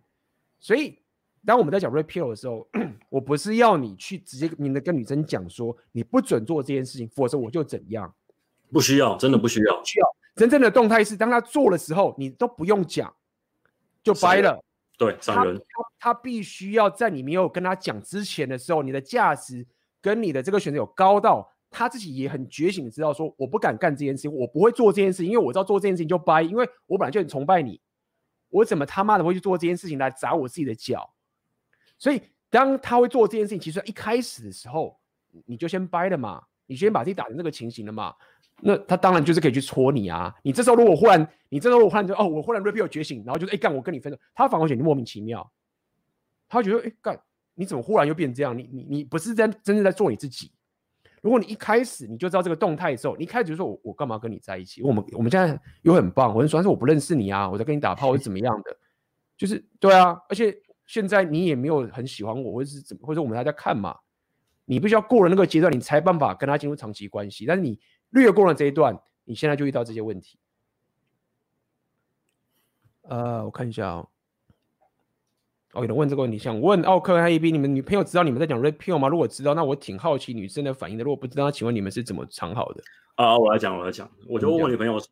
[0.58, 0.98] 所以，
[1.44, 2.68] 当我们在讲 repeal 的时候，
[3.08, 8.12] 我不是要你去直接明的跟女生讲说，你不准做这件事情，否则我就怎样。
[8.72, 9.84] 不需要，真的不需要。
[9.84, 13.14] 需要真正的动态是，当他做的时候，你都不用讲，
[14.02, 14.60] 就掰了。
[14.96, 15.16] 对。
[15.20, 15.44] 他
[15.98, 19.66] 他必须要在你没有跟他讲之前的时候，你的价值
[20.00, 21.52] 跟你的这个选择有高到。
[21.68, 27.78] 他自己也很觉醒知道说，我不敢干这件事情，我不会做这件事情，因为我知道做这件事情就掰，因为我本来就很崇拜你，
[28.48, 31.12] 我怎么他妈的会去做这件事情来砸我自己的脚？
[31.98, 34.98] 所以当他会做这件事情，其实一开始的时候
[35.44, 38.14] 你就先掰了嘛，你先把自己打成这个情形了嘛，
[38.60, 40.34] 那他当然就是可以去戳你啊。
[40.42, 45.50] 你这时候如果忽然，你这时候忽然就哦，我忽然 repeat 觉醒，然后就是哎干，我跟你分手，他反而觉得莫名其妙，
[46.48, 47.18] 他觉得哎干，
[47.54, 48.56] 你怎么忽然又变这样？
[48.56, 50.50] 你你你不是在真正在做你自己。
[51.22, 54.82] 如果你一开始你就知道这个动态的时候，你一开始就说我我干嘛跟你在一起？
[54.82, 58.76] 我们我们现在又很棒，我就说，但是我不认识你啊，我在跟你打炮是怎么样的？
[59.36, 60.56] 就是对啊，而且
[60.86, 63.96] 现在你也没有很喜欢我，或者是怎么，或者我们还在看嘛？
[64.66, 67.46] 你必须要过了那个阶段，你才办法跟他进入长期关系。
[67.46, 67.80] 但是你
[68.10, 70.38] 略过了这一段，你现在就遇到这些问题。
[73.02, 74.08] 呃，我看一下哦。
[75.72, 79.08] 哦，有人问这个问题，想问奥克和 AB，你们女朋友知道你们在讲 Red Pill 吗？
[79.08, 81.04] 如果知道，那我挺好奇女生的反应的。
[81.04, 82.82] 如果不知道，请问你们是怎么藏好的？
[83.16, 84.10] 啊，我来讲，我来讲。
[84.26, 85.08] 我就问我女朋友说：“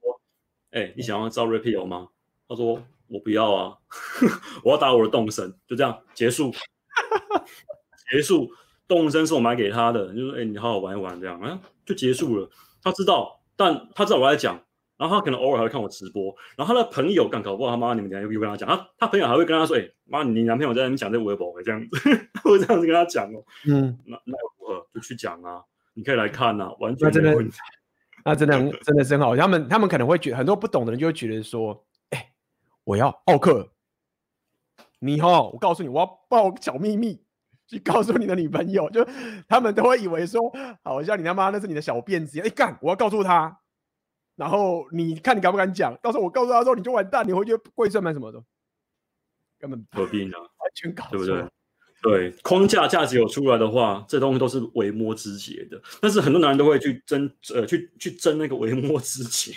[0.73, 2.09] 哎、欸，你想要知道 Red Pill 吗？”
[2.49, 3.79] 她说：“我不要啊，
[4.65, 6.51] 我要打我的动神。”就这样结束，
[8.11, 8.51] 结束。
[8.89, 12.49] 动森是我买给他的，就说：“哎、欸，你好好玩一玩，这样啊，就结束了。”
[12.83, 14.61] 他知道，但他知道我在讲。
[14.97, 21.89] 然后他可能偶尔还会看我直播，然后他的朋友刚搞不好他妈你们俩又又跟他讲，他他朋友还会跟他说，哎、欸、妈你男朋友在那边讲这微博会这样子，
[22.45, 24.87] 会这样子跟他讲哦，嗯，那那如何？
[24.95, 25.61] 就去讲啊，
[25.95, 27.57] 你可以来看啊，完全没问题，
[28.25, 32.33] 那真的那真的真好，他们他们可能会觉得很多不懂的人就会觉得说，哎、欸，
[32.85, 33.69] 我要奥克，
[35.01, 37.21] 你好，我告诉你我要爆小秘密
[37.67, 39.07] 去告诉你的女朋友，就
[39.49, 40.41] 他们都会以为说，
[40.83, 43.61] 好像你他妈那是你的小辫子，哎、欸、干，我要告诉他。
[44.37, 45.97] 然后你看你敢不敢讲？
[46.03, 48.43] 到时候我告诉他之后你就完蛋，你回去跪算盘什么的，
[49.59, 50.37] 根本何必呢？
[50.39, 51.49] 完全搞错，对不对？
[52.03, 55.81] 对，框架价值有出来的话，这东西都是微末之节的。
[56.03, 59.55] 但是很多男人都会去争，呃，去去争那个微末之节，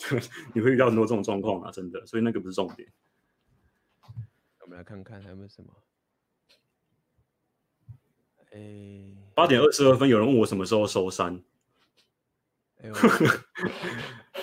[0.54, 2.06] 你会遇到很多这种状况啊，真的。
[2.06, 2.88] 所以那个不是重点。
[4.60, 5.68] 我们来看看还有没有什么。
[8.52, 8.60] 哎，
[9.34, 11.42] 八点二十二分，有人问我什么时候收山。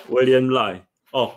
[0.07, 1.35] 威廉 赖哦，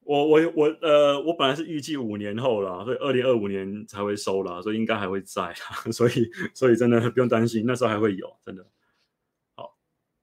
[0.00, 5.56] 我我我呃，我本来是预计五年后啦，所以二零二五年才会收啦，所以应该还会在啦，
[5.92, 8.66] 所以所以真的不用担心，那时候还会有，真的。
[9.54, 9.78] 好，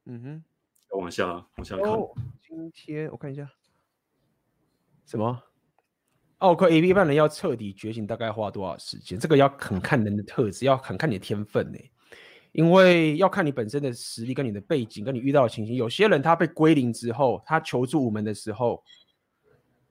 [0.05, 0.43] 嗯哼，
[0.91, 1.85] 要往下往下看。
[1.85, 2.13] 哦，
[2.45, 3.49] 今天我看一下，
[5.05, 5.41] 什么？
[6.39, 9.17] 奥克 A B 半人要彻底觉醒，大概花多少时间？
[9.17, 11.79] 这个要很看人的特质，要很看你的天分呢。
[12.51, 15.75] 因为要看你本身的实力跟你的背景，跟你遇到的情形。
[15.75, 18.83] 有些人他被归零之后，他求助无门的时候，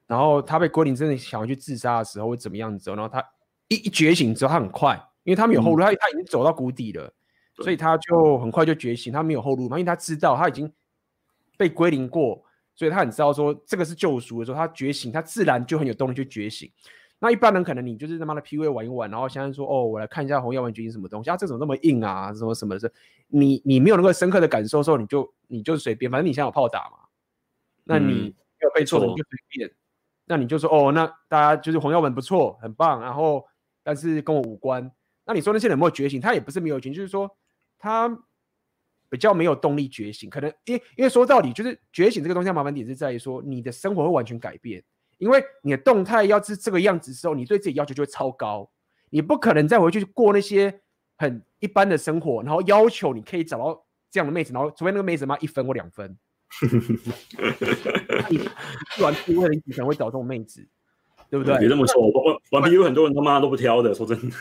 [0.07, 2.91] 然后他被归零，真的想要去自杀的时候，会怎么样子？
[2.91, 3.25] 然后他
[3.69, 4.95] 一一觉醒之后，他很快，
[5.25, 7.13] 因为他没有后路，他、嗯、他已经走到谷底了，
[7.57, 10.73] 所以他就很快就觉醒，他没有后路嘛，因为他知道他已经
[11.57, 12.43] 被归零过，
[12.77, 16.71] 所以他很知道说这个是救赎的时候，他觉醒，他自然就很有动力去觉醒。
[17.19, 22.93] 那一般人可能你就是他妈的 PUA 玩一玩，然后现在说哦，我来看一下红药丸觉醒什么东西啊，这种那么硬啊，什么什么的，
[23.29, 26.99] 你你没有那个深刻的感受的时候，你就你就随便，反正你现在有炮打嘛，
[27.85, 29.75] 那你没有被错的你就随便，嗯、
[30.27, 33.43] 那你就说哦，那大家就是红药丸不错，很棒，然后
[33.83, 34.93] 但是跟我无关。
[35.25, 36.21] 那你说那些人有没有觉醒？
[36.21, 37.35] 他也不是没有觉醒，就是说
[37.79, 38.09] 他
[39.09, 44.83] 比较没有动力觉醒，可能因为因为说到底就是觉醒这个东西，麻烦点是在于说你的生活会完全改变。
[45.19, 48.71] 因为你的动态要是这个样子的时候，你对自己要求就会超高，
[49.09, 50.83] 你不可能再回去过那些
[51.17, 56.19] 很一般的生活，然后要求你可以找到这样的妹子，然后除非那个妹子妈一分或两分，
[58.29, 58.39] 你
[59.03, 60.69] 玩 PUA 的人可能会找这种妹子，
[61.31, 61.57] 对不对？
[61.61, 64.37] 别这么说，玩玩 PUA 很多人他妈都不挑的，说真的。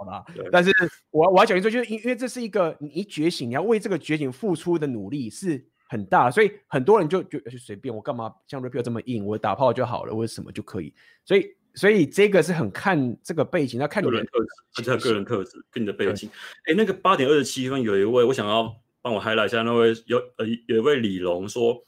[0.00, 0.72] 好啦，但是
[1.10, 5.64] 我我要讲一句，就是因因为这是一个你一觉醒，你要为这个觉醒付出的努力是。
[5.86, 9.24] 很大，所以很多人就就就随便，我干嘛像 Rapio 这么硬？
[9.24, 10.92] 我打炮就好了，为什么就可以？
[11.24, 16.28] 所以所以这个是很看这个背景，要看个人特质，是他个人特质跟你的背景。
[16.66, 21.84] 哎，那个八点二十七分有一位，我想要帮我 highlight 一下，那位有呃有一位李龙说，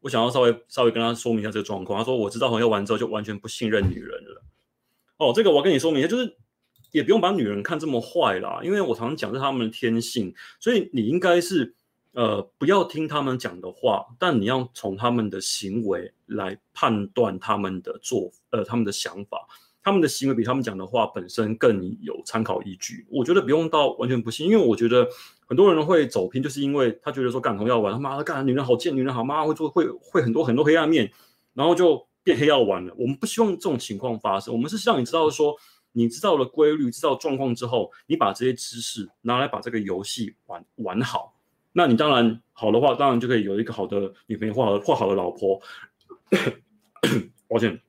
[0.00, 1.98] 我想要稍微稍微跟他说明一下这个状况。
[1.98, 4.42] 他说我知道朋友完之后就完全不信任女人了。
[5.18, 6.36] 哦，这个我要跟你说明一下，就是
[6.92, 11.74] 也不用把女人看这么坏啦，因为我常常讲是他们的天性，所以你应该是。
[12.12, 19.38] 呃，不要听他们讲的话，但你要从他们的行为来判断他们的做，呃，他们的想法，
[19.80, 23.06] 他们的行为比他们讲的话本身更有参考依据。
[23.08, 25.08] 我觉得不用到完全不信，因为我觉得
[25.46, 31.08] 很多人会走偏，就是因为他觉得说干红药丸，他妈的干女人好贱，女人好妈会做会会很多很多黑暗面，
[31.54, 32.92] 然后就变黑药丸了。
[32.98, 35.54] 我们不希望这种情况发生，我们是希望你知道说，
[35.92, 41.34] 你知道了规律，知道状况之后，你把这些知识拿来把这个游戏玩玩好。
[41.72, 45.60] 那你当然好的话，当然就可以有一个好的女朋友或好或好的老婆。
[47.48, 47.80] 抱歉，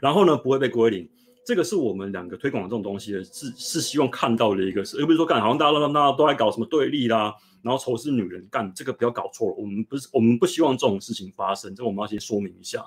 [0.00, 1.08] 然后呢，不会被归零。
[1.44, 9.54] 这个是我们两个推广这种东西的，是是希望看到的一个事，而不是说干好像大家都大家都在搞什么对立啦，然后仇视女人干这个不要搞错了。
[9.56, 12.86] 我们不是我们不希望这种事情发生，这我们要先说明一下。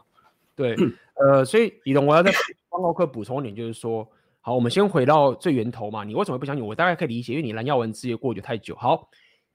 [0.56, 0.76] 对，
[1.19, 2.32] 呃，所以李龙，我要在
[2.69, 4.07] 报告课补充一点，就是说，
[4.48, 6.06] 好，我们先回到最源头嘛。
[6.06, 6.74] 你为什么不相信我？
[6.74, 8.74] 大概可以理解，因为你蓝药丸之夜过得太久。
[8.78, 9.10] 好。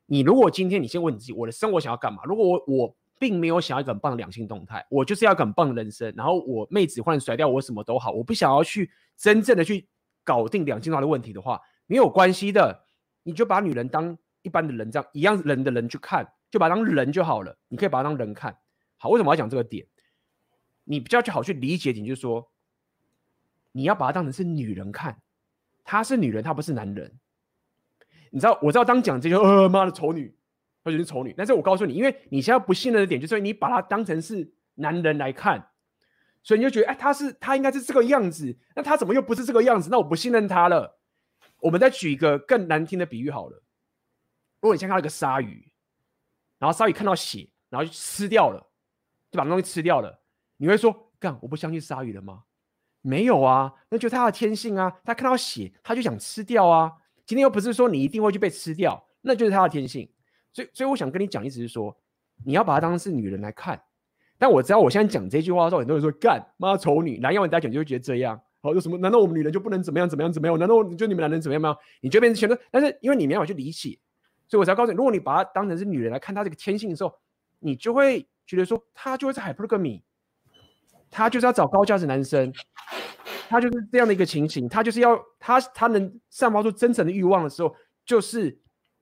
[0.04, 2.22] 你如果今天你先问你自己，我的生活想要干嘛？
[2.24, 9.88] 如果我我并没有想要一个很棒的两性动态，我就是要一个很棒的人生，然后我妹子换甩掉我什么都好，我不想要去真正的去
[10.24, 12.84] 搞定两性化的问题的话，没有关系的，
[13.22, 17.56] 你就把女人当一般的人这样一样人的人去看，就把她当人就好了。
[17.68, 18.54] 你可以把她当人看。
[18.98, 19.86] 好，为什么要讲这个点？
[20.84, 22.51] 你比较去好去理解点，就是说
[23.72, 25.20] 你要把她当成是女人看，
[25.82, 27.18] 她是女人，她不是男人。
[28.30, 30.34] 你知道，我知道当讲这些，呃，妈的丑女，
[30.84, 31.34] 或者是丑女。
[31.36, 35.70] 但是我告诉你，因为你现在不信任的点，就是你把她当成是男人来看，
[36.42, 39.88] 所以你就觉得，哎，他是他应该是这个样子，那他怎么又不是这个样子？
[39.90, 40.98] 那我不信任他了。
[41.58, 43.62] 我们再举一个更难听的比喻好了，
[44.60, 45.72] 如果你先看到一个鲨鱼，
[46.58, 48.58] 然后鲨鱼看到血，然后就吃掉了，
[49.30, 50.22] 就把东西吃掉了，
[50.56, 52.42] 你会说，干，我不相信鲨鱼了吗？
[53.02, 56.90] 没有啊，那就是他的天性啊，他看到血，他就想吃掉啊。
[57.26, 60.08] 今天又不是说你一定会去被吃掉，那就是他的天性。
[60.52, 61.96] 所以，所以我想跟你讲，意思是说，
[62.44, 63.80] 你要把她当成是女人来看。
[64.38, 68.40] 但我知道我现在讲这句话的时候，很多人说干妈丑女，男要你大家讲就会觉得这样。
[68.60, 68.98] 好，有什么？
[68.98, 70.58] 难道我们女人就不能怎么样怎么样怎么样？
[70.58, 71.76] 难道就你们男人怎么样吗？
[72.00, 72.56] 你就变成选择？
[72.70, 73.98] 但是因为你没办法去理解，
[74.48, 77.12] 所以我才告诉你，如果你把她当成是女人来看她这个天性的时候，
[77.60, 80.02] 你就会觉得说，她就会是 hypergamy，
[81.12, 82.52] 她就是要找高价值男生。
[83.48, 88.58] 他就是这样的一个情形，他就是要他他能散发出真诚的欲望的时候，就是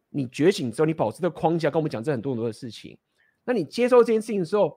[0.08, 2.98] 你觉醒之后，你保持这个框架，跟我们讲这很多很多的事情。
[3.44, 4.76] 那你接受这件事情的时候，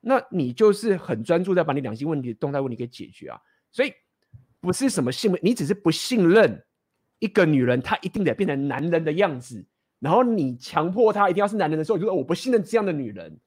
[0.00, 3.40] 那你就是很专注在把你两性问题、动态问题给解决啊。
[3.70, 3.92] 所以
[4.60, 6.60] 不是什么信，你只是不信任
[7.20, 9.64] 一个女人，她一定得变成男人的样子，
[10.00, 13.38] 然后你强迫她一定要是男人的时候，你就说我不信任这样的女人。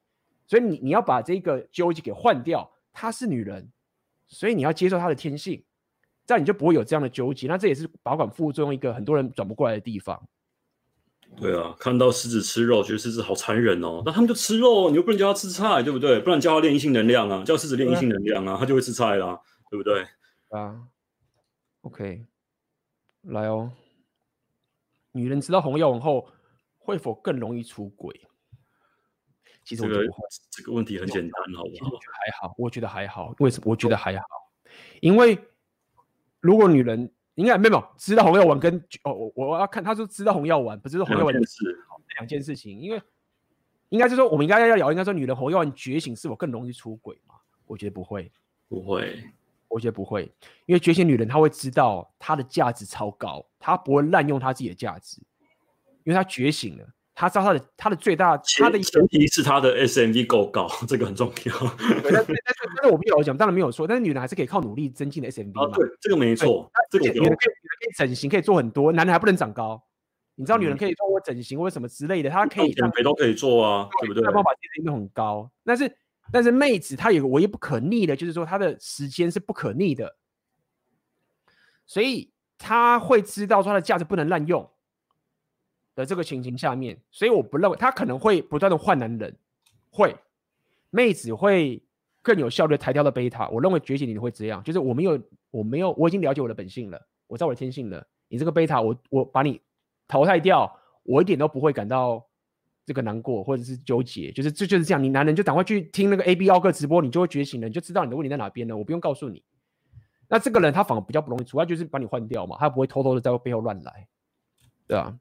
[0.48, 3.72] 所以你你要把这个纠结给换掉，她是女人。
[4.28, 5.64] 所以你要接受她的天性，
[6.26, 7.48] 这样你就不会有这样的纠结。
[7.48, 10.22] 那这也是保管副作用一个很多人转不过来的地方。
[11.38, 14.04] 对啊，看到狮子吃肉，觉得狮子好残忍哦。
[14.06, 16.20] 那他们就吃肉，你又不能叫他吃菜，对不对？
[16.20, 19.40] 不然叫他练阴性能量啊，叫狮子练阴性能量啊，他就会吃菜啦，
[19.72, 20.06] 对不对？
[20.50, 20.84] 啊
[21.82, 22.26] ，OK，
[23.22, 23.72] 来哦。
[25.12, 26.30] 女人知道红药丸后
[26.78, 28.29] 会否更容易出轨？
[29.70, 30.14] 其实我觉得、这个、
[30.50, 31.92] 这个问题很简单，好不好？
[31.92, 33.36] 我觉得还好，我觉得还好。
[33.38, 33.66] 为什么？
[33.70, 34.26] 我觉得还好，
[35.02, 35.38] 因为
[36.40, 41.78] 如果女人应该没有知道红药丸跟哦，我我要看他说知道红药丸，不是说红药丸是
[42.16, 43.02] 两件事情，因为。
[43.90, 47.34] 应该是说，我们应该要聊，应该说，女人红药丸觉醒是否更容易出轨嘛？
[47.66, 48.32] 我觉得不会，
[48.68, 49.24] 不会，
[49.68, 50.32] 我觉得不会，
[50.68, 55.18] 因为觉醒女人她会知道她的价值超高，她不会滥用她自己的价值，
[56.04, 56.88] 因为她觉醒了，
[57.20, 61.54] 她知道他的他的最大，他的前提是他的 SMV 够高， 这个很重要。
[62.02, 65.76] 但是但是我没有讲，当然没有错，但是女人还是可以靠努力增进的 SMV 嘛。
[65.76, 69.84] 对，这个没错，这个女人可以可以整形，可以做很多，男人还不能长高。
[70.36, 74.24] 你知道女人可以通过整形或者什么之类的，她可以减肥都可以做啊，对不对？
[74.24, 75.94] 她方法其实都很高，但是
[76.32, 80.16] 但是妹子她有个唯一不可逆的，就是说她的时间是不可逆的，
[81.86, 84.72] 所以她会知道说她的价值不能滥用
[86.00, 89.36] 的这个情形下面，所以我不认为他可能会不断的换男人，
[89.90, 90.16] 会
[90.90, 91.82] 妹子会
[92.22, 93.48] 更有效率抬掉的贝塔。
[93.50, 95.22] 我认为觉醒你会这样，就是我没有
[95.52, 99.62] 我没有我已经了解我的本性了，我知道我的天性了，你这个贝塔我我把你。
[100.12, 102.26] 淘汰掉，我一点都不会感到
[102.84, 105.04] 这个难过或者是纠结，就是这就是这样。
[105.04, 108.76] 你男人就赶快去听那个 A B 奥克直播，你就会觉醒了，你就知道你的问题在哪边了。
[108.76, 109.44] 我不用告诉你。
[110.28, 114.08] 那这个人他反而比较不容易，主要就是把你换掉嘛，他不会偷偷的在背后乱来，
[114.88, 115.16] 对啊。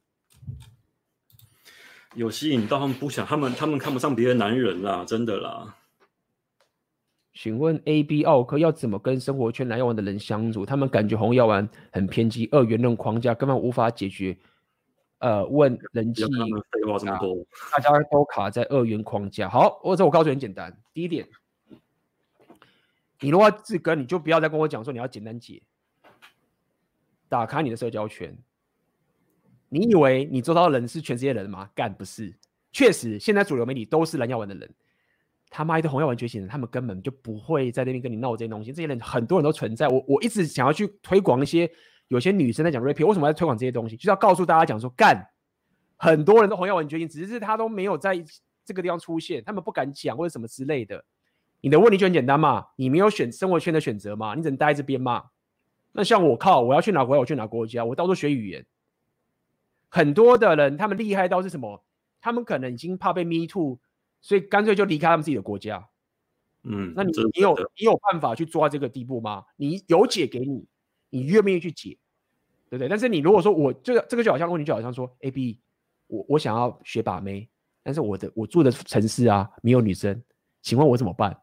[2.15, 5.77] 有吸引到他们不想，他们他们看不上别的男人啦，真的啦。
[7.33, 10.67] 请问 A B 奥克要怎么跟生活圈蓝药丸的人相处？
[10.67, 14.37] 他们感觉红药丸很偏激，二元论框架根本无法解决。
[15.19, 17.37] 呃，问人气，废话这么多，
[17.73, 19.49] 大家都卡在二元框架。
[19.49, 21.29] 好，或者我告诉你很简单，第一点，
[23.21, 25.63] 你如果要自根，你就不要再跟我讲说你要简单解，
[27.29, 28.37] 打开你的社交圈。
[29.69, 31.69] 你以为你周遭的人是全世界人吗？
[31.75, 32.35] 干不是，
[32.73, 34.69] 确实，现在主流媒体都是蓝药丸的人。
[35.51, 38.73] 他妈一堆红药丸觉醒人，他们根本就不会在那边跟你闹这些东西。
[38.73, 41.71] 这些人很多人都存在，我我一直想要去推广一些。
[42.09, 43.95] 有些女生在讲 rap，为什么要推广这些东西？
[43.95, 45.23] 就是要告诉大家讲说，干，
[45.97, 48.19] 很多人都红药丸觉醒，只是他都没有在
[48.65, 51.05] 这个地方出现，他们不敢讲或者什么之类的。
[51.61, 55.25] 你的问题就很简单嘛，你没有选生活圈的选择嘛，你只能待在这边嘛。
[55.93, 57.21] 那像我靠，我要去哪国家？
[57.21, 57.85] 我去哪国家？
[57.85, 58.65] 我到处学语言。
[59.89, 61.85] 很多的人他们厉害到是什么？
[62.21, 63.79] 他们可能已经怕被 me too，
[64.21, 65.89] 所以干脆就离开他们自己的国家。
[66.65, 69.45] 嗯，那你你有你有办法去做到这个地步吗？
[69.57, 70.67] 你有解给你。
[71.11, 71.97] 你愿不愿意去解，
[72.69, 72.87] 对不对？
[72.87, 75.59] 但是你如果说我这个这个就好像问题就好像说，A B，
[76.07, 77.49] 我我想要学把妹，
[77.83, 80.23] 但是我的我住的城市啊没有女生，
[80.61, 81.35] 请问我怎么办？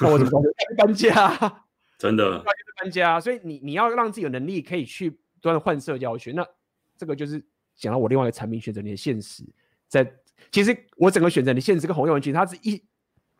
[0.00, 0.42] 那我怎么办？
[0.78, 1.66] 搬家，
[1.98, 2.42] 真的，
[2.80, 3.20] 搬家。
[3.20, 6.48] 所以你你要让自己有能力可以去不断换社交圈，那
[6.96, 7.44] 这个就是
[7.76, 9.44] 讲到我另外一个产品选择你的现实，
[9.88, 10.12] 在
[10.50, 12.82] 其实我整个选择你的现实跟红药丸其实它是一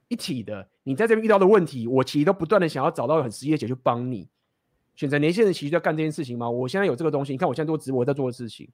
[0.09, 0.69] 一体的。
[0.85, 4.29] 你在这边遇到的问题，我其实都不断的想要找到很实际的解去帮你。
[4.95, 6.51] 选择年轻人其实要干这件事情吗？
[6.51, 8.69] 我现在有这个东西，你看我现在做直播在做的事情，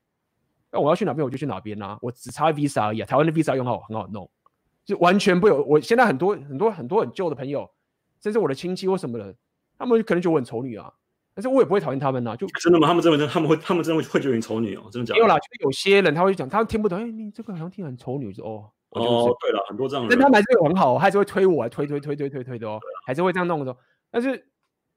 [0.73, 4.29] 那我要去哪边我就去哪边啊，我只差 Visa 而已啊，台湾的 Visa 用好很好弄，
[4.85, 5.63] 就完全不有。
[5.65, 7.71] 我现在很多很多很多很旧的朋友，
[8.21, 9.37] 甚至我的亲戚或什么人，
[9.79, 10.93] 他们可能觉得我很丑女啊，
[11.39, 12.37] 但是我也不会讨厌他们呐、啊。
[12.37, 12.89] 就真的吗？
[12.89, 14.89] 他们真的他们会他们真的会觉得你丑女哦？
[14.91, 15.21] 真的假的？
[15.21, 23.77] 没有啦，就是有些人他会讲，他听不懂，哎、欸，你这个好像听很丑女，说哦哦，对了，很多这样的人，但他们还是很好，还是会推我，推推推推推推的哦，还是会这样弄的，
[24.11, 24.45] 但是。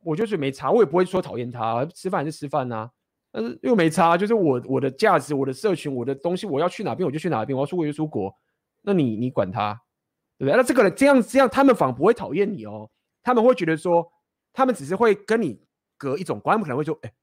[0.04, 2.90] 我就是没差，我也不会说讨厌他，吃饭还是吃饭呐、啊，
[3.32, 8.36] 但是又没差，就是我我的价值、我的社群、我的东西，我要去哪边我就去哪边，我要出国就出国，
[8.82, 9.80] 那你你管他，
[10.40, 10.58] 对不对？
[10.58, 12.90] 那这个人这样这样，他们反而不会讨厌你哦，
[13.22, 14.12] 他们会觉得说，
[14.54, 15.62] 他们只是会跟你
[16.02, 17.14] 隔一种关，他们可能会说，哎，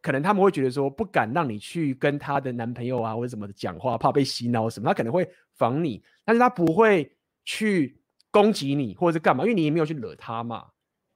[0.00, 7.10] 可能他们会觉得说，不敢让你去跟他的男朋友啊或者什么的讲话，怕被洗脑什么，他可能会防你，但是他不会
[7.44, 8.00] 去
[8.30, 10.66] 攻击你或者是干嘛，因为你也没有去惹他嘛，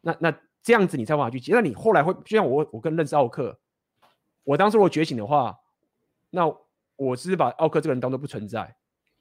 [0.00, 0.36] 那那。
[0.66, 3.60] 这样子你才往下去接，那你后来会就像我，我跟认识奥克，
[4.44, 5.54] 我当时如果觉醒的话，
[6.30, 6.50] 那
[6.96, 8.74] 我是把奥克这个人当做不存在，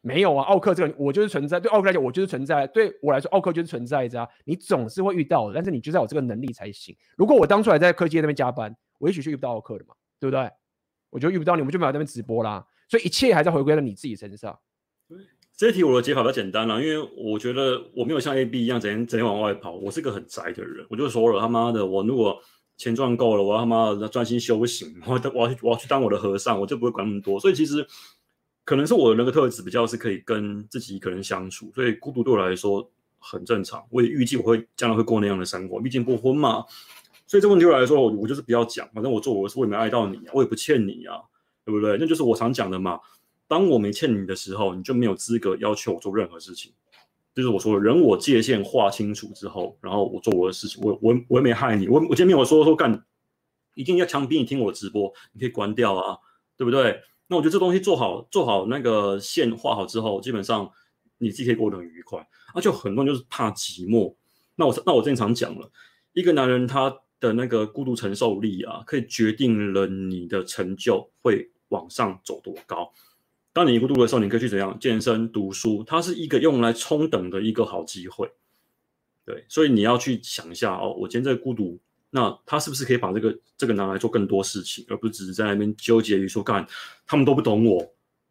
[0.05, 4.27] 没有啊，奥克这个我就是存在，对奥克来讲我就是存在，对我来说奥克就是存在着啊。
[4.43, 6.93] 你总是会遇到的，但是你就是要有这个能力才行。
[7.15, 10.51] 如果我当初还在科技那边加班，我也许就遇不到奥克的嘛，对不对？
[11.09, 12.65] 我就遇不到你，我们就没有在那边直播啦。
[12.89, 14.59] 所以一切还在回归到你自己身上。
[15.55, 20.85] 这题我的解法比较简单了，因为我觉得我没有像 A B 一样整天整天往外跑，我是个很宅的人。
[20.89, 22.37] 我就说了，他妈的，我如果
[22.75, 27.39] 钱赚够了，我要他妈的专心修行，我我要我要去当我的和尚，我就不会管那么多。
[27.39, 27.85] 所以其实
[28.63, 33.85] 可能是我的那个特质比较是可以跟自己一个人相处，所以孤独对我来说很正常。
[33.89, 36.63] 我也预计我会将来会过那样的生活，毕竟不婚嘛。
[37.27, 41.17] 所以这问题对我来说，我就是不要讲，反正我做我的事，我也没爱到你，我也不欠你啊。
[41.65, 41.95] 对不对？
[41.97, 42.99] 那就是我常讲的嘛。
[43.47, 46.73] 当我没欠你的时候，你就没有资格要求我做任何事情。
[47.33, 53.05] 就是我说的，人我界限划清楚之后，然后我做我的事情，我我我也没害你，我我今天没有说说干，
[53.75, 56.17] 一定要强逼你听我直播，你可以关掉啊，
[56.57, 56.99] 对不对？
[57.33, 60.69] 那我觉得这东西做好做好那个线画好之后，基本上
[61.17, 62.19] 你自己可以过得很愉快。
[62.53, 64.13] 啊，就很多人就是怕寂寞。
[64.53, 65.71] 那我那我经常讲了，
[66.13, 72.91] 一个男人他的那个孤独承受力啊，可以决定了你的成就会往上走多高。
[73.51, 78.31] 当你孤独的时候，你可以去怎样健身、读书，它是一个用来冲等的一个好机会。
[79.25, 81.79] 对，所以你要去想一下哦，我今天这孤独，
[82.15, 86.63] 那他是不是可以把这个这个拿来做更多事情，而不是只是在那边纠结于说，干
[87.07, 87.83] 他们都不懂我，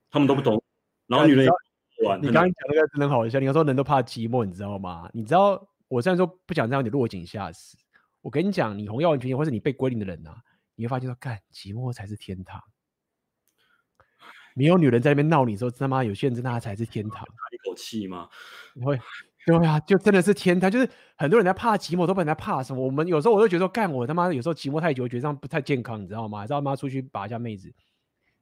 [0.08, 0.54] 他们都不懂。
[0.54, 0.62] 嗯、
[1.08, 5.10] 然后女人也不你刚刚讲那个真的好笑，你要说人都怕寂寞，你知道吗？
[5.12, 7.76] 你知道我虽然说不想让你落井下石，
[8.20, 10.40] 我跟你讲，你红药丸群体或是你被归零的人啊，
[10.76, 12.62] 你会发现说，干寂寞才是天堂。
[14.54, 17.26] 没有女人在那边闹你的时候，他妈有些人真的才是天堂。
[17.50, 18.28] 一口气吗？
[18.74, 19.00] 你会，
[19.44, 20.70] 对啊，就真的是天堂。
[20.70, 22.80] 就是很多人在怕寂寞，都不在怕什么。
[22.84, 26.40] 我们有时候我都觉得说，干我他妈有时候寂寞太久，我觉得这样不太健康，你知道吗？
[26.40, 27.72] 还是要妈出去把一下妹子。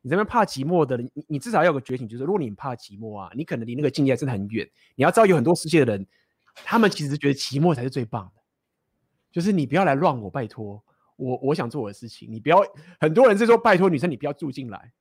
[0.02, 4.68] 你这边怕寂寞的人，你你至少要有个觉醒，就是如果你怕寂寞啊，你可能离那个境界真的很远。
[4.94, 6.06] 你要知道，有很多世界的人，
[6.54, 8.42] 他们其实觉得寂寞才是最棒的。
[9.32, 10.82] 就是你不要来乱我，拜托
[11.16, 12.30] 我，我想做我的事情。
[12.30, 12.62] 你不要，
[12.98, 14.92] 很多人是说拜托女生，你不要住进来。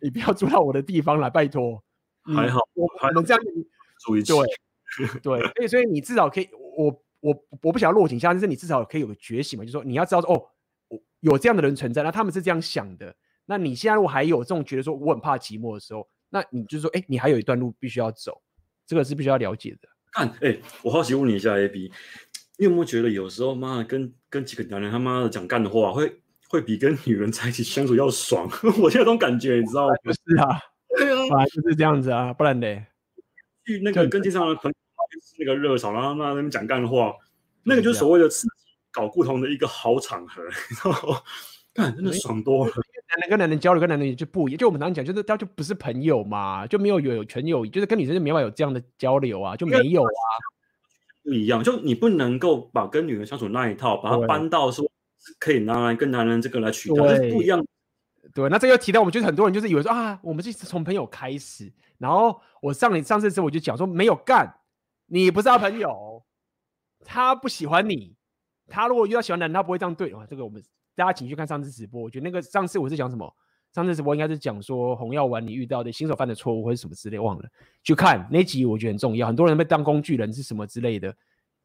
[0.00, 1.82] 你不要住到我的地方来，拜托。
[2.36, 3.42] 还好，我我们这样
[4.04, 4.32] 住一起。
[4.32, 4.46] 对
[5.22, 13.14] 对，所以所以你至少可以，我我我不想要落井下石，但是你至少可以有个觉醒嘛，就是说你要知道说，哦，有这样的人存在，那他们是这样想的。
[13.46, 18.40] 那你现在如果还有这种觉得说我很怕寂寞的时候，那你就是说，哎，你还有一段路必须要走，
[18.86, 19.88] 这个是必须要了解的。
[20.12, 21.90] 看，哎，我好奇问你一下，AB，
[22.58, 26.20] 你有没有觉得有时候妈的跟跟几个男人他妈的讲干的话会？
[26.50, 28.48] 会比跟女人在一起相处要爽，
[28.80, 29.94] 我现在这种感觉，你知道吗？
[30.02, 30.58] 不是啊，
[30.96, 32.66] 对啊，本来就是这样子啊，不然呢？
[33.68, 34.76] 去那个跟街上的朋友
[35.38, 37.14] 那个热炒，然后那那边讲干话，
[37.62, 38.52] 那个就是所谓的刺激
[38.90, 41.20] 搞不同的一个好场合，你知道吗？
[41.74, 42.72] 干真的爽多了。
[42.72, 44.58] 男人跟男人交流，跟男人就不一样。
[44.58, 50.08] 就我们常讲，就是他就不是朋友嘛，就没有有纯友谊，就是跟女生就没法有这样的交流啊，就没有啊，
[51.22, 51.62] 不一样。
[51.62, 54.90] 就你不能够把跟女人相处那一套，把它搬到说。
[55.38, 57.62] 可以拿来跟男人这个来取代，是不一样。
[58.32, 64.60] 对，那这又提到我们就是很多人就是以为说啊，我们是从朋友开始，然后我上你上次之后我就讲说没有干，
[65.06, 66.24] 你不是他朋友，
[67.04, 68.14] 他不喜欢你，
[68.66, 70.26] 他如果遇到喜欢的人，他不会这样对啊。
[70.28, 70.62] 这个我们
[70.94, 73.32] 大家请去看上次直播，我觉得那个上次我是讲什么？
[73.74, 77.44] 上次直播应该是讲说红药丸你遇到的新手犯的错误或者什么之类，忘了
[77.82, 79.26] 去看那集，我觉得很重要。
[79.26, 81.14] 很多人被当工具人是什么之类的，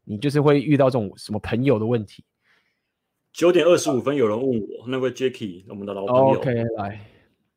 [0.04, 2.26] 你就是会遇到这种什么朋友的问题。
[3.32, 6.40] 九点二十五分，有人问我那位 Jacky，我们的老朋友。
[6.40, 6.96] OK，来，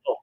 [0.04, 0.14] 哦，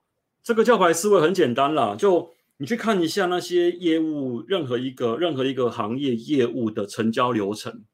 [0.42, 2.32] 这个教牌思维很简单啦，就
[2.64, 7.84] 你去看一下那些业务，任何一个任何一个行业业务的成交流程，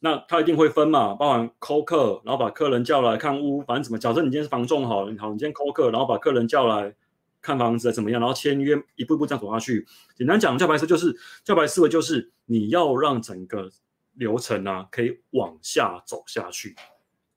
[0.00, 6.94] 那他一定会分嘛，包含 call 客，然后把客人叫来看屋，反正怎么，假设你今天是房仲好，你好，你今天 call 客，然后把客人叫来
[7.40, 9.86] 看房子怎么样，然后签约，一步一步这样走下去。
[10.14, 13.70] 简单讲，教白思就是教白思维就是你要让整个。
[14.16, 16.76] 流程啊，可以往下走下去，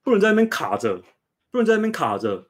[0.04, 1.02] 不能在那边卡着，
[1.50, 2.46] 不能在那边卡着，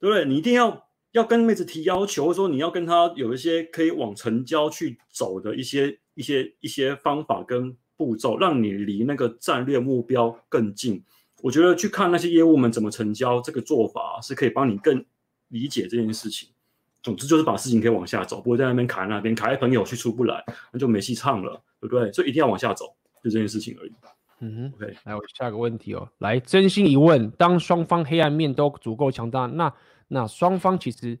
[0.00, 0.24] 对不对？
[0.24, 0.83] 你一定要
[1.14, 11.02] 要跟妹子提要求，或者说你要跟她有一些可以往成交去走的一些一些一些方法跟步骤，让你离那个战略目标更近。
[11.40, 15.04] 我觉得去看那些业务们怎么成交，这个做法是可以帮你更
[15.48, 16.48] 理解这件事情。
[17.00, 20.42] 总之就是把事情可以往下走，不会在那边卡在那边，卡在朋友去出不来，
[20.72, 22.10] 那就没戏唱了，对不对？
[22.12, 22.86] 所以一定要往下走。
[23.22, 23.92] 就这件事情而已。
[24.40, 26.08] 嗯哼，OK，来，我下个问题哦。
[26.18, 29.72] 来，真心一问：当双方黑暗面都足够强大，那
[30.14, 31.18] 那双方其实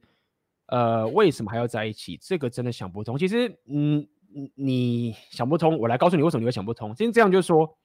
[0.66, 2.16] 呃为什么还要在一起？
[2.22, 3.18] 这个真的想不通。
[3.18, 4.06] 其实，嗯，
[4.54, 6.94] 你想不通，我来告诉你为什么你会想不通。
[6.94, 7.76] 其实这样就是说，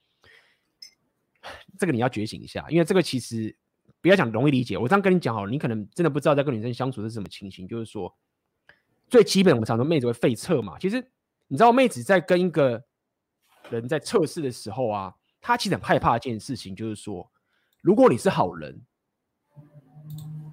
[1.76, 3.56] 这个你要觉醒一下，因为这个其实
[4.00, 4.78] 不要讲容易理解。
[4.78, 7.66] 我这样跟你讲好了，你可能真的不知道在跟女生相处是什么情形。
[7.66, 8.16] 就是说，
[9.08, 10.78] 最基本，我们常说妹子会废测嘛。
[10.78, 11.04] 其实
[11.48, 12.80] 你知道，妹子在跟一个
[13.68, 17.28] 人在测试的时候啊，他其实很害怕一件事情，就是说，
[17.80, 18.80] 如果你是好人，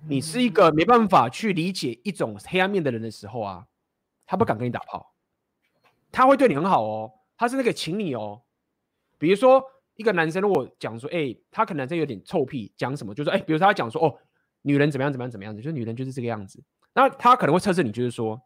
[0.08, 3.66] 你是一个没办法去理解一种黑暗面的人的时候啊，
[4.26, 5.14] 他不敢跟你打炮，
[6.12, 8.42] 他会对你很好哦，他是那个请你哦。
[9.18, 9.64] 比如说，
[9.96, 14.16] 一个男生如果讲说，哎、他可能真有点臭屁，讲什么，就是说，哎、比如说他讲说，哦，
[14.62, 16.64] 女人怎么样怎么样怎么样子，就是女人就是这个样子，
[16.94, 18.40] 那他可能会测试你，就是说，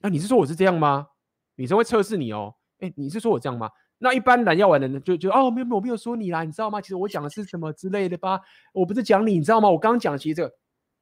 [0.00, 1.06] 那、啊、你是说我是这样吗？
[1.54, 3.70] 女生会测试你哦，哎、你是说我这样吗？
[3.98, 6.80] 那一般人要玩的人就就哦，没有没有，我没有说你啦，你知道吗？
[6.80, 8.40] 其实我讲的是什么之类的吧？
[8.74, 9.70] 我不是讲你，你知道吗？
[9.70, 10.54] 我刚刚讲的其实这个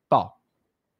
[0.09, 0.41] 爆，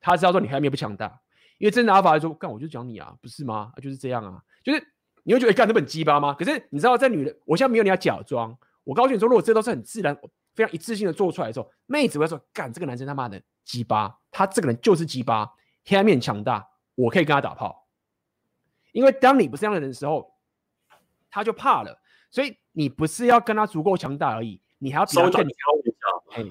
[0.01, 1.21] 他知道说你黑暗面不强大，
[1.59, 3.73] 因为真的阿法来说，干我就讲你啊，不是吗？
[3.83, 4.87] 就是这样啊，就是
[5.23, 6.35] 你会觉得干这本鸡巴吗？
[6.35, 10.17] 可是你知道，在女人，我现在没有你要假装，我告诉你说，如果这都是很自然、
[10.55, 15.53] 非常一致性的做出来的时候，妹子会说，干这个男生他妈的鸡巴，他这个人就是鸡巴，
[15.85, 17.87] 黑暗面强大，我可以跟他打炮。
[18.93, 20.35] 因为当你不是这样的人的时候，
[21.31, 22.01] 他就怕了，
[22.31, 25.51] 所以你不是要跟他足够强大而已，你还要比他更强。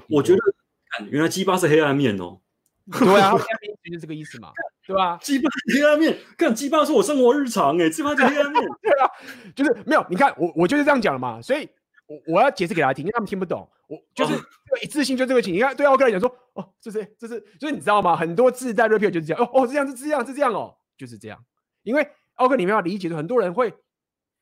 [0.10, 2.42] 我觉得，原来鸡巴是黑暗面哦。
[2.92, 4.52] 对啊，黑暗面就是这个意思嘛，
[4.86, 5.18] 对吧？
[5.22, 9.10] 鸡巴黑暗面，看鸡巴是我生活日常哎，鸡巴是黑暗面， 对啊，
[9.56, 11.70] 就是没有，你看我我就是这样讲的嘛，所以
[12.08, 14.34] 我我要解释给大家听，因为他们听不懂，我就是
[14.82, 18.18] 一次性就这个情，你看对奥克来讲说，哦，这是这是，就是你知道吗？
[18.18, 21.42] 很多自带 rapper 就是这样，哦哦，这样是这样是这样哦，就是这样，
[21.84, 22.06] 因为
[22.36, 23.74] 奥克你们要理解的，很多人会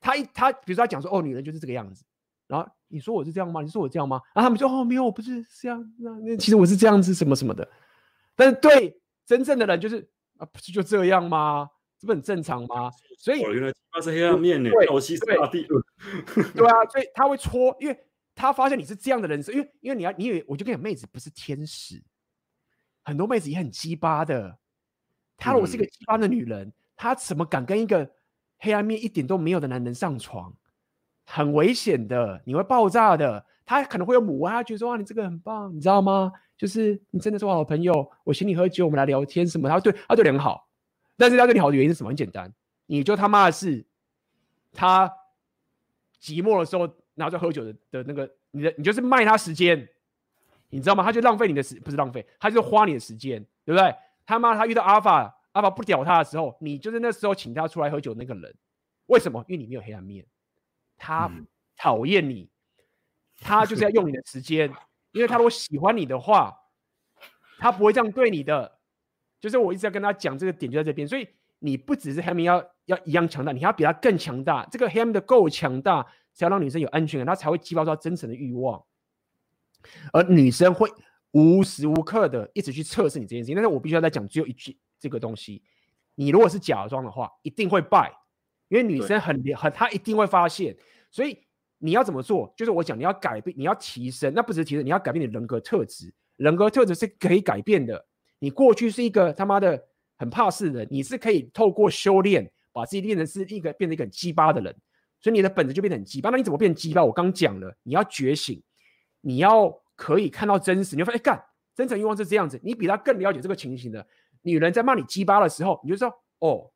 [0.00, 2.04] 他一他比如说他讲说，哦，女人就是这个样子，
[2.48, 3.62] 然后你说我是这样吗？
[3.62, 4.20] 你说我这样吗？
[4.34, 7.68] 然后他们说，哦，没有，我不是这样，那其实我是这样子，什么什么的。
[8.34, 11.68] 但是对真正的人就是啊，不是就这样吗？
[11.98, 12.90] 这不很正常吗？
[13.18, 15.66] 所以原来他是黑暗面呢，我吸收大帝。
[16.54, 17.96] 对啊，所以他会戳，因为
[18.34, 22.02] 他发现你是这样的人，因为因为你要你以为我就跟你妹子不是天使，
[23.04, 24.58] 很多妹子也很鸡巴的。
[25.36, 28.10] 她如果是一个鸡巴的女人，她怎么敢跟一个
[28.58, 30.52] 黑暗面一点都没有的男人上床？
[31.24, 33.46] 很危险的，你会爆炸的。
[33.64, 36.32] 她可能会有母爱，她觉得说哇，你这个很棒，你知道吗？
[36.62, 39.68] 就是你真的是我好朋友，我请你喝酒，我们来聊天什么？
[39.68, 40.68] 他对他对你很好，
[41.16, 42.10] 但是他对你好的原因是什么？
[42.10, 42.54] 很简单，
[42.86, 43.84] 你就他妈的是
[44.72, 45.12] 他
[46.20, 49.88] 寂寞的时候拿着喝酒的的那个，你的你就是卖他时间，
[50.70, 51.02] 你知道吗？
[51.02, 53.92] 他就浪费你的时，不是浪费，他就是花你的时间，对不对？
[54.24, 58.54] 他妈他遇到阿法，阿法不屌他的时候，你就是那时候请他出来喝酒的那个人，
[59.06, 59.44] 为什么？
[59.48, 60.24] 因为你没有黑暗面，
[60.96, 61.28] 他
[61.76, 62.48] 讨厌你，
[63.40, 64.72] 他就是要用你的时间。
[65.12, 66.54] 因为他如果喜欢你的话，
[67.58, 68.78] 他不会这样对你的。
[69.40, 71.28] 就是我一直在跟他讲这个点就在这边，所以
[71.58, 74.66] 你不只是 Ham 要要一样强大，你还要比他更强大。
[74.70, 76.02] 这个 Ham 的够强大，
[76.32, 78.82] 才要让女生有安全感，他才会激发出她真诚的欲望。
[80.12, 80.88] 而女生会
[81.32, 83.54] 无时无刻的一直去测试你这件事情。
[83.56, 85.62] 但是我必须要再讲只有一句这个东西：
[86.14, 88.12] 你如果是假装的话，一定会败，
[88.68, 90.76] 因为女生很很，她一定会发现。
[91.10, 91.38] 所以。
[91.84, 92.54] 你要怎么做？
[92.56, 96.14] 就是我讲，你要改变，你要提升，那不是提升，你要改变你人格特质。
[96.36, 98.06] 人格特质是可以改变的。
[98.38, 99.82] 你过去是一个他妈的
[100.16, 104.72] 很怕事的人，你是可以透过修炼，把自己练成是一个变成一个很鸡巴的人。
[105.20, 106.30] 所以你的本质就变得很鸡巴。
[106.30, 107.04] 那你怎么变鸡巴？
[107.04, 108.62] 我刚讲了，你要觉醒，
[109.20, 110.94] 你要可以看到真实。
[110.94, 111.44] 你会发现，哎干，
[111.74, 112.60] 真诚欲望是这样子。
[112.62, 114.06] 你比他更了解这个情形的
[114.42, 116.71] 女人，在骂你鸡巴的时候，你就说，哦。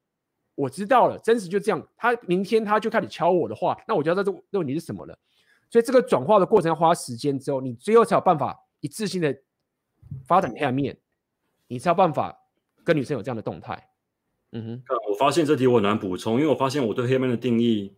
[0.57, 1.87] 我知道了，真实就这样。
[1.97, 5.17] 他明天他就开始敲我的话，那我就要在这这问你是什么了。
[5.71, 9.37] 所以这个转化的过程要花时间之后，你最后才有办法一次性的
[10.27, 10.97] 发展黑暗面，
[11.69, 12.37] 你才有办法
[12.83, 13.89] 跟女生有这样的动态。
[14.53, 17.95] 嗯哼，我发现这题我很难补充，因为我发现我对黑暗面的定义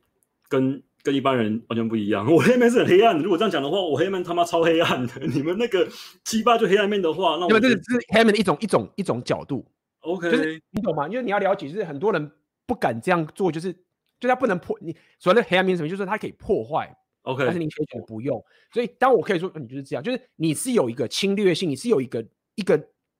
[0.49, 2.27] 跟跟一般人完全不一样。
[2.33, 5.27] 我黑暗面是很黑暗的，如果这样讲的话，我黑暗面他妈超黑暗的。
[5.27, 5.87] 你们那个
[6.25, 7.77] 七八就黑暗面的话，那我这是
[8.13, 9.65] 黑暗面的一种一种一种角度。
[10.01, 11.07] OK，就是你懂吗？
[11.07, 12.33] 因为你要了解，就是很多人。
[12.69, 13.73] 不敢这样做，就是
[14.21, 18.45] 就他不能破你所谓的黑暗面什么，就是他可以破坏，OK，但是你可以选不用。
[18.71, 22.23] 所以当我可以说你就是这样，就是你是有一个侵略性，你是有一个
[22.57, 22.79] 一个，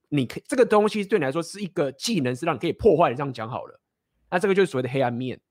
[0.09, 3.15] 你可这个东西对你来说是一个技能，是让你可以破坏的。
[3.15, 3.81] 这样讲好了，
[4.29, 5.41] 那这个就是所谓的黑暗面。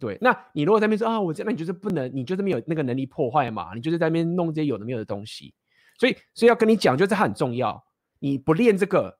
[0.00, 5.54] 对，那你如果在那边说啊，我这那你就是不能，你就是没有那个能力破坏嘛，你就是在那边弄这些有的没有的东西。
[5.96, 7.80] 所以所以要跟你讲，就是它很重要。
[8.18, 9.16] 你不练这个，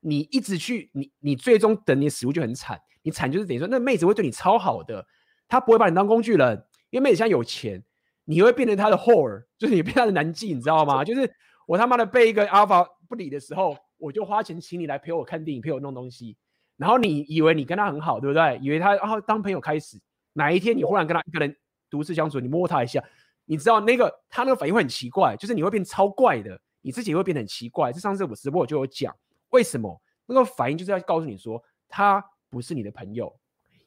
[0.00, 2.78] 你一直去，你你最终等你死路就很惨。
[3.06, 5.06] 你惨就是等于说，那妹子会对你超好的，
[5.46, 7.80] 她不会把你当工具人，因为妹子现在有钱，
[8.24, 11.04] 你会变成她的 whore，就是你变她的男妓，你知道吗？
[11.04, 11.32] 就是
[11.68, 16.36] 我他妈的被一个 alpha 不理的时候，我就花钱请你来陪我看电影，陪我弄东西，
[16.76, 18.58] 然后你以为你跟他很好，对不对？
[18.60, 20.00] 以为他啊当朋友开始，
[20.32, 21.56] 哪一天你忽然跟他一个人
[21.88, 23.00] 独自相处，你摸他一下，
[23.44, 27.92] 你知道那个他那个反应会很奇怪，就是你会变超怪的，你自己会变得很奇怪。
[27.92, 29.14] 这上次我直播我就有讲，
[29.50, 32.24] 为什么那个反应就是要告诉你说他。
[32.56, 33.38] 不是你的朋友，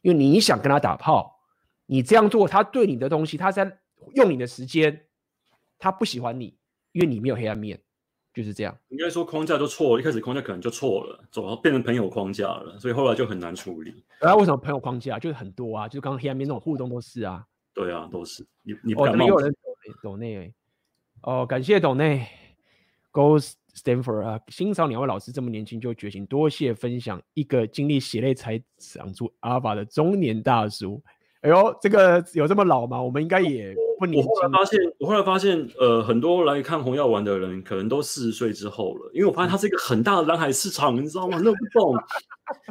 [0.04, 1.40] 因为你想跟他打炮，
[1.88, 3.80] 你这样做，他对你的东西，他在
[4.14, 5.08] 用你的时间，
[5.80, 6.56] 他不喜欢你，
[6.92, 7.82] 因为你没有黑暗面，
[8.32, 8.78] 就是这样。
[8.90, 14.04] 应该说框架就错了，一开始框架可能就错了，走到变成朋友框架了，所以后来就很难处理。
[14.20, 15.88] 啊，为什么朋友框架就是很多啊？
[15.88, 17.44] 就是刚刚黑暗面那种互动都是啊。
[17.74, 18.46] 对啊，都是。
[18.62, 19.52] 你你哦，没有人
[20.04, 20.54] 懂内
[21.24, 22.28] 哦，感谢懂内
[23.12, 31.02] Ghost Stanford 啊，欣赏两位老师这么年轻就觉醒，多谢分享一个经历血泪才长出阿法的中年大叔。
[31.42, 33.02] 哎呦，这个有这么老吗？
[33.02, 34.30] 我们应该也不年轻。
[34.30, 41.40] 我后来发现，我后来发现，呃，很多来看红药丸的人，可能都四十岁之后了，因为我发现它是一个很大的蓝海市场，你知道吗？
[41.42, 41.96] 那不懂，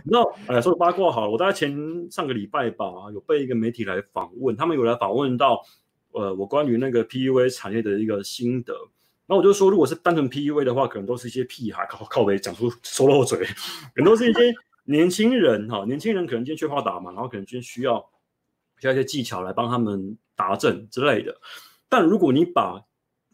[0.04, 0.30] 你知道？
[0.48, 1.74] 哎，说个八卦好了，我大概前
[2.10, 2.84] 上个礼拜吧，
[3.14, 5.62] 有被一个媒体来访问，他们有来访问到，
[6.12, 8.74] 呃，我关于那个 PUA 产业的一个心得。
[9.28, 13.44] 那我就说，如果是单纯 PUA 的话，可能都是一些屁孩靠靠北讲出 说漏嘴，
[13.94, 14.52] 可能都是一些
[14.84, 18.10] 年轻人哈，年轻人可能今天缺乏打嘛，然后可能今天需要。
[18.80, 21.36] 需要一些技巧来帮他们达阵之类的，
[21.88, 22.80] 但如果你把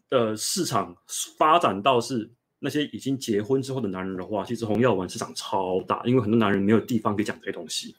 [0.09, 0.97] 呃市场
[1.37, 2.27] 发展到是
[2.57, 7.95] 那些已经结婚之后的男人的话，其实红药丸市场超大，因为很多男人没有地方可以讲这些东西。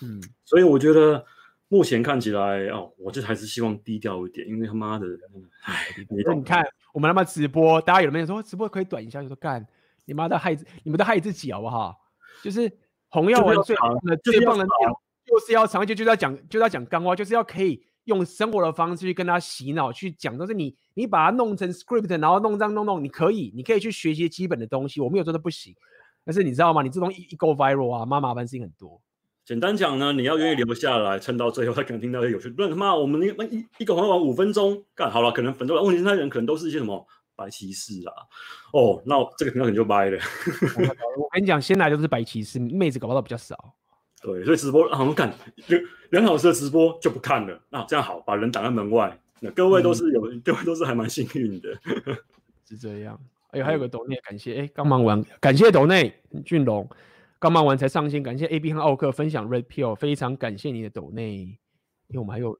[0.00, 1.22] 嗯，所以我觉得
[1.68, 5.06] 目前看起来哦，我这还是希望低调一点，因为他妈的，
[5.64, 6.66] 哎，你看
[6.96, 9.20] 我们他妈直播，大家有没有说直播可以短一下？
[9.20, 9.62] 就说干
[10.06, 11.94] 你妈的害你们都害自己好不好？
[12.42, 12.72] 就是
[13.10, 14.90] 红药丸最的最棒的点。
[15.26, 20.38] 就是要长期就是要讲，就是要讲干话，就是要可以用生活的方式去跟他洗脑，去讲。
[20.38, 24.98] 都是你，你把它弄成 script，然后弄这样弄弄，你可以，你可以去学习基本的东西。
[25.02, 25.74] 我没有说的不行，
[26.24, 26.80] 但是你知道吗？
[26.80, 28.98] 你这种一一 go viral 啊，妈麻烦事情很多。
[29.46, 32.50] 简单讲呢，你要愿意留下来撑到最后，他可能听到有趣。
[32.50, 37.06] 不然他妈，我们那一一个红药丸五分钟干好了，可能很多人问题是那人可能都是一些什么
[37.36, 38.12] 白骑士啊。
[38.72, 40.18] 哦，那这个频道可能就掰了。
[41.16, 43.56] 我跟你讲，先来就是白骑士，妹子搞不到比较少。
[44.20, 45.32] 对，所以直播好像看
[45.68, 47.56] 梁梁老师的直播就不看了。
[47.70, 49.16] 那这样好，把人挡在门外。
[49.38, 51.68] 那各位都是有，嗯、 各位都是还蛮幸运的，
[52.68, 53.16] 是这样。
[53.50, 56.12] 哎呦，还有个抖内，感谢哎，刚忙完，感谢抖内
[56.44, 56.88] 俊龙，
[57.38, 61.58] 刚忙完才上线，感谢 AB 和奥克分享 Red Pill，非常感谢你的抖内。
[62.08, 62.58] 因为我们还有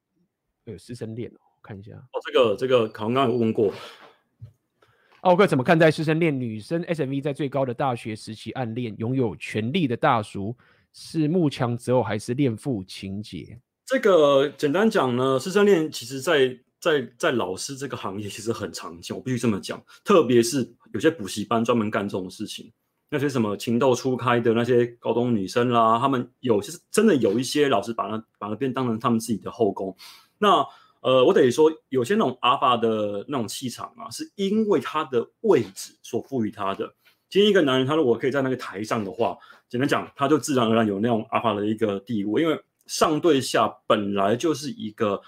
[0.65, 3.73] 有师生恋哦，看一下哦，这个这个刚刚有问过，
[5.21, 6.39] 奥克怎么看待师生恋？
[6.39, 10.57] 女生 SMV 在最高的大学时期暗恋拥有权力的大叔。
[10.99, 13.61] 是慕强择偶还是恋父情结？
[13.85, 16.49] 这个简单讲呢，师生恋其实在，
[16.81, 19.79] 在在在老师这个行业其实很常见，我必须这么讲。
[20.03, 22.73] 特别是有些补习班专门干这种事情，
[23.09, 29.97] 那些什么情窦初开的那些高中女生啦，他们有些真的有一些老师把那把那边当成他们自己的后宫。
[30.39, 30.67] 那
[31.01, 36.95] 呃，我得说，有些那种阿法的那种气场啊，是因为他的位置所赋予他的。
[37.29, 39.39] 今天一个男人，他如果可以在那个台上的话，
[39.69, 45.21] 简单讲，他就自然而然有那种阿法的一个地位，因为上对下本来就是一个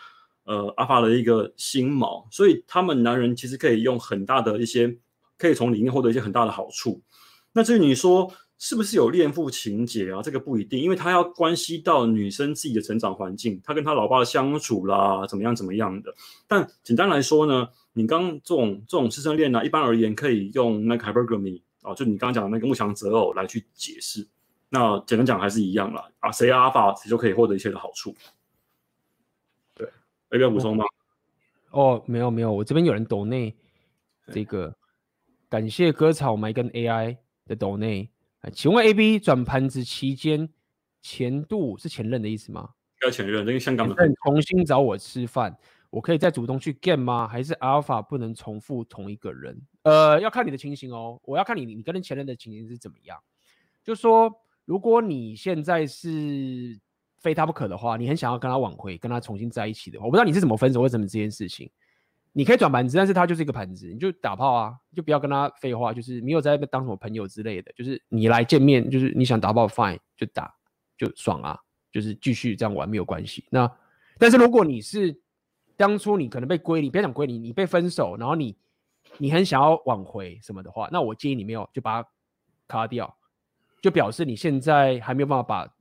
[0.45, 4.97] 呃阿法的一个心锚，所以他们男人其实可以用很大的一些，
[5.37, 7.01] 可以从里面获得一些很大的好处。
[7.59, 10.23] 那至于你说是不是有恋父情节啊？
[10.23, 16.15] 这个不一定，因为他要关系到女生自己的成长环境，他跟他老爸的相处啦，怎么样怎么样的。
[16.47, 24.25] 但简单来说呢，你刚刚这种这种师生恋呢，一般而言可以用那个 hypergamy 哦，就你刚刚讲的那个慕强择偶来去解释，
[24.69, 26.09] 那简单讲还是一样啦。
[26.21, 28.15] 啊，谁阿法谁就可以获得一切的好处。
[29.75, 29.85] 对，
[30.31, 30.85] 要不要补充吗？
[31.73, 33.53] 哦，没有没有，我这边有人抖内
[34.33, 34.73] 这个，
[35.49, 37.17] 感谢割草莓跟 AI
[37.49, 38.09] 的斗内。
[38.53, 40.49] 请问 AB 转盘子期间
[41.03, 42.71] 前度是前任的意思吗？
[43.03, 43.95] 要前任，因为香港的
[44.25, 45.57] 重新找我吃饭。
[45.91, 47.27] 我可以再主动去 get 吗？
[47.27, 49.59] 还是 Alpha 不能重复同一个人？
[49.85, 51.19] 呃，要看你的情形哦。
[51.25, 53.19] 我要看你，你跟前任的情形是怎么样。
[53.83, 54.31] 就说，
[54.67, 56.79] 如果你现在是
[57.17, 61.71] 非他不可的话，你很想要跟他挽回，跟他重新在一起的话，我不知道你是怎么分手，为什么这件事情，
[62.39, 70.55] 你可以转盘子，但是他就是一个盘子，你就打炮啊，就不要跟他废话，就是没有在那边当什么朋友之类的，就是你来见面，就是你想打炮 fine 就打
[70.97, 71.59] 就爽啊，
[71.91, 73.45] 就是继续这样玩没有关系。
[73.51, 73.69] 那
[74.19, 75.21] 但是如果你是
[75.77, 78.57] 当初你可能被归零，别讲归零，你被分手，然后你
[79.17, 82.09] 你很想要挽回什么的话，那我建议你没有就把它
[82.69, 83.13] 卡掉，
[83.83, 85.75] 就表示你现在还没有办法把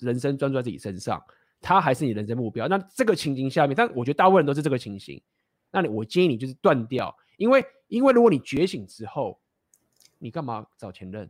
[0.00, 1.22] 人生专注在自己身上，
[1.60, 2.66] 他还是你人生目标。
[2.66, 5.22] 那这个情形下面，但我觉得大部分人都是这个情形，
[5.72, 9.40] 那你我建议你就是断掉，因为因为如果你觉醒之后，
[10.18, 11.28] 你干嘛找前任？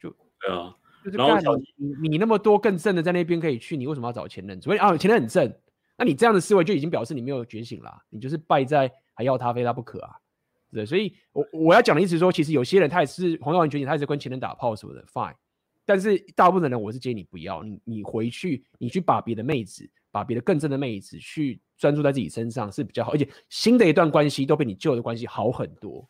[0.00, 0.74] 就对啊，
[1.04, 1.40] 就是干
[1.76, 4.60] 你你那么多更正的在那边可以去，你为什么要找前任？
[4.60, 5.54] 除非啊，前任很正。
[5.98, 10.14] 那你这样的思维就已经表示你没有觉醒了，你就是败在还要他非他不可啊，
[10.70, 15.34] 对，所以我我要讲的意思是说，其实有些人他也是红药丸觉醒，他也是跟前任打炮什么的，fine，
[15.86, 26.08] 但是大部分人我是建议你不要，你你回去你去把别的妹子，把别的更正的妹子去专注在自己身上是比较好，而且新的一段关系都比你旧的关系好很多。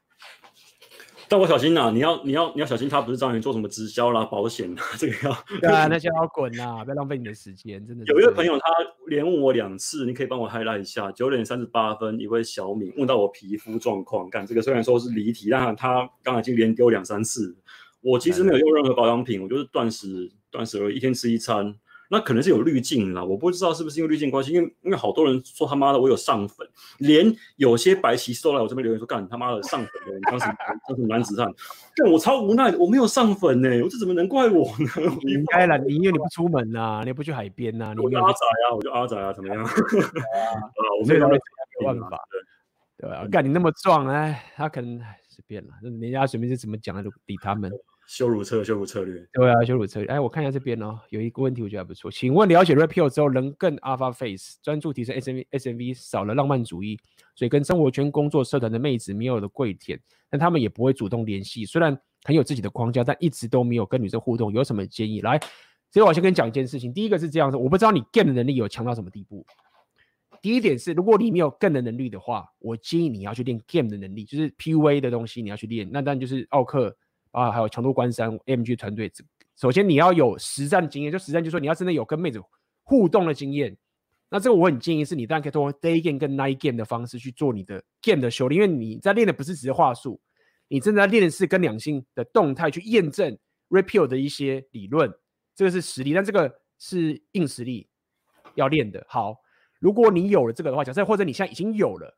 [1.28, 8.04] 但我小心呐、啊，你要你要你要小心，他不是找你做什么直销啦、保险啦，这个要对啊，那些要滚呐，不要浪费你的时间，真的。
[8.04, 8.64] 有一位朋友他
[9.08, 17.56] 连问我两次，你可以帮我 highlight 一下，九点三十八分，一位小敏问到我皮肤状况，干这个虽然说是离题，但他刚才已经连丢两三次。
[18.02, 21.74] 我其实没有用任何保养品，我就是断食断食而已，一天吃一餐，
[22.08, 26.66] 那可能是有滤镜啦，我不知道是不是因为滤镜关系，因为因为好多人说他妈的我有上粉，
[26.98, 30.54] 连有些白棋都来我这边留言说，干你他妈的上粉的人当什么
[30.88, 31.52] 当什么男子汉，
[31.96, 34.88] 但我超无奈的，我没有上粉呢、欸，我这怎么能怪我呢？
[35.22, 38.38] 你应该了，你因为你不出门呐、啊， 你不去海边呐、啊，你阿仔
[38.68, 39.64] 啊，我就阿仔啊，怎么样？
[39.64, 39.70] 啊，
[41.00, 41.38] 我没有没
[41.84, 42.18] 办法，
[42.98, 43.26] 对吧？
[43.30, 47.70] 干你那么壮，哎，他可能随便了，人家随便是怎么讲的，就理他们。
[48.06, 49.26] 羞辱策，羞辱策略。
[49.32, 50.08] 对啊，羞辱策略。
[50.08, 52.10] 哎，我看一下这边哦，有一个问题我觉得还不错。
[52.10, 56.98] 请问了解 Repeal 之后，能更 Alpha Face，专注提升 SMV SMV，少了浪漫主义，
[57.34, 60.00] 所以跟生活圈、工作、社团的妹子没有了跪舔，
[60.30, 61.64] 但他们也不会主动联系。
[61.64, 64.52] 虽然很有自己的框架，但一直都没有跟女生互动。
[64.52, 65.20] 有什么建议？
[65.22, 65.38] 来，
[65.90, 66.92] 所以我先跟你讲一件事情。
[66.94, 69.44] 第一个是这样子，我不知道你 game 的能力有强到什么地步。
[70.40, 75.88] 第一点是，如果你没有 game 的能力的话，我建议你要去练 game 的能力，就是 PUA 的东西你要去练。
[75.90, 76.96] 那当然就是奥克。
[77.36, 79.12] 啊，还有强度关山 MG 团队，
[79.56, 82.40] 首先你要有实战经验，就实战就是说你要真的有跟妹子
[82.82, 83.76] 互动的经验。
[84.30, 90.18] 那这个我很建议是你当然可以通过 day game 跟 night game 的方式去做你的 game 的修炼，因为你在练的不是只是话术，
[90.68, 93.36] 你正在练的是跟两性的动态去验证
[93.68, 95.12] Repeal 的一些理论，
[95.54, 97.86] 这个是实力，但这个是硬实力
[98.54, 99.04] 要练的。
[99.10, 99.36] 好，
[99.78, 102.16] 如果你有了这个的话，假设或者你现在已经有了，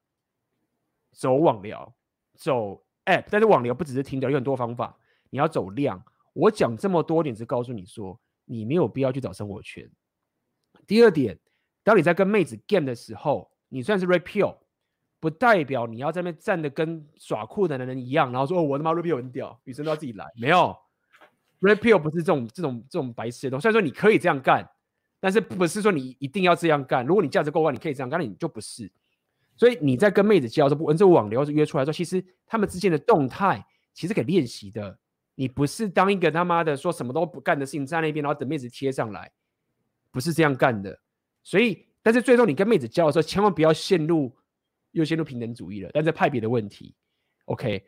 [1.11, 1.93] 走网聊，
[2.37, 4.97] 走 App，但是网聊不只是听的，有很多方法。
[5.31, 6.03] 你要走量，
[6.33, 9.91] 我讲这么多点是告诉你说，你没有必要去找生活圈。
[10.87, 11.39] 第二点，
[11.83, 14.57] 当你在跟妹子 game 的时候，你虽然是 Repeal，
[15.21, 20.25] 不代表你要在那站的跟耍酷的男人一样，然后说，我他妈 Repeal 很屌，女生都要自己来。
[20.37, 20.75] 没有
[21.61, 23.63] ，Repeal 不是这种这种这种白痴的东西。
[23.63, 24.67] 虽然说你可以这样干，
[25.21, 27.05] 但是不是说你一定要这样干。
[27.05, 28.91] 如果你价值够高，你可以这样干，那你就不是。
[29.57, 34.97] 所以你在跟妹子交的不，不这网聊是约出来说，其实他们之间的动态其实可以练习的。
[35.39, 39.31] 你不是当一个他妈的说什么都不干的事情在那边，然后等妹子贴上来，
[40.11, 40.99] 不是这样干的。
[41.45, 44.37] 所以，但是最终你跟妹子交的时候，千万不要陷入
[44.91, 45.91] 又陷入平等主义了。
[45.95, 46.93] 但是派别的问题
[47.45, 47.87] ，OK，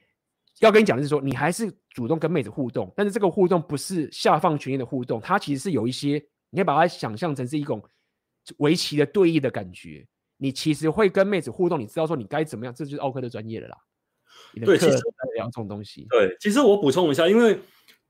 [0.60, 7.82] 要跟你讲的是说，你还是主动跟妹子互动，但是这个互动不是下放权益的互动，它其实是有一些，你可以把它想象成是一种
[8.58, 10.06] 围棋的对弈的感觉。
[10.36, 13.76] 你其实会跟妹子互动，你知道说你该怎么样，这就是奥克的专业了啦。
[14.64, 14.98] 对，其实
[15.34, 16.06] 两种东西。
[16.10, 17.58] 对，其实我补充一下，因为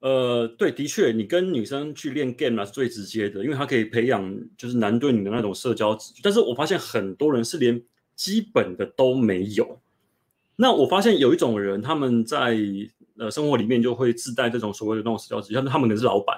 [0.01, 5.97] 呃，对，的确，你跟女生去练 game 啊是最直接的，因为它可以培养就是男对女的那种社交。
[6.23, 7.83] 但是我发现很多人是连
[8.17, 9.81] 基本的都没有。
[10.57, 12.59] 那我发现有一种人，他们在
[13.19, 16.37] 呃生活里面就会自带这种所谓的那种社交，像他们可能是老板，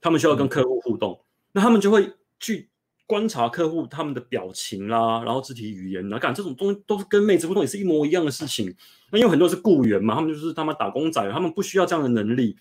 [0.00, 2.10] 他们需要跟客户互动，嗯、那他们就会
[2.40, 2.68] 去。
[3.06, 8.74] 观察客户他们的表情啦，然后肢体语言啦，干这种东西都是跟妹子互动也是一模一样的事情。
[9.10, 12.56] 那因为很多是雇员嘛，他们就是他们打工仔，他们不需要这样的能力，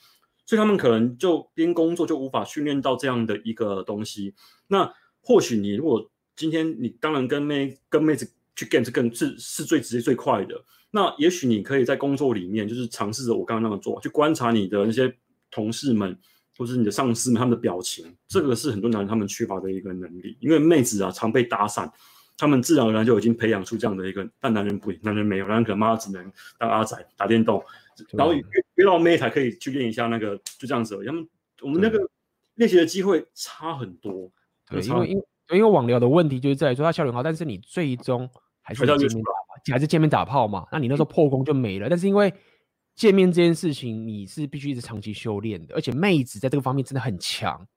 [0.46, 4.34] 所以他们可能就边工作就无法训练到这样的一个东西。
[4.68, 10.66] 那或许你如果今天你当然跟妹跟妹子去 get 更是是最直接最快的。
[10.92, 15.16] 那也许你可以在工作里面就是尝试着我刚刚那么做，去观察你的那些
[15.50, 16.20] 同事们。
[16.62, 20.38] 或是你的上司们他们的表情，这个是很多男人他们缺乏的一个能力。
[20.40, 21.90] 因为妹子啊常被搭讪，
[22.38, 27.64] 他们自然而然就已经培养出这样的一个，但男人不，男人没有，男人可能妈只能当阿仔打电动，
[28.12, 28.44] 然后约
[28.76, 31.08] 约到妹才可以去练一下那个，就这样子而已。
[31.08, 31.28] 他们
[31.64, 32.00] 我们那个
[32.54, 34.32] 练习的机会差很多。
[34.70, 35.24] 对，因为因为
[35.58, 38.30] 因为网聊的问题就是在于说他效率很好，但是你最终
[38.62, 39.24] 还是见面
[39.72, 41.90] 还是见面打炮嘛，那你那时候破功就没了。
[41.90, 42.32] 但是因为
[43.02, 47.68] 见面这件事情，你是必须一直长期修炼的，而且妹子在这个方面真的很强，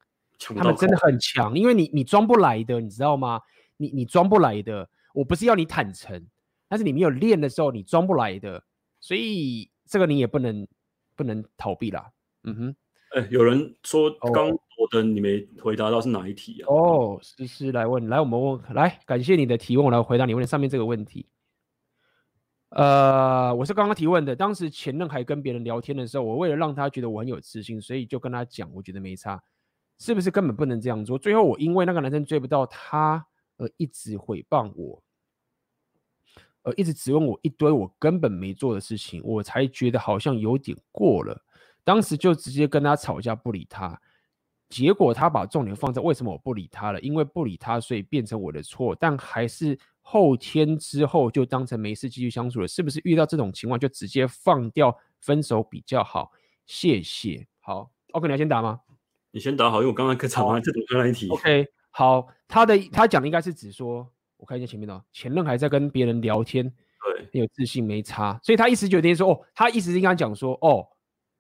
[0.55, 3.41] 他们真的很强，因为你你装不来的，你知道吗？
[3.79, 6.23] 你你装不来的，我不是要你坦诚，
[6.69, 8.63] 但是你没有练的时候，你装不来的，
[9.01, 10.69] 所以这个你也不能
[11.17, 12.11] 不能逃避啦。
[12.43, 12.77] 嗯哼，
[13.17, 16.69] 哎、欸，有人说刚我的你没回答到是哪一题啊？
[16.69, 21.27] 哦，诗诗来问，来我们问，来感谢你的提问，我来回答你问的上面这个问题。
[22.75, 24.35] 呃，我是刚刚提问的。
[24.35, 29.41] 当时前任还跟别人聊天的时候，我为了让他觉得我很有自信，所以就跟他讲，我觉得没差，
[30.01, 31.17] 是不是根本不能这样做？
[31.17, 33.25] 最后我因为那个男生追不到他，
[33.59, 35.01] 而一直诽谤我，
[36.65, 41.41] 而一直质问我一堆我根本没做的事情，我才觉得好像有点过了。
[41.85, 43.97] 当时就直接跟他吵架，不理他。
[44.69, 49.79] 结果他把重点放在为什么我不理他了，因为不理他，所以变成我的错，但还是。
[50.07, 56.31] 后天之后就当成没事继续相处了，是不是遇到这种情况就直接放掉分手比较好？
[56.67, 57.47] 谢谢。
[57.59, 58.81] 好，OK，你要先答吗？
[59.31, 61.29] 你先答好，因为我刚刚跟场外这种刚刚一题。
[61.31, 70.87] OK，好，他的他讲的应该是指说，我看一下前面的前任还在跟别人聊天，对，你有自信没差，所以他意思就有点说，哦，他意思是应该讲说，哦，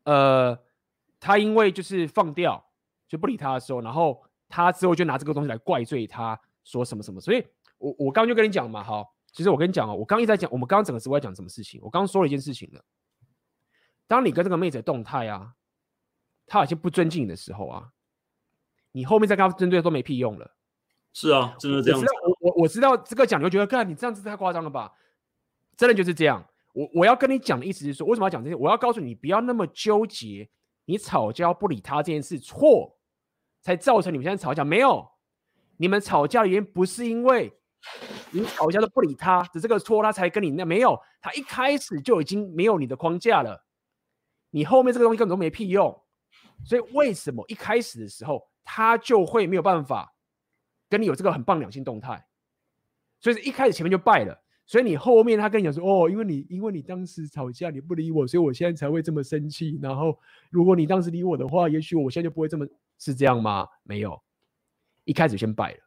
[0.04, 0.58] 呃，
[1.20, 2.64] 他因为就是放掉
[3.08, 4.22] 就不理他的时候，然后。
[4.46, 7.20] 他之后就拿这个东西来怪罪他，说什么什么。
[7.20, 7.44] 所以
[7.84, 11.78] 我我刚刚就跟你讲嘛，好，其实我跟你讲哦，我刚刚一直在讲，我们刚刚整个直播在讲什么事情？
[11.82, 12.82] 我刚刚说了一件事情了。
[14.06, 15.54] 当你跟这个妹子的动态啊，
[16.46, 17.90] 她有些不尊敬你的时候啊，
[18.92, 20.54] 你后面再跟她针对都没屁用了。
[21.12, 22.06] 是啊，真的这样子。
[22.22, 24.92] 我我我知道这个讲，你会觉得，看你这样子太夸张了吧？
[25.76, 26.44] 真的就是这样。
[26.72, 28.56] 我我要跟你讲的意思是说，为什么要讲这些？
[28.56, 30.48] 我要告诉你，不要那么纠结。
[30.86, 32.98] 你吵架不理他这件事错，
[33.62, 34.62] 才造成你们现在吵架。
[34.64, 35.08] 没有，
[35.78, 37.56] 你们吵架的原因不是因为
[38.30, 40.98] 你吵架都不理他，是这个错他才跟你那没有。
[41.20, 43.64] 他一开始就已经没有你的框架了，
[44.50, 46.02] 你后面这个东西根本都没屁用。
[46.64, 50.14] 所以为什么一开始的时候他就会没有办法
[50.88, 52.24] 跟你有这个很棒两性动态？
[53.20, 54.40] 所以一开始前面就败了。
[54.66, 59.78] 所以你后面他跟你讲说哦，因为你因为你当时吵架你不理我，所以我现在才会这么生气。
[59.82, 62.66] 然后如果你当时理我的话，也许我现在就不会这么，
[62.98, 63.68] 是这样吗？
[63.82, 64.18] 没有，
[65.04, 65.83] 一开始先败了。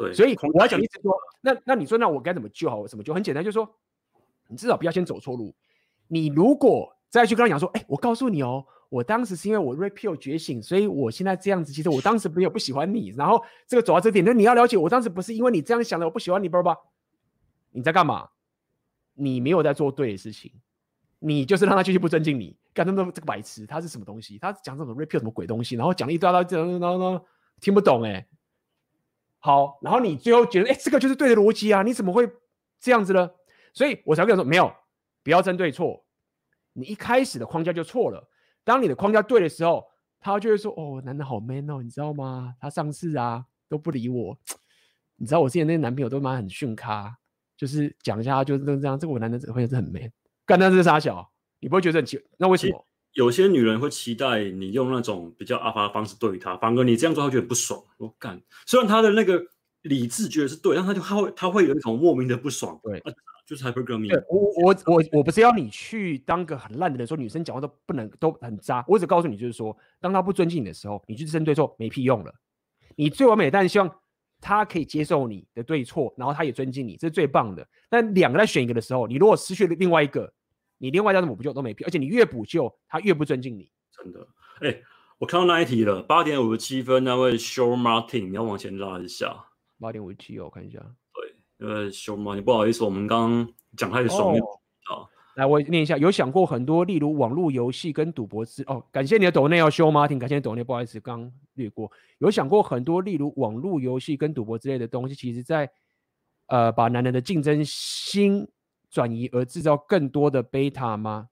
[0.00, 2.86] 对，所以我要讲意思说，那那你说那我该怎么救好？
[2.86, 3.12] 怎么救？
[3.12, 3.68] 很简单，就是说
[4.48, 5.54] 你至少不要先走错路。
[6.08, 11.72] 你如果再去跟他讲说，哎，我告诉你哦，我当时是因为我 Red Pill 觉醒，所以我现在这样子。
[11.72, 16.74] 其实我当时没有不喜欢你，然后这个走到这点，那你要了解，我当时不是因为你这样想的，我不喜欢你，不不？
[17.72, 18.28] 你在干嘛？
[19.14, 20.50] 你没有在做对的事情，
[21.18, 22.56] 你就是让他继续不尊敬你。
[22.72, 24.38] 干那么这个白痴，他是什么东西？
[24.38, 25.76] 他讲这种 repeal 什么鬼东西？
[25.76, 27.24] 然后讲了一大堆，他讲，然后
[27.60, 28.26] 听不懂哎。
[29.40, 31.82] 好，然后你最后觉得，哎，这个就是对的逻辑啊？
[31.82, 32.30] 你怎么会
[32.78, 33.30] 这样子呢？
[33.72, 34.72] 所以我才跟你说，没有，
[35.22, 36.04] 不要争对错。
[36.72, 38.28] 你一开始的框架就错了。
[38.62, 39.84] 当你的框架对的时候，
[40.20, 42.54] 他就会说，哦，男的好 man 哦，你知道吗？
[42.60, 44.38] 他上次啊都不理我，
[45.16, 47.16] 你知道我之前那些男朋友都蛮很逊咖。
[47.56, 48.98] 就是讲一下，就是这样。
[48.98, 50.10] 这个我男的朋友是很 man，
[50.46, 52.18] 干他是傻小，你不会觉得很奇？
[52.38, 52.86] 那为什么？
[53.14, 57.82] 有些女人会期待你用那种比较阿发的方式对她，反而你这样做，她觉得不爽。
[57.98, 59.42] 我干，虽然她的那个
[59.82, 62.78] 理智觉得是对，但她就她会她会有一种莫名的不爽。
[62.82, 63.12] 对，啊、
[63.46, 64.08] 就是 hypergamy。
[64.08, 68.84] 对，我我我我不是要你去当个很烂的人，说女生讲话都不能都很渣。
[68.86, 72.32] 我只告诉你，就是说，当她不尊敬你的时候，你去针对错没屁用了。
[72.96, 73.90] 你最完美，但是希望。
[74.42, 77.68] 他可以接受你的对错，然后他也尊敬你，这是最棒的。
[77.90, 80.32] 但两个在选一个的时候，你如果失去了另外一个，
[80.82, 83.70] 你另外要怎么补救都没屁，而且你越补救，他越不尊敬你。
[83.92, 84.26] 真的，
[84.62, 84.82] 哎、欸，
[85.18, 89.44] 我看到那一题了，八点五十七分，那位 Show Martin，你要往前拉一下。
[89.78, 90.78] 八点五十七哦，我看一下。
[91.12, 95.04] 对，因为 Show Martin，不好意思，我们刚刚讲太爽了啊。
[95.36, 100.08] 来，我念一下，有想过很多，例如网络游戏跟赌博之哦，感谢你的抖内要修吗？
[100.08, 101.90] 挺感谢你的抖内，不好意思，刚略过。
[102.18, 105.70] 有想过很多，例如网络游戏跟赌博之类的东西，其实在
[106.46, 108.48] 呃把男人的竞争心
[108.90, 111.28] 转移而制造更多的贝塔吗？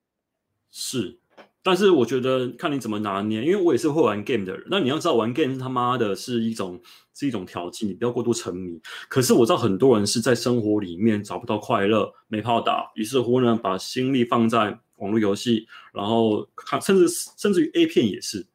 [0.70, 1.18] 是。
[1.60, 4.66] 但是我觉得看你怎么拿捏，因为我也是会玩 game 的人。
[4.70, 6.80] 那你要知道，玩 game 是他妈的是一种
[7.12, 8.80] 是一种调剂，你不要过度沉迷。
[9.09, 17.06] 可是我知道很多人是在生活里面找不到快乐，没炮打，于是乎呢，把心力放在网络游戏，然后看，甚至
[17.36, 18.47] 甚至于 A 片也是。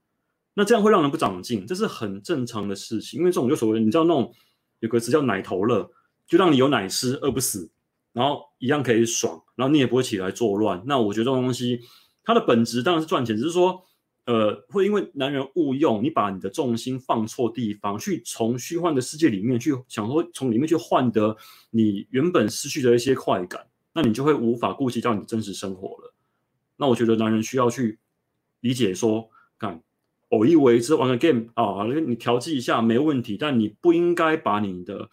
[0.56, 3.20] 那这样会让人不长进，这是很正常的事情。
[3.20, 4.34] 因为这种就所谓你知道那种
[4.80, 5.92] 有个词叫奶头乐，
[6.26, 7.70] 就让你有奶吃，饿不死，
[8.14, 10.82] 然后一样可以爽，然后你也不会起来作乱。
[10.86, 11.82] 那我觉得这种东西。
[12.26, 13.84] 它的本质当然是赚钱，只是说，
[14.28, 21.36] 呃，会因为男人误用，你把你的重心放错地方，去从虚幻的世界里面去想说，从里面去换得
[21.72, 26.14] 你原本失去的一些快感，那你就会无法顾及到你的真实生活了。
[26.78, 28.00] 那我觉得男人需要去
[28.62, 29.30] 理解说，
[29.60, 29.84] 看
[30.30, 35.10] 偶一为之玩个 game 啊，你调剂一下没问题，但你不应该把你的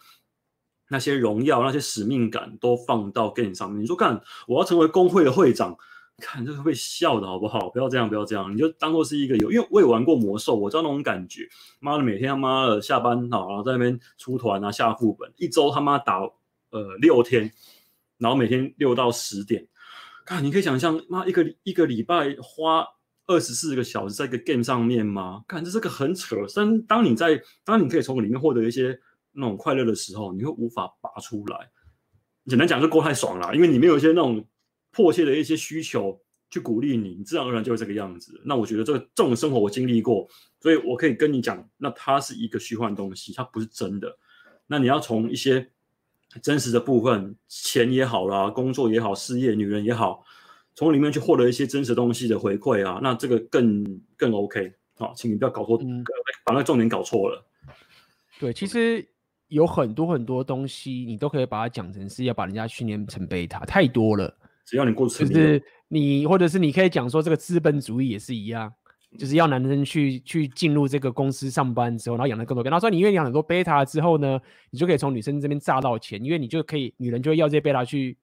[0.91, 3.81] 那些荣耀、那些使命感都放到 game 上面。
[3.81, 5.75] 你说，看我要成为工会的会长。
[6.23, 7.67] 看这个会笑的好不好？
[7.71, 11.49] 不要这样，不要这样，你就当做是一个有，因为我也玩过魔兽，我知道那种感觉。
[11.79, 16.19] 妈的，每天他妈的下班好，然后在那边出团啊，下副本，一周他妈打
[16.69, 17.51] 呃六天，
[18.19, 19.67] 然后每天六到十点。
[20.23, 22.85] 看，你可以想象，妈一个一个礼拜花
[23.25, 25.43] 二十四个小时在一个 game 上面吗？
[25.47, 26.35] 看，这是个很扯。
[26.55, 28.99] 但当你在当你可以从里面获得一些
[29.33, 31.69] 那种快乐的时候，你会无法拔出来。
[32.45, 34.45] 简单讲，就过太爽了，因为你没有一些那种。
[34.93, 38.41] 迫切的一些需求去鼓励你，你自然而然就会这个样子。
[38.43, 40.27] 那我觉得这个这种生活我经历过，
[40.59, 44.17] 所以我可以跟你讲，那它是一个虚幻东西，它不是真的。
[44.67, 45.71] 那你要从一些
[46.43, 50.25] 真实的部分，钱也好啦，工作也好，事业、女人也好，
[50.75, 54.73] 从里面去获得一些真实东西的回馈啊，那这个更更 OK。
[54.95, 56.03] 好，请你不要搞错，嗯、
[56.43, 57.45] 把那个重点搞错了。
[58.41, 59.07] 对，其实
[59.51, 64.33] 有很多很多东西，你都可以把它讲成是要把人家训练成贝塔，太多了。
[64.65, 68.71] 只要你过，就是你，或者是你可以讲说这个资本主义也是一样，
[69.19, 72.63] 就是要男生去去进入这个公司上班之后，然后养了更多。
[72.63, 78.17] 然后说你因为养很多贝塔之后呢，你就可以从女生这边榨到钱，因为你就可以女人就会要这些贝塔去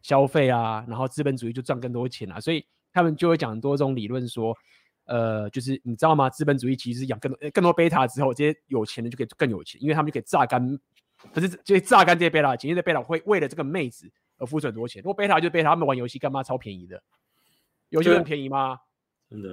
[0.00, 4.56] 消费啊，然后资本主义就赚更多钱啊，所以他们就会讲很多这种理论说，
[5.06, 6.30] 呃，就是你知道吗？
[6.30, 10.78] 资本主义其实是养更多更多贝塔之后，这些有钱人就可以更有钱，因为他们就可以榨干，
[11.32, 15.02] 不是就榨干这些贝塔钱，因为这贝塔会为了这个妹子而付出很多钱。
[15.02, 17.02] 如果贝塔就是贝塔，他们玩游戏干嘛超便宜的？
[17.90, 18.78] 游戏很便宜吗？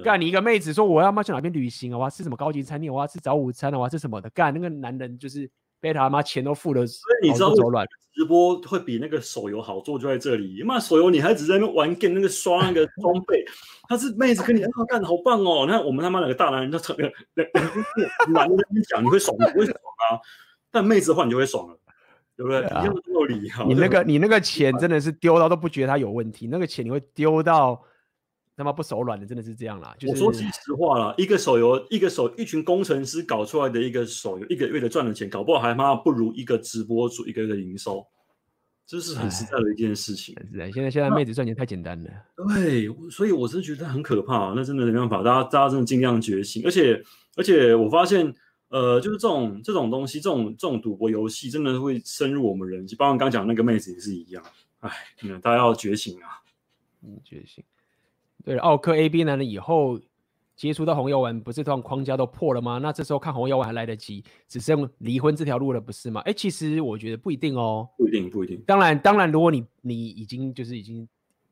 [0.04, 1.98] 干你一个妹子说我要妈去哪边旅行啊？
[1.98, 2.92] 我要吃什么高级餐厅？
[2.92, 3.78] 我要吃早午餐啊？
[3.78, 4.30] 我要吃什么的？
[4.30, 5.50] 干那个男人就是
[5.82, 7.52] 贝塔妈钱都付了，所以你知道
[8.14, 10.62] 直播会比那个手游好做就在这里。
[10.62, 13.44] 妈手游你还只在那玩 game 那个刷那个装备，
[13.88, 15.66] 他是妹子跟你好干好棒哦。
[15.68, 17.02] 那我们他妈两个大男人就成个
[18.32, 19.76] 男人跟你讲你会爽，你会爽
[20.08, 20.20] 啊？
[20.70, 21.76] 但妹子的话你就会爽了，
[22.36, 22.60] 对不对？
[22.68, 23.64] 啊、一样的道理啊。
[23.66, 27.82] 你那个你那个钱真的是丢到都不觉得它有问题，那个钱你会丢到。
[28.62, 29.94] 他妈不手软的，真的是这样啦。
[29.98, 38.06] 就是、我说句实话啦，一个手游，一个手，一群工程师搞出来的一个手游，一个月的赚的钱，搞不好还妈不如一个直播主一个月的营收，
[38.86, 40.34] 这是很实在的一件事情。
[40.72, 42.10] 现在现在妹子赚钱太简单了。
[42.54, 44.52] 对，所以我是觉得很可怕。
[44.54, 46.62] 那真的没办法，大家大家真的尽量觉醒。
[46.64, 47.02] 而且
[47.34, 48.32] 而且我发现，
[48.68, 52.96] 呃，就是这种这种东西，这种这种赌博游戏，真的会深入我们人心。
[52.96, 54.42] 包括刚刚讲那个妹子也是一样。
[54.80, 54.90] 哎，
[55.40, 56.42] 大家要觉醒啊！
[57.04, 57.64] 嗯，觉醒。
[58.44, 60.00] 对，奥克 AB 男人以后
[60.56, 62.78] 接触到红药丸，不是这种框架都破了吗？
[62.78, 66.20] 那这时候看红药丸还来得及，只剩离婚这条路了，不是吗？
[66.22, 68.62] 哎，其实我觉得不一定哦，不一定，不一定。
[68.66, 71.08] 当然，当然，如果你你已经就是已经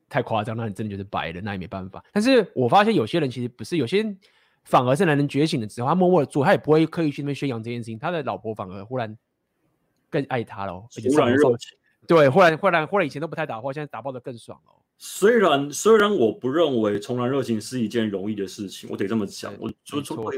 [0.09, 2.03] 太夸张，那你真的就是白了，那也没办法。
[2.11, 4.17] 但是我发现有些人其实不是，有些人
[4.65, 9.17] 反而是男人觉醒了之后，他默默的做，他也不会刻意去那边宣扬这件事情，他的老婆反而忽然
[10.09, 11.77] 更爱他了，而且忽然热情。
[12.07, 14.80] 对，忽然忽然忽然以前都不太打炮，现在打炮的更爽哦。
[15.03, 19.51] 虽然虽然我不认为重燃热情是一件容易的事情，我得这么讲。
[19.59, 20.31] 我就说，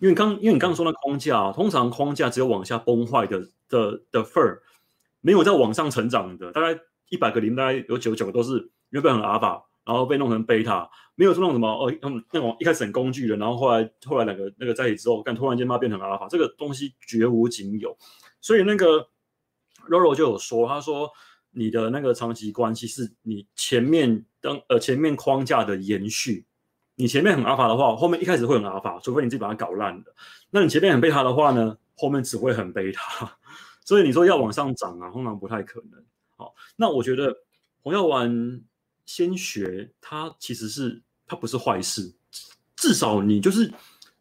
[0.00, 4.60] 因为你刚因为你刚刚说那框架，啊，通常框架只有往下崩坏的的的份儿，
[5.20, 6.50] 没有在往上成长的。
[6.50, 6.80] 大概
[7.10, 11.94] 一百个里面，大概有九十九个都是原本很阿法，然后被弄成贝塔，没有说那种什么哦，
[12.32, 17.96] 那种一开始很工具人，然后后来后来两个那个在一起之后，干突然间妈变成阿法，这个东西绝无仅有。
[18.40, 19.06] 所以那个
[19.88, 21.08] Roro 就有说，他说。
[21.52, 26.44] 你的那个长期关系是你前面当呃前面框架的延续，
[26.96, 30.04] 你前面很阿法的话，后面一开始会很阿法，除非你自己把它搞烂了。
[30.50, 33.38] 那你前面很贝塔的话呢，后面只会很贝塔。
[33.84, 36.04] 所以你说要往上涨啊，通常不太可能。
[36.36, 37.36] 好，那我觉得
[37.82, 38.62] 红药丸
[39.06, 42.14] 先学，它其实是它不是坏事，
[42.76, 43.72] 至少你就是。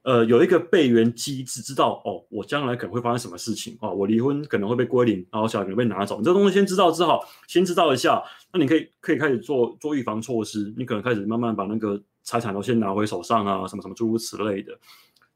[0.04, 6.18] 呃，有一个备援机制，知道哦，我将来可能会发生什么事情哦，我离婚可能会被归零，然后小孩可能被拿走。
[6.18, 10.74] 你这东西先知道，之后先知道一下，那你可以可以开始做做预防措施。
[10.76, 14.76] 你可能开始慢慢把那个财产都先拿回手上啊，什么什么诸如此类的，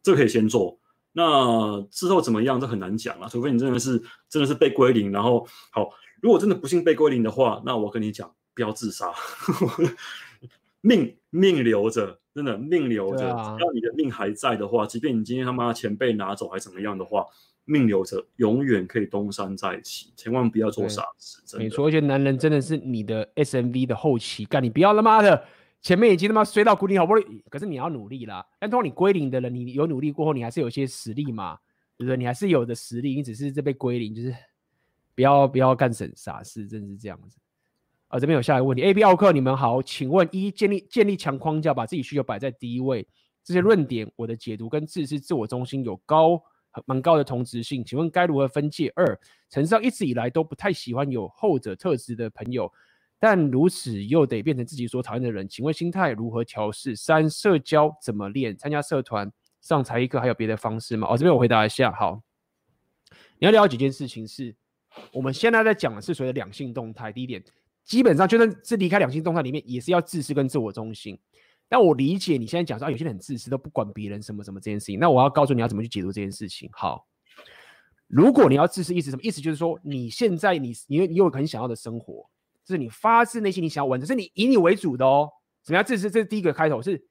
[0.02, 0.80] 这可以先做。
[1.14, 5.90] 那之后怎么样，这很难讲啊，除非你真的是真的是被归零，然后好，
[6.22, 9.14] 如果真的不幸被归零的话，那我跟你讲，不要自杀。
[10.82, 13.34] 命命留着，真的命留着。
[13.34, 17.26] 啊、只要你的命还在的话，即便你今天他妈钱被拿走还怎么样的话，
[17.64, 20.12] 命留着，永远可以东山再起。
[20.18, 21.42] 千万不要做傻事。
[21.46, 25.44] 真的没错，而且男人真的是你的 SMV 的后期，干你不要他妈的
[25.82, 28.46] 前面已经他妈衰到谷底，好不容易，可是你要努力啦。
[28.60, 31.58] 但通常你归零的人，你有努力过后，你还是有些实力嘛，
[31.98, 32.18] 对不对？
[32.18, 34.36] 你还是有的实力，你只是这被归零，就是
[35.16, 37.38] 不要不要干什傻事，真的是这样子。
[38.08, 43.06] 啊，这边有下一个问题，AB 奥克，你们好，请问一，建立建立强框架，把自己需求摆在第一位，
[43.44, 46.42] 这些论点，我的解读跟自私、自我中心有高
[46.86, 48.92] 蛮高的同质性，请问该如何分界？
[48.96, 49.20] 二，
[49.50, 52.72] 陈上一直以来都不太喜欢有后者特质的朋友，
[53.20, 56.96] 但如此又得变成自己所讨厌的人，请问心态如何调试？
[56.96, 58.56] 三，社交怎么练？
[58.56, 61.08] 参加社团、上才艺课，还有别的方式吗？
[61.10, 62.22] 哦，这边我回答一下，好，
[63.40, 64.56] 你要了解几件事情是，
[65.12, 67.44] 我们现在在讲的是所谓的两性动态，第一点。
[67.86, 71.18] 基本上就算是离开两性动态里面，也是要自私跟自我中心。
[71.70, 75.00] 但我理解你现在讲说啊，有些人很自私，都不管别人什么什么这件事情。
[75.00, 76.70] 那我要告诉你要怎么去解读这件事情。
[76.74, 77.08] 好，
[78.08, 79.22] 如果你要自私，意思什么？
[79.24, 82.30] 意思就是说，你现在你你你有很想要的生活，
[82.64, 85.30] 这是你发自内心你想要完成，是你以你为主的哦。
[85.64, 86.10] 怎么样自私？
[86.12, 87.04] 这是第一个开头，是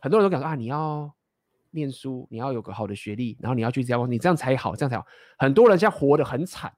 [0.00, 1.10] 很多人都讲说啊，你要
[1.70, 5.06] 念书，你要有个好的学历，然后你要去这样，你这样才好，这样才好。
[5.38, 6.70] 很多人现在活得很惨，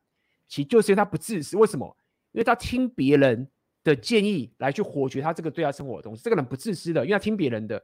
[0.46, 1.56] 其实就是因为他不自私。
[1.56, 1.96] 为什么？
[2.36, 3.48] 因为他听别人
[3.82, 7.82] 的建议来去获取他这个对他生活的东西，这个人不自私的，因为他听别人的，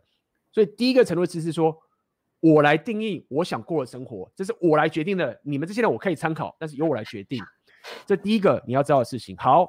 [0.53, 1.75] 所以第一个程度自私是说，
[2.41, 5.41] 我来定义我想过的生活，这是我来决定的。
[5.43, 7.43] 你们这些人我可以参考，但是由我来决定。
[8.05, 9.35] 这第一个你要知道的事情。
[9.39, 9.67] 好，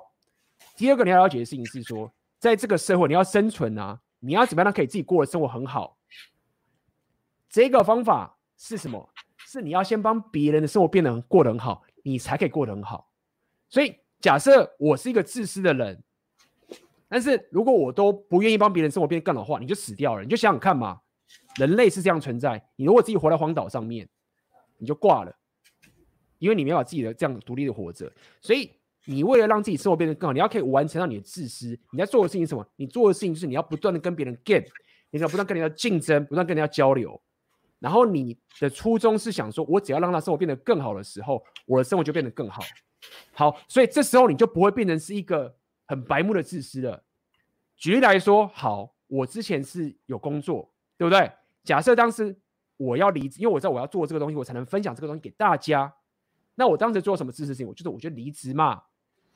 [0.75, 5.97] 第二个你要了解的事情是说，在这个社会你要生存啊，你要怎么样可以自己过的生活很好？
[7.49, 9.09] 这个方法是什么？
[9.47, 13.09] 是你要先帮别人的生活变得过得很好，你才可以过得很好。
[13.69, 16.01] 所以假设我是一个自私的人，
[17.09, 20.23] 但是如果我都不愿意帮别人生活变得更好的话，你就死掉了。
[20.23, 20.97] 你就想想看嘛，
[21.59, 22.65] 人类是这样存在。
[22.77, 24.07] 你如果自己活在荒岛上面，
[24.77, 25.35] 你就挂了，
[26.39, 28.09] 因为你没有自己的这样独立的活着。
[28.39, 28.71] 所以
[29.03, 31.77] 你为了让自己生活变得更好，你要可以完成到你的自私。
[31.91, 32.65] 你在做的事情是什么？
[32.77, 34.65] 你做的事情就是你要不断的跟别人 game，
[35.09, 37.21] 你要不断跟人家竞争，不断跟人家交流。
[37.79, 42.63] 然后你的初衷是想说，我只要让他生活变得更好的时候，我的生活就变得更好。
[43.33, 45.55] 好，所以这时候你就不会变成是一个
[45.85, 47.03] 很白目的自私了。
[47.75, 51.31] 举例来说，好，我之前是有工作，对不对？
[51.63, 52.35] 假设当时
[52.77, 55.93] 我要离职，因为我知道我要做这个东西，我才能分享这个东西给大家。
[56.55, 57.67] 那我当时做什么自私事情？
[57.67, 58.83] 我就是我就离职嘛，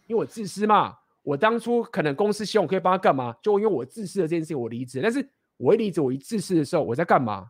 [0.06, 0.98] 因为我自私嘛。
[1.24, 5.02] 我当初可能公司希望我可以帮他干嘛，就因为我自私的这件事情，我离职。
[5.02, 5.28] 但是
[5.58, 7.50] 我一离职，我一自私的时候，我在干嘛？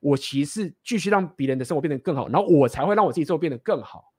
[0.00, 4.14] 我其实继续让别人的生活变得更好，然后我才会让我自己生活变得更好。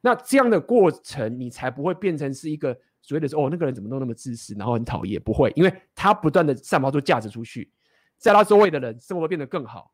[0.00, 2.72] 那这样的过程，你才不会变成是一个
[3.02, 5.20] 所谓的说哦，那个人怎么都那么自私，然后很讨厌。
[5.22, 7.70] 不会，因为他不断的散发出价值出去，
[8.16, 9.92] 在他周围的人生活变得更好。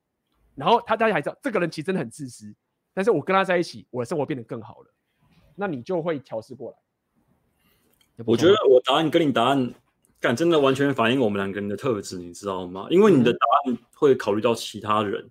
[0.54, 2.54] 然后他大家还知道，这个人其实真的很自私，
[2.92, 4.94] 但是我跟他在一起，我的生活变得更好了。
[5.56, 6.78] 那你就会调试过来。
[8.24, 9.74] 我觉得我答案跟你答案。
[10.20, 12.86] 感真的完全反映我们两个人的特质，你知道吗？
[12.88, 15.30] 因为你的答案会考虑到其他人，嗯、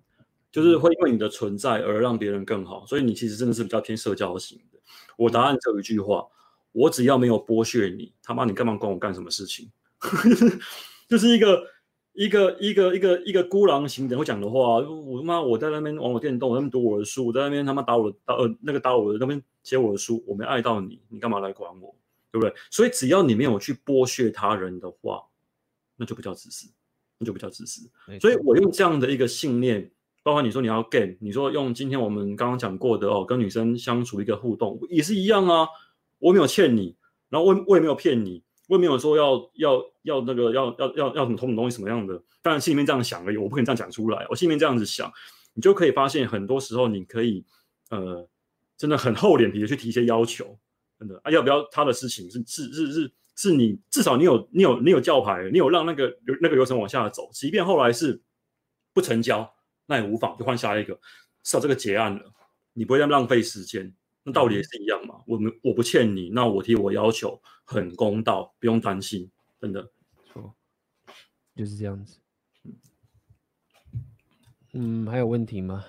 [0.54, 4.78] 就是会因为你的存在而让别人更好，所以你其实真的是比较偏社交型的。
[5.16, 6.24] 我答案只有一句话：
[6.70, 9.68] 我只要没有剥削你，他妈你干嘛管我干什么事情？
[11.10, 11.66] 就是一个
[12.12, 14.78] 一个一个一个一个孤狼型人会讲的话。
[14.78, 21.92] 我他妈我在那边玩我电动，我在那边读我的书，我在那边他妈打我的打呃那个打我的那边写我的书，我没爱到你，你干嘛来管我？
[22.30, 22.54] 对不对？
[22.70, 25.24] 所以只要你没有去剥削他人的话，
[25.96, 26.68] 那就不叫自私，
[27.18, 27.88] 那就不叫自私。
[28.20, 29.88] 所以我用这样的一个信念，
[30.24, 35.68] 包括你说你要 game，你说用今天我们刚刚讲过的哦，跟女生相处一个互动也是一样啊。
[36.18, 36.96] 我没有欠你，
[37.28, 42.20] 然后我我也没有骗你，我也没有说要要要那个要要要要什么偷什么东西什么样的。
[42.42, 44.26] 当然心里面这样想而已，我不可能这样讲出来。
[44.30, 45.12] 我心里面这样子想，
[45.52, 47.44] 你就可以发现很多时候你可以
[47.90, 48.26] 呃
[48.76, 50.58] 真的很厚脸皮的去提一些要求。
[50.98, 58.22] 真的啊，要不要他的事情是是是是是你至少你有你有你有叫牌，你有让那个那个流程往下走，即便后来是
[58.92, 59.53] 不成交，
[59.86, 60.94] 那也无妨，就换下一个，
[61.42, 62.32] 至少这个结案了，
[62.72, 63.94] 你不会再浪费时间。
[64.22, 69.30] 那道理也是一样嘛，我们我不欠你，那我提我要求很公道，不用担心，
[69.60, 69.90] 真的
[70.24, 70.54] 错，
[71.54, 72.18] 就是这样子。
[74.72, 75.84] 嗯，还有问题吗？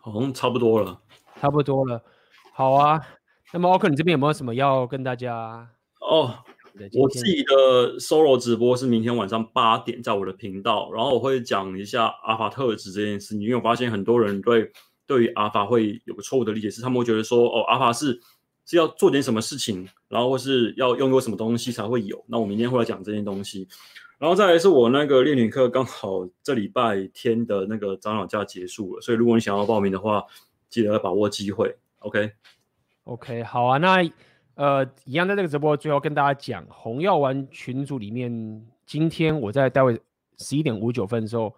[0.00, 1.02] 好像差不多了，
[1.40, 2.02] 差不多了，
[2.52, 3.06] 好啊。
[3.52, 5.68] 那么奥克，你这边有没有什么要跟大家？
[6.00, 6.44] 哦，
[6.94, 13.36] 我自己的 solo 直播是明天晚上八点在我的频道，然后我会讲一下阿法特质这件事。
[13.36, 14.70] 因为我发现很多人对
[15.06, 18.20] 对于阿法会有个错误的理解，是他们会觉得说，哦，阿法是
[18.64, 22.24] 是要做点什么事情，然后或是要拥有什么东西才会有。
[22.28, 23.66] 那我明天会来讲这件东西，
[24.18, 30.24] 然后再来是我那个练女课刚好这礼拜天的那个长老假结束了，所以如果你想要报名的话，
[30.68, 31.76] 记得要把握机会。
[32.00, 32.32] OK。
[33.04, 34.02] OK，好啊，那
[34.56, 40.00] 呃，一样在这个直播最后跟大家讲，红药丸群组里面，今天我在待会
[40.38, 41.54] 十一点五九分的时候，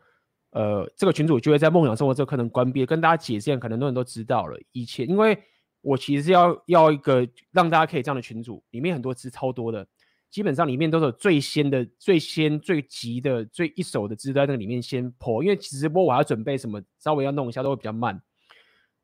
[0.50, 4.58] 呃，这个群组就会在梦想生活这个课程关闭，跟大家解释，可能很多人都知道了。
[4.72, 5.40] 以前因为
[5.80, 9.86] 我其实是要要一个让大家可以这样的群组，里面很多资超多的，
[10.28, 18.20] 基本上里面都是最先的、最先、最急的、最一手的资在那个里面先破，因为直播我还要准备什么，稍微要弄一下都会比较慢。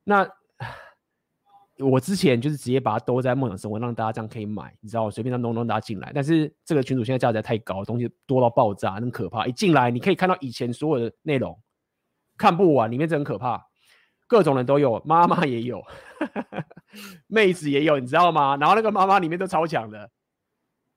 [0.03, 0.29] 那。
[1.79, 6.09] 我之前就是直接把它兜在梦想生活，让大家这样可以买，你知道，我随便让弄弄大家进来。
[6.15, 9.45] 但是这个群主现在价值太高，东西多到爆炸，很可怕。
[9.45, 11.59] 一进来你可以看到以前所有的内容，
[12.37, 13.61] 看不完，里面真很可怕，
[14.25, 15.83] 各种人都有，妈妈也有，
[17.27, 18.55] 妹子也有，你知道吗？
[18.55, 20.09] 然后那个妈妈里面都超强的，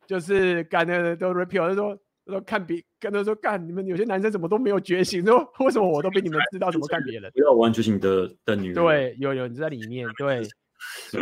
[0.06, 7.28] 就是干的都 repeat，就说说看别，跟他说干，你们有些男生怎么都没有觉醒，说为什么我都比你们知道怎么干别人？
[7.32, 10.48] 不要玩觉醒的的女人，对，有有你在里面，对。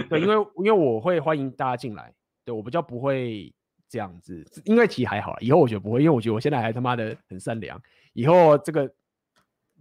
[0.08, 2.12] 对，因为 因为我会欢迎大家进来，
[2.44, 3.52] 对，我比较不会
[3.88, 7.80] 这样子，因为其实还好，以后我觉得不会，因为我觉得我现在还他妈的很善良，
[8.12, 8.90] 以后这个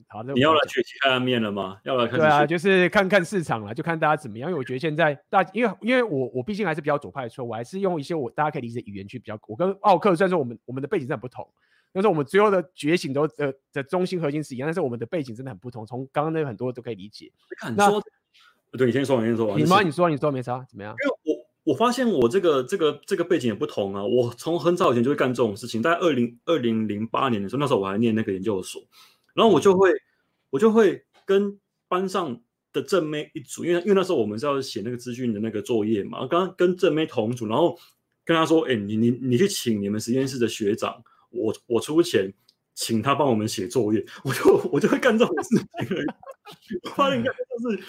[0.08, 1.80] 好，你要来学习看面了吗？
[1.84, 2.20] 要来看？
[2.20, 4.50] 对啊，就是看看市场了，就看大家怎么样。
[4.50, 9.40] 因为我觉得现在大，因为因为我我毕竟还是比较左派的，所以我还是用一些我大家可以理解的语言去比较。
[9.48, 11.50] 我跟奥克虽然说我们我们的背景真的不同，
[11.94, 15.86] 但是我们最后的觉醒都呃的中心核心是一样，但是我们的背景真的很不同。
[15.86, 17.32] 从刚刚那个很多都可以理解。
[17.76, 17.90] 那
[18.78, 19.58] 对，你先说，你先说。
[19.58, 20.96] 你妈，你说，你说没差，怎么样？
[21.04, 24.04] 因为我我发现我这个这个这个背景也不同啊。
[24.04, 28.82] 我从很早以前就会干这种事情，在二零二零零八年的时候，那时候我还念那个研究所，
[29.34, 29.92] 然后我就会
[30.50, 32.40] 我就会跟班上
[32.74, 37.78] 的正妹一组，因为因为那时候我们是要写那个资讯的那个作业嘛，刚刚跟正妹同组，然后
[38.24, 42.34] 跟他说，哎、欸，你你你去请你们实验室的学长，我我出钱
[42.74, 46.06] 请他帮我们写作业， 我就我就会干这种事情而已。
[46.84, 47.84] 我发现应该就是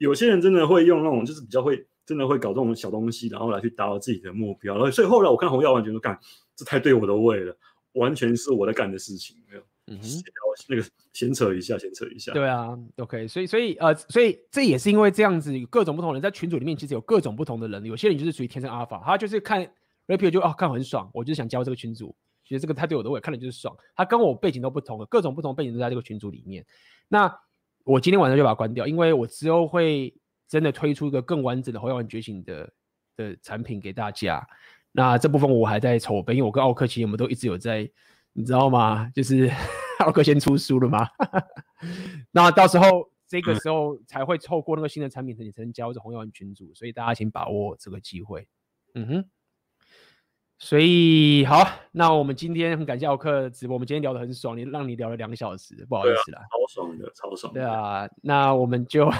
[0.00, 4.74] 有些人真的会用那种，就是比较会真的会搞这种小东西，然后来去达到自己的目标。
[4.74, 6.18] 然后所以后来我看红药丸，觉得干
[6.56, 7.54] 这太对我的胃了，
[7.92, 9.62] 完全是我在干的事情，没有。
[9.92, 10.08] 嗯哼，
[10.68, 12.32] 那个闲扯一下，闲扯一下。
[12.32, 17.84] 对啊，OK，所以所以呃，所以这也是因为这样子，各种不同的人在群组里面，其实有各种不同的人。
[17.84, 19.68] 有些人就是属于天生阿尔法，他就是看
[20.06, 22.14] Rapio 就哦看很爽，我就是想加入这个群组，
[22.44, 23.76] 觉得这个太对我的胃，看了就是爽。
[23.96, 26.64] 他跟我背景都不同的，各种不同背景都在这个群组里面。
[27.08, 27.36] 那
[27.84, 30.14] 我今天晚上就把它关掉，因为我之后会
[30.48, 32.72] 真的推出一个更完整的红药丸觉醒的
[33.16, 34.46] 的产品给大家。
[34.92, 37.90] 那这部分我还在筹备，因为我跟奥克其实我们都一直有在。
[38.32, 39.10] 你知道吗？
[39.12, 39.50] 就是
[39.98, 41.04] 奥克先出书了吗？
[42.30, 48.46] 那到时候这个时候才会透过那个新的产品，你才能加入这红药丸群组，所以大家请把握这个机会。
[48.94, 49.24] 嗯哼。
[50.60, 56.42] 所以好，那我们今天很感谢奥克直播，我们今天聊得很爽，你让你聊了两个小时，不好意思啦。
[56.50, 57.60] 超爽的，超爽的。
[57.60, 59.10] 对啊，那我们就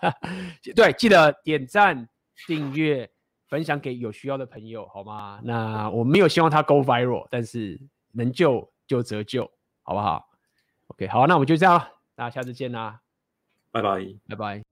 [0.76, 2.06] 对，记得点赞、
[2.46, 3.08] 订阅、
[3.48, 5.40] 分享给有需要的朋友，好吗？
[5.42, 7.80] 那我没有希望他 go viral，但是。
[8.14, 9.50] 能救就折旧，
[9.80, 10.28] 好不好
[10.88, 11.78] ？OK，好，那我们就这样，
[12.14, 13.00] 大家下次见啦，
[13.70, 14.71] 拜拜，拜拜。